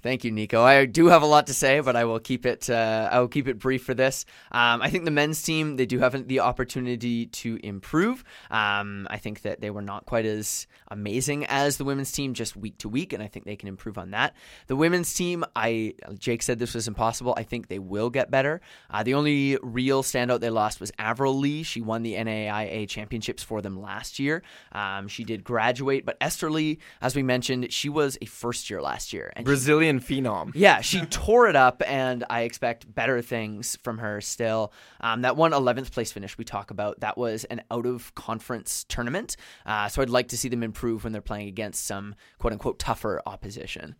Thank 0.00 0.22
you, 0.22 0.30
Nico. 0.30 0.62
I 0.62 0.84
do 0.84 1.06
have 1.06 1.22
a 1.22 1.26
lot 1.26 1.48
to 1.48 1.54
say, 1.54 1.80
but 1.80 1.96
I 1.96 2.04
will 2.04 2.20
keep 2.20 2.46
it. 2.46 2.70
Uh, 2.70 3.08
I 3.10 3.18
will 3.18 3.26
keep 3.26 3.48
it 3.48 3.58
brief 3.58 3.82
for 3.82 3.94
this. 3.94 4.24
Um, 4.52 4.80
I 4.80 4.90
think 4.90 5.04
the 5.04 5.10
men's 5.10 5.42
team 5.42 5.76
they 5.76 5.86
do 5.86 5.98
have 5.98 6.28
the 6.28 6.40
opportunity 6.40 7.26
to 7.26 7.58
improve. 7.64 8.22
Um, 8.48 9.08
I 9.10 9.18
think 9.18 9.42
that 9.42 9.60
they 9.60 9.70
were 9.70 9.82
not 9.82 10.06
quite 10.06 10.24
as 10.24 10.68
amazing 10.86 11.46
as 11.46 11.78
the 11.78 11.84
women's 11.84 12.12
team 12.12 12.32
just 12.32 12.56
week 12.56 12.78
to 12.78 12.88
week, 12.88 13.12
and 13.12 13.22
I 13.22 13.26
think 13.26 13.44
they 13.44 13.56
can 13.56 13.68
improve 13.68 13.98
on 13.98 14.12
that. 14.12 14.34
The 14.68 14.76
women's 14.76 15.12
team, 15.12 15.44
I 15.56 15.94
Jake 16.16 16.42
said 16.42 16.60
this 16.60 16.74
was 16.74 16.86
impossible. 16.86 17.34
I 17.36 17.42
think 17.42 17.66
they 17.66 17.80
will 17.80 18.08
get 18.08 18.30
better. 18.30 18.60
Uh, 18.88 19.02
the 19.02 19.14
only 19.14 19.58
real 19.62 20.04
standout 20.04 20.38
they 20.38 20.50
lost 20.50 20.78
was 20.78 20.92
Avril 21.00 21.36
Lee. 21.36 21.64
She 21.64 21.80
won 21.80 22.04
the 22.04 22.14
NAIA 22.14 22.88
championships 22.88 23.42
for 23.42 23.60
them 23.62 23.80
last 23.80 24.20
year. 24.20 24.44
Um, 24.70 25.08
she 25.08 25.24
did 25.24 25.42
graduate, 25.42 26.06
but 26.06 26.16
Esther 26.20 26.52
Lee, 26.52 26.78
as 27.02 27.16
we 27.16 27.24
mentioned, 27.24 27.72
she 27.72 27.88
was 27.88 28.16
a 28.22 28.26
first 28.26 28.70
year 28.70 28.80
last 28.80 29.12
year, 29.12 29.32
and 29.34 29.44
Brazilian 29.44 29.87
Brazilian 29.96 30.24
phenom. 30.24 30.52
Yeah, 30.54 30.80
she 30.80 31.00
tore 31.10 31.48
it 31.48 31.56
up, 31.56 31.82
and 31.86 32.24
I 32.28 32.42
expect 32.42 32.92
better 32.92 33.22
things 33.22 33.76
from 33.82 33.98
her 33.98 34.20
still. 34.20 34.72
Um, 35.00 35.22
that 35.22 35.36
one 35.36 35.52
11th 35.52 35.92
place 35.92 36.12
finish 36.12 36.36
we 36.38 36.44
talk 36.44 36.70
about, 36.70 37.00
that 37.00 37.16
was 37.16 37.44
an 37.44 37.62
out 37.70 37.86
of 37.86 38.14
conference 38.14 38.84
tournament. 38.88 39.36
Uh, 39.66 39.88
so 39.88 40.02
I'd 40.02 40.10
like 40.10 40.28
to 40.28 40.38
see 40.38 40.48
them 40.48 40.62
improve 40.62 41.04
when 41.04 41.12
they're 41.12 41.22
playing 41.22 41.48
against 41.48 41.86
some 41.86 42.14
quote 42.38 42.52
unquote 42.52 42.78
tougher 42.78 43.22
opposition. 43.26 43.96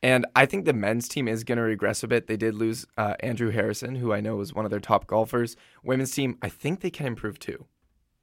And 0.00 0.26
I 0.36 0.46
think 0.46 0.64
the 0.64 0.72
men's 0.72 1.08
team 1.08 1.26
is 1.26 1.42
going 1.42 1.56
to 1.56 1.62
regress 1.62 2.04
a 2.04 2.08
bit. 2.08 2.28
They 2.28 2.36
did 2.36 2.54
lose 2.54 2.86
uh, 2.96 3.14
Andrew 3.20 3.50
Harrison, 3.50 3.96
who 3.96 4.12
I 4.12 4.20
know 4.20 4.36
was 4.36 4.54
one 4.54 4.64
of 4.64 4.70
their 4.70 4.78
top 4.78 5.08
golfers. 5.08 5.56
Women's 5.82 6.12
team, 6.12 6.38
I 6.40 6.48
think 6.48 6.80
they 6.80 6.90
can 6.90 7.06
improve 7.06 7.40
too. 7.40 7.66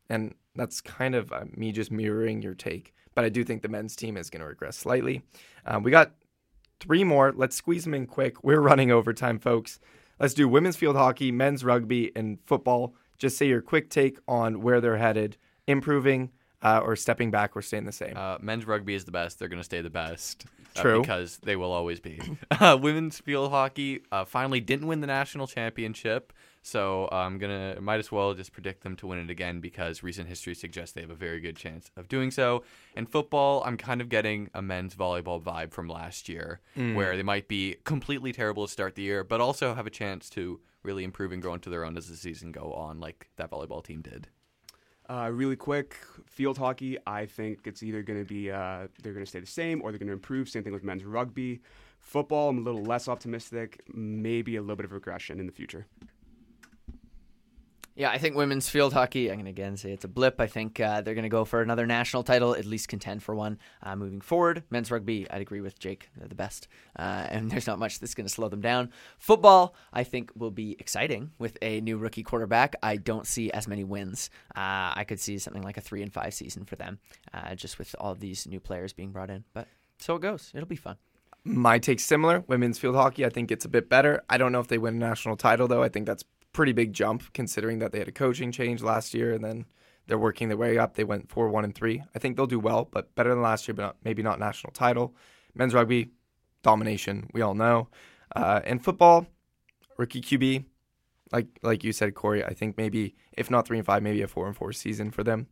And 0.10 0.36
that's 0.56 0.80
kind 0.80 1.16
of 1.16 1.34
uh, 1.34 1.46
me 1.54 1.74
just 1.74 1.92
mirroring 1.92 2.42
your 2.42 2.54
take. 2.54 2.94
But 3.14 3.26
I 3.26 3.30
do 3.30 3.44
think 3.44 3.62
the 3.62 3.68
men's 3.68 3.96
team 3.96 4.16
is 4.16 4.30
going 4.30 4.42
to 4.42 4.48
regress 4.48 4.78
slightly. 4.78 5.22
Um, 5.66 5.84
we 5.84 5.92
got 5.92 6.12
three 6.80 7.04
more. 7.04 7.34
Let's 7.36 7.56
squeeze 7.56 7.84
them 7.84 7.94
in 7.94 8.08
quick. 8.08 8.44
We're 8.44 8.62
running 8.62 8.92
overtime, 8.92 9.40
folks. 9.40 9.80
Let's 10.20 10.34
do 10.34 10.48
women's 10.48 10.76
field 10.76 10.96
hockey, 10.96 11.32
men's 11.32 11.64
rugby, 11.64 12.12
and 12.16 12.40
football. 12.46 12.96
Just 13.18 13.38
say 13.38 13.48
your 13.48 13.62
quick 13.62 13.90
take 13.90 14.20
on 14.28 14.62
where 14.62 14.82
they're 14.82 14.98
headed, 14.98 15.38
improving 15.68 16.32
uh, 16.62 16.80
or 16.80 16.96
stepping 16.96 17.32
back 17.32 17.56
or 17.56 17.62
staying 17.62 17.86
the 17.86 17.92
same. 17.92 18.16
Uh, 18.16 18.38
men's 18.42 18.66
rugby 18.66 18.96
is 18.96 19.06
the 19.06 19.12
best. 19.12 19.40
They're 19.40 19.48
going 19.48 19.60
to 19.60 19.64
stay 19.64 19.82
the 19.82 19.90
best. 19.90 20.46
Uh, 20.76 20.82
True. 20.82 21.02
because 21.02 21.38
they 21.38 21.56
will 21.56 21.72
always 21.72 22.00
be. 22.00 22.20
Uh, 22.52 22.78
women's 22.82 23.20
field 23.20 23.52
hockey 23.52 24.02
uh, 24.12 24.24
finally 24.24 24.62
didn't 24.62 24.88
win 24.88 25.02
the 25.02 25.08
national 25.08 25.46
championship. 25.46 26.32
So 26.66 27.08
I'm 27.12 27.38
gonna 27.38 27.80
might 27.80 28.00
as 28.00 28.12
well 28.12 28.34
just 28.34 28.52
predict 28.52 28.82
them 28.82 28.96
to 28.96 29.06
win 29.06 29.20
it 29.20 29.30
again 29.30 29.60
because 29.60 30.02
recent 30.02 30.28
history 30.28 30.56
suggests 30.56 30.94
they 30.96 31.02
have 31.02 31.12
a 31.12 31.16
very 31.16 31.40
good 31.40 31.56
chance 31.56 31.92
of 31.96 32.08
doing 32.08 32.32
so. 32.32 32.64
In 32.96 33.06
football, 33.06 33.62
I'm 33.64 33.78
kind 33.78 34.02
of 34.02 34.10
getting 34.10 34.50
a 34.52 34.64
men's 34.64 34.96
volleyball 34.96 35.40
vibe 35.40 35.74
from 35.74 35.88
last 35.88 36.28
year, 36.28 36.62
mm. 36.76 36.96
where 36.96 37.16
they 37.16 37.22
might 37.22 37.48
be 37.48 37.76
completely 37.84 38.34
terrible 38.34 38.66
to 38.66 38.72
start 38.72 38.96
the 38.96 39.04
year, 39.04 39.24
but 39.24 39.42
also 39.42 39.76
have 39.76 39.86
a 39.86 39.92
chance 39.92 40.28
to 40.32 40.60
really 40.82 41.04
improve 41.04 41.32
and 41.32 41.40
grow 41.40 41.54
into 41.54 41.70
their 41.70 41.86
own 41.86 41.98
as 41.98 42.10
the 42.10 42.16
season 42.16 42.52
go 42.52 42.74
on, 42.74 43.00
like 43.00 43.30
that 43.36 43.52
volleyball 43.52 43.84
team 43.84 44.02
did. 44.02 44.28
Uh, 45.08 45.30
really 45.32 45.56
quick, 45.56 45.96
field 46.26 46.58
hockey. 46.58 46.98
I 47.06 47.28
think 47.28 47.68
it's 47.68 47.84
either 47.84 48.02
going 48.02 48.18
to 48.18 48.26
be 48.26 48.50
uh, 48.50 48.88
they're 49.04 49.14
going 49.14 49.24
to 49.24 49.30
stay 49.30 49.40
the 49.40 49.46
same 49.46 49.84
or 49.84 49.92
they're 49.92 50.00
going 50.00 50.08
to 50.08 50.14
improve. 50.14 50.50
Same 50.50 50.64
thing 50.64 50.74
with 50.74 50.84
men's 50.84 51.06
rugby. 51.06 51.62
Football, 52.00 52.50
I'm 52.50 52.58
a 52.58 52.62
little 52.62 52.84
less 52.84 53.08
optimistic. 53.08 53.84
Maybe 53.94 54.56
a 54.56 54.62
little 54.62 54.76
bit 54.76 54.86
of 54.86 54.94
regression 54.94 55.40
in 55.40 55.46
the 55.46 55.52
future. 55.52 55.86
Yeah, 57.98 58.10
I 58.10 58.18
think 58.18 58.36
women's 58.36 58.68
field 58.68 58.92
hockey, 58.92 59.30
I'm 59.30 59.36
going 59.36 59.46
to 59.46 59.52
again 59.52 59.78
say 59.78 59.94
it's 59.94 60.04
a 60.04 60.10
blip. 60.10 60.42
I 60.42 60.48
think 60.48 60.82
uh, 60.82 61.00
they're 61.00 61.14
going 61.14 61.24
to 61.24 61.30
go 61.30 61.46
for 61.46 61.62
another 61.62 61.86
national 61.86 62.24
title, 62.24 62.54
at 62.54 62.66
least 62.66 62.90
contend 62.90 63.24
for 63.24 63.34
one 63.34 63.58
uh, 63.82 63.96
moving 63.96 64.20
forward. 64.20 64.64
Men's 64.70 64.92
rugby, 64.92 65.26
I'd 65.32 65.42
agree 65.42 65.62
with 65.62 65.80
Jake. 65.80 66.10
They're 66.18 66.28
the 66.28 66.36
best. 66.36 66.68
Uh, 67.00 67.26
and 67.30 67.50
there's 67.52 67.68
not 67.68 67.80
much 67.80 68.00
that's 68.00 68.14
going 68.14 68.28
to 68.28 68.34
slow 68.34 68.50
them 68.50 68.60
down. 68.60 68.92
Football, 69.18 69.76
I 69.94 70.04
think, 70.04 70.32
will 70.36 70.52
be 70.52 70.76
exciting 70.78 71.32
with 71.40 71.58
a 71.62 71.80
new 71.80 71.98
rookie 71.98 72.24
quarterback. 72.24 72.76
I 72.84 72.98
don't 72.98 73.26
see 73.26 73.50
as 73.52 73.66
many 73.66 73.86
wins. 73.86 74.30
Uh, 74.54 74.92
I 74.94 75.06
could 75.08 75.22
see 75.22 75.38
something 75.38 75.64
like 75.64 75.78
a 75.78 75.82
three 75.82 76.02
and 76.02 76.12
five 76.12 76.34
season 76.34 76.66
for 76.66 76.76
them, 76.76 77.00
uh, 77.34 77.56
just 77.56 77.80
with 77.80 77.96
all 77.98 78.14
these 78.14 78.46
new 78.46 78.60
players 78.60 78.92
being 78.92 79.12
brought 79.14 79.30
in. 79.30 79.46
But 79.54 79.70
so 80.00 80.16
it 80.16 80.22
goes. 80.22 80.52
It'll 80.54 80.68
be 80.68 80.76
fun. 80.76 80.98
My 81.46 81.80
take's 81.80 82.04
similar. 82.04 82.44
Women's 82.48 82.78
field 82.78 82.96
hockey, 82.96 83.24
I 83.26 83.30
think 83.30 83.52
it's 83.52 83.66
a 83.66 83.70
bit 83.70 83.88
better. 83.88 84.24
I 84.30 84.38
don't 84.38 84.52
know 84.52 84.60
if 84.60 84.68
they 84.68 84.80
win 84.80 84.96
a 84.96 84.98
national 84.98 85.38
title, 85.38 85.68
though. 85.68 85.84
I 85.84 85.90
think 85.90 86.08
that's 86.08 86.26
pretty 86.56 86.72
big 86.72 86.94
jump 86.94 87.22
considering 87.34 87.80
that 87.80 87.92
they 87.92 88.00
had 88.00 88.08
a 88.08 88.14
coaching 88.14 88.50
change 88.50 88.82
last 88.82 89.14
year 89.14 89.34
and 89.34 89.44
then 89.44 89.66
they're 90.08 90.18
working 90.18 90.48
their 90.48 90.58
way 90.58 90.78
up. 90.78 90.96
They 90.96 91.04
went 91.04 91.30
four 91.30 91.50
one 91.50 91.66
and 91.66 91.76
three. 91.76 92.02
I 92.16 92.20
think 92.20 92.38
they'll 92.38 92.48
do 92.48 92.60
well, 92.60 92.88
but 92.90 93.14
better 93.16 93.30
than 93.30 93.42
last 93.42 93.68
year, 93.68 93.76
but 93.76 93.82
not, 93.82 93.96
maybe 94.06 94.24
not 94.24 94.40
national 94.40 94.72
title. 94.72 95.14
Men's 95.54 95.74
rugby 95.74 96.12
domination, 96.64 97.30
we 97.34 97.42
all 97.42 97.56
know. 97.56 97.90
Uh, 98.34 98.62
and 98.64 98.84
football, 98.84 99.28
rookie 99.98 100.22
QB, 100.22 100.64
like 101.34 101.48
like 101.62 101.84
you 101.84 101.92
said, 101.92 102.16
Corey. 102.16 102.44
I 102.44 102.54
think 102.54 102.78
maybe 102.78 103.16
if 103.34 103.52
not 103.52 103.68
three 103.68 103.78
and 103.78 103.86
five, 103.86 104.02
maybe 104.02 104.22
a 104.22 104.28
four 104.28 104.48
and 104.48 104.56
four 104.56 104.72
season 104.72 105.12
for 105.12 105.24
them. 105.24 105.48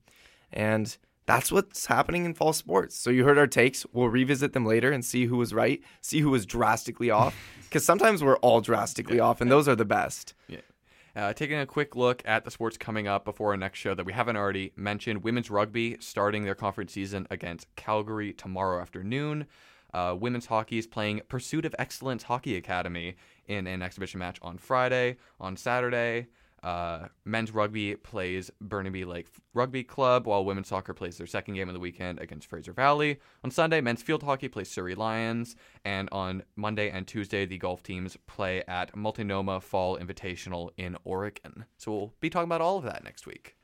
And 0.54 0.98
that's 1.26 1.52
what's 1.52 1.88
happening 1.88 2.24
in 2.24 2.34
fall 2.34 2.54
sports. 2.54 2.96
So 2.96 3.10
you 3.10 3.26
heard 3.26 3.38
our 3.38 3.48
takes. 3.48 3.86
We'll 3.92 4.10
revisit 4.10 4.54
them 4.54 4.66
later 4.66 4.92
and 4.92 5.04
see 5.04 5.26
who 5.26 5.36
was 5.36 5.54
right, 5.54 5.82
see 6.00 6.20
who 6.20 6.30
was 6.30 6.46
drastically 6.46 7.10
off. 7.10 7.36
Because 7.64 7.84
sometimes 7.84 8.24
we're 8.24 8.38
all 8.38 8.62
drastically 8.62 9.20
off, 9.20 9.42
and 9.42 9.52
those 9.52 9.68
are 9.68 9.76
the 9.76 9.86
best. 9.86 10.36
Yeah. 10.48 10.60
Uh, 11.16 11.32
taking 11.32 11.60
a 11.60 11.66
quick 11.66 11.96
look 11.96 12.24
at 12.26 12.44
the 12.44 12.50
sports 12.50 12.76
coming 12.76 13.08
up 13.08 13.24
before 13.24 13.52
our 13.52 13.58
next 13.58 13.78
show 13.78 13.94
that 13.94 14.06
we 14.06 14.14
haven't 14.14 14.36
already 14.36 14.72
mentioned 14.76 15.24
women's 15.24 15.52
rugby 15.52 15.96
starting 16.00 16.44
their 16.44 16.56
conference 16.56 16.92
season 16.92 17.28
against 17.30 17.68
Calgary 17.76 18.34
tomorrow 18.34 18.82
afternoon. 18.82 19.46
Uh, 19.94 20.16
women's 20.20 20.48
hockey 20.48 20.80
is 20.80 20.88
playing 20.88 21.22
Pursuit 21.30 21.66
of 21.66 21.76
Excellence 21.78 22.24
Hockey 22.24 22.56
Academy 22.56 23.16
in 23.48 23.68
an 23.68 23.84
exhibition 23.84 24.20
match 24.20 24.40
on 24.42 24.58
Friday. 24.58 25.18
On 25.40 25.56
Saturday, 25.56 26.26
uh, 26.64 27.08
men's 27.26 27.54
rugby 27.54 27.96
plays 27.96 28.50
Burnaby 28.62 29.04
Lake 29.04 29.28
Rugby 29.54 29.84
Club, 29.84 30.26
while 30.26 30.46
women's 30.46 30.70
soccer 30.70 30.94
plays 30.94 31.18
their 31.18 31.28
second 31.28 31.56
game 31.56 31.68
of 31.68 31.74
the 31.74 31.80
weekend 31.80 32.20
against 32.20 32.48
Fraser 32.48 32.72
Valley. 32.72 33.20
On 33.44 33.52
Sunday, 33.52 33.82
men's 33.82 34.02
field 34.02 34.24
hockey 34.24 34.48
plays 34.48 34.70
Surrey 34.70 34.96
Lions, 34.96 35.56
and 35.84 36.08
on 36.12 36.44
Monday 36.56 36.90
and 36.90 37.06
Tuesday, 37.06 37.46
the 37.46 37.58
golf 37.58 37.84
teams 37.84 38.18
play 38.28 38.64
at 38.68 38.96
Multnomah 38.96 39.62
Fall 39.62 39.98
Invitational 39.98 40.70
in 40.78 40.98
Oregon. 41.04 41.66
So 41.78 41.92
we'll 41.92 42.14
be 42.22 42.30
talking 42.30 42.48
about 42.48 42.62
all 42.62 42.78
of 42.78 42.86
that 42.86 43.04
next 43.04 43.28
week. 43.28 43.58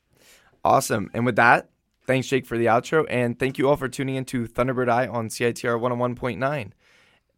Awesome. 0.64 1.10
And 1.14 1.26
with 1.26 1.38
that, 1.38 1.70
thanks, 2.06 2.28
Jake, 2.28 2.46
for 2.46 2.58
the 2.58 2.66
outro, 2.66 3.06
and 3.10 3.40
thank 3.40 3.58
you 3.58 3.70
all 3.70 3.78
for 3.78 3.88
tuning 3.88 4.16
in 4.16 4.26
to 4.26 4.46
Thunderbird 4.46 4.90
Eye 4.90 5.08
on 5.08 5.30
CITR 5.30 5.80
101.9. 5.80 6.72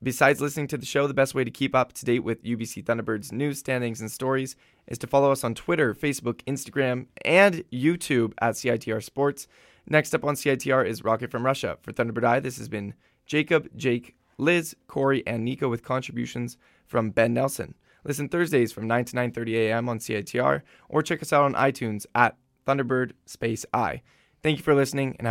Besides 0.04 0.42
listening 0.42 0.66
to 0.68 0.80
the 0.80 0.86
show, 0.86 1.06
the 1.06 1.14
best 1.14 1.36
way 1.36 1.44
to 1.44 1.52
keep 1.52 1.76
up 1.76 1.94
to 1.94 2.06
date 2.06 2.24
with 2.24 2.44
UBC 2.44 2.84
Thunderbird's 2.84 3.32
news, 3.32 3.60
standings, 3.60 4.02
and 4.02 4.12
stories 4.12 4.56
is 4.88 4.98
to 4.98 5.06
follow 5.06 5.32
us 5.32 5.44
on 5.44 5.54
Twitter, 5.54 5.94
Facebook, 5.94 6.42
Instagram, 6.46 7.06
and 7.24 7.64
YouTube 7.72 8.34
at 8.42 8.56
CITR 8.56 9.04
Sports. 9.04 9.48
Next 9.88 10.16
up 10.16 10.26
on 10.26 10.34
CITR 10.34 10.88
is 10.88 11.04
Rocket 11.04 11.30
from 11.30 11.46
Russia. 11.46 11.78
For 11.84 11.94
Thunderbird 11.94 12.24
Eye, 12.24 12.40
this 12.40 12.58
has 12.58 12.68
been 12.68 12.96
Jacob, 13.28 13.70
Jake, 13.76 14.16
Liz, 14.40 14.76
Corey, 14.88 15.22
and 15.28 15.46
Nico 15.46 15.70
with 15.70 15.84
contributions 15.84 16.58
from 16.88 17.12
Ben 17.12 17.36
Nelson. 17.36 17.76
Listen 18.04 18.28
Thursdays 18.28 18.72
from 18.72 18.88
9 18.88 19.06
to 19.06 19.16
9.30 19.16 19.54
a.m. 19.54 19.88
on 19.88 20.00
CITR 20.00 20.64
or 20.90 21.04
check 21.04 21.22
us 21.22 21.32
out 21.32 21.44
on 21.44 21.54
iTunes 21.54 22.08
at 22.16 22.36
Thunderbird 22.66 23.12
Space 23.28 23.68
I. 23.72 24.02
Thank 24.42 24.58
you 24.58 24.64
for 24.64 24.74
listening 24.74 25.16
and 25.20 25.28
have 25.28 25.28
a 25.28 25.30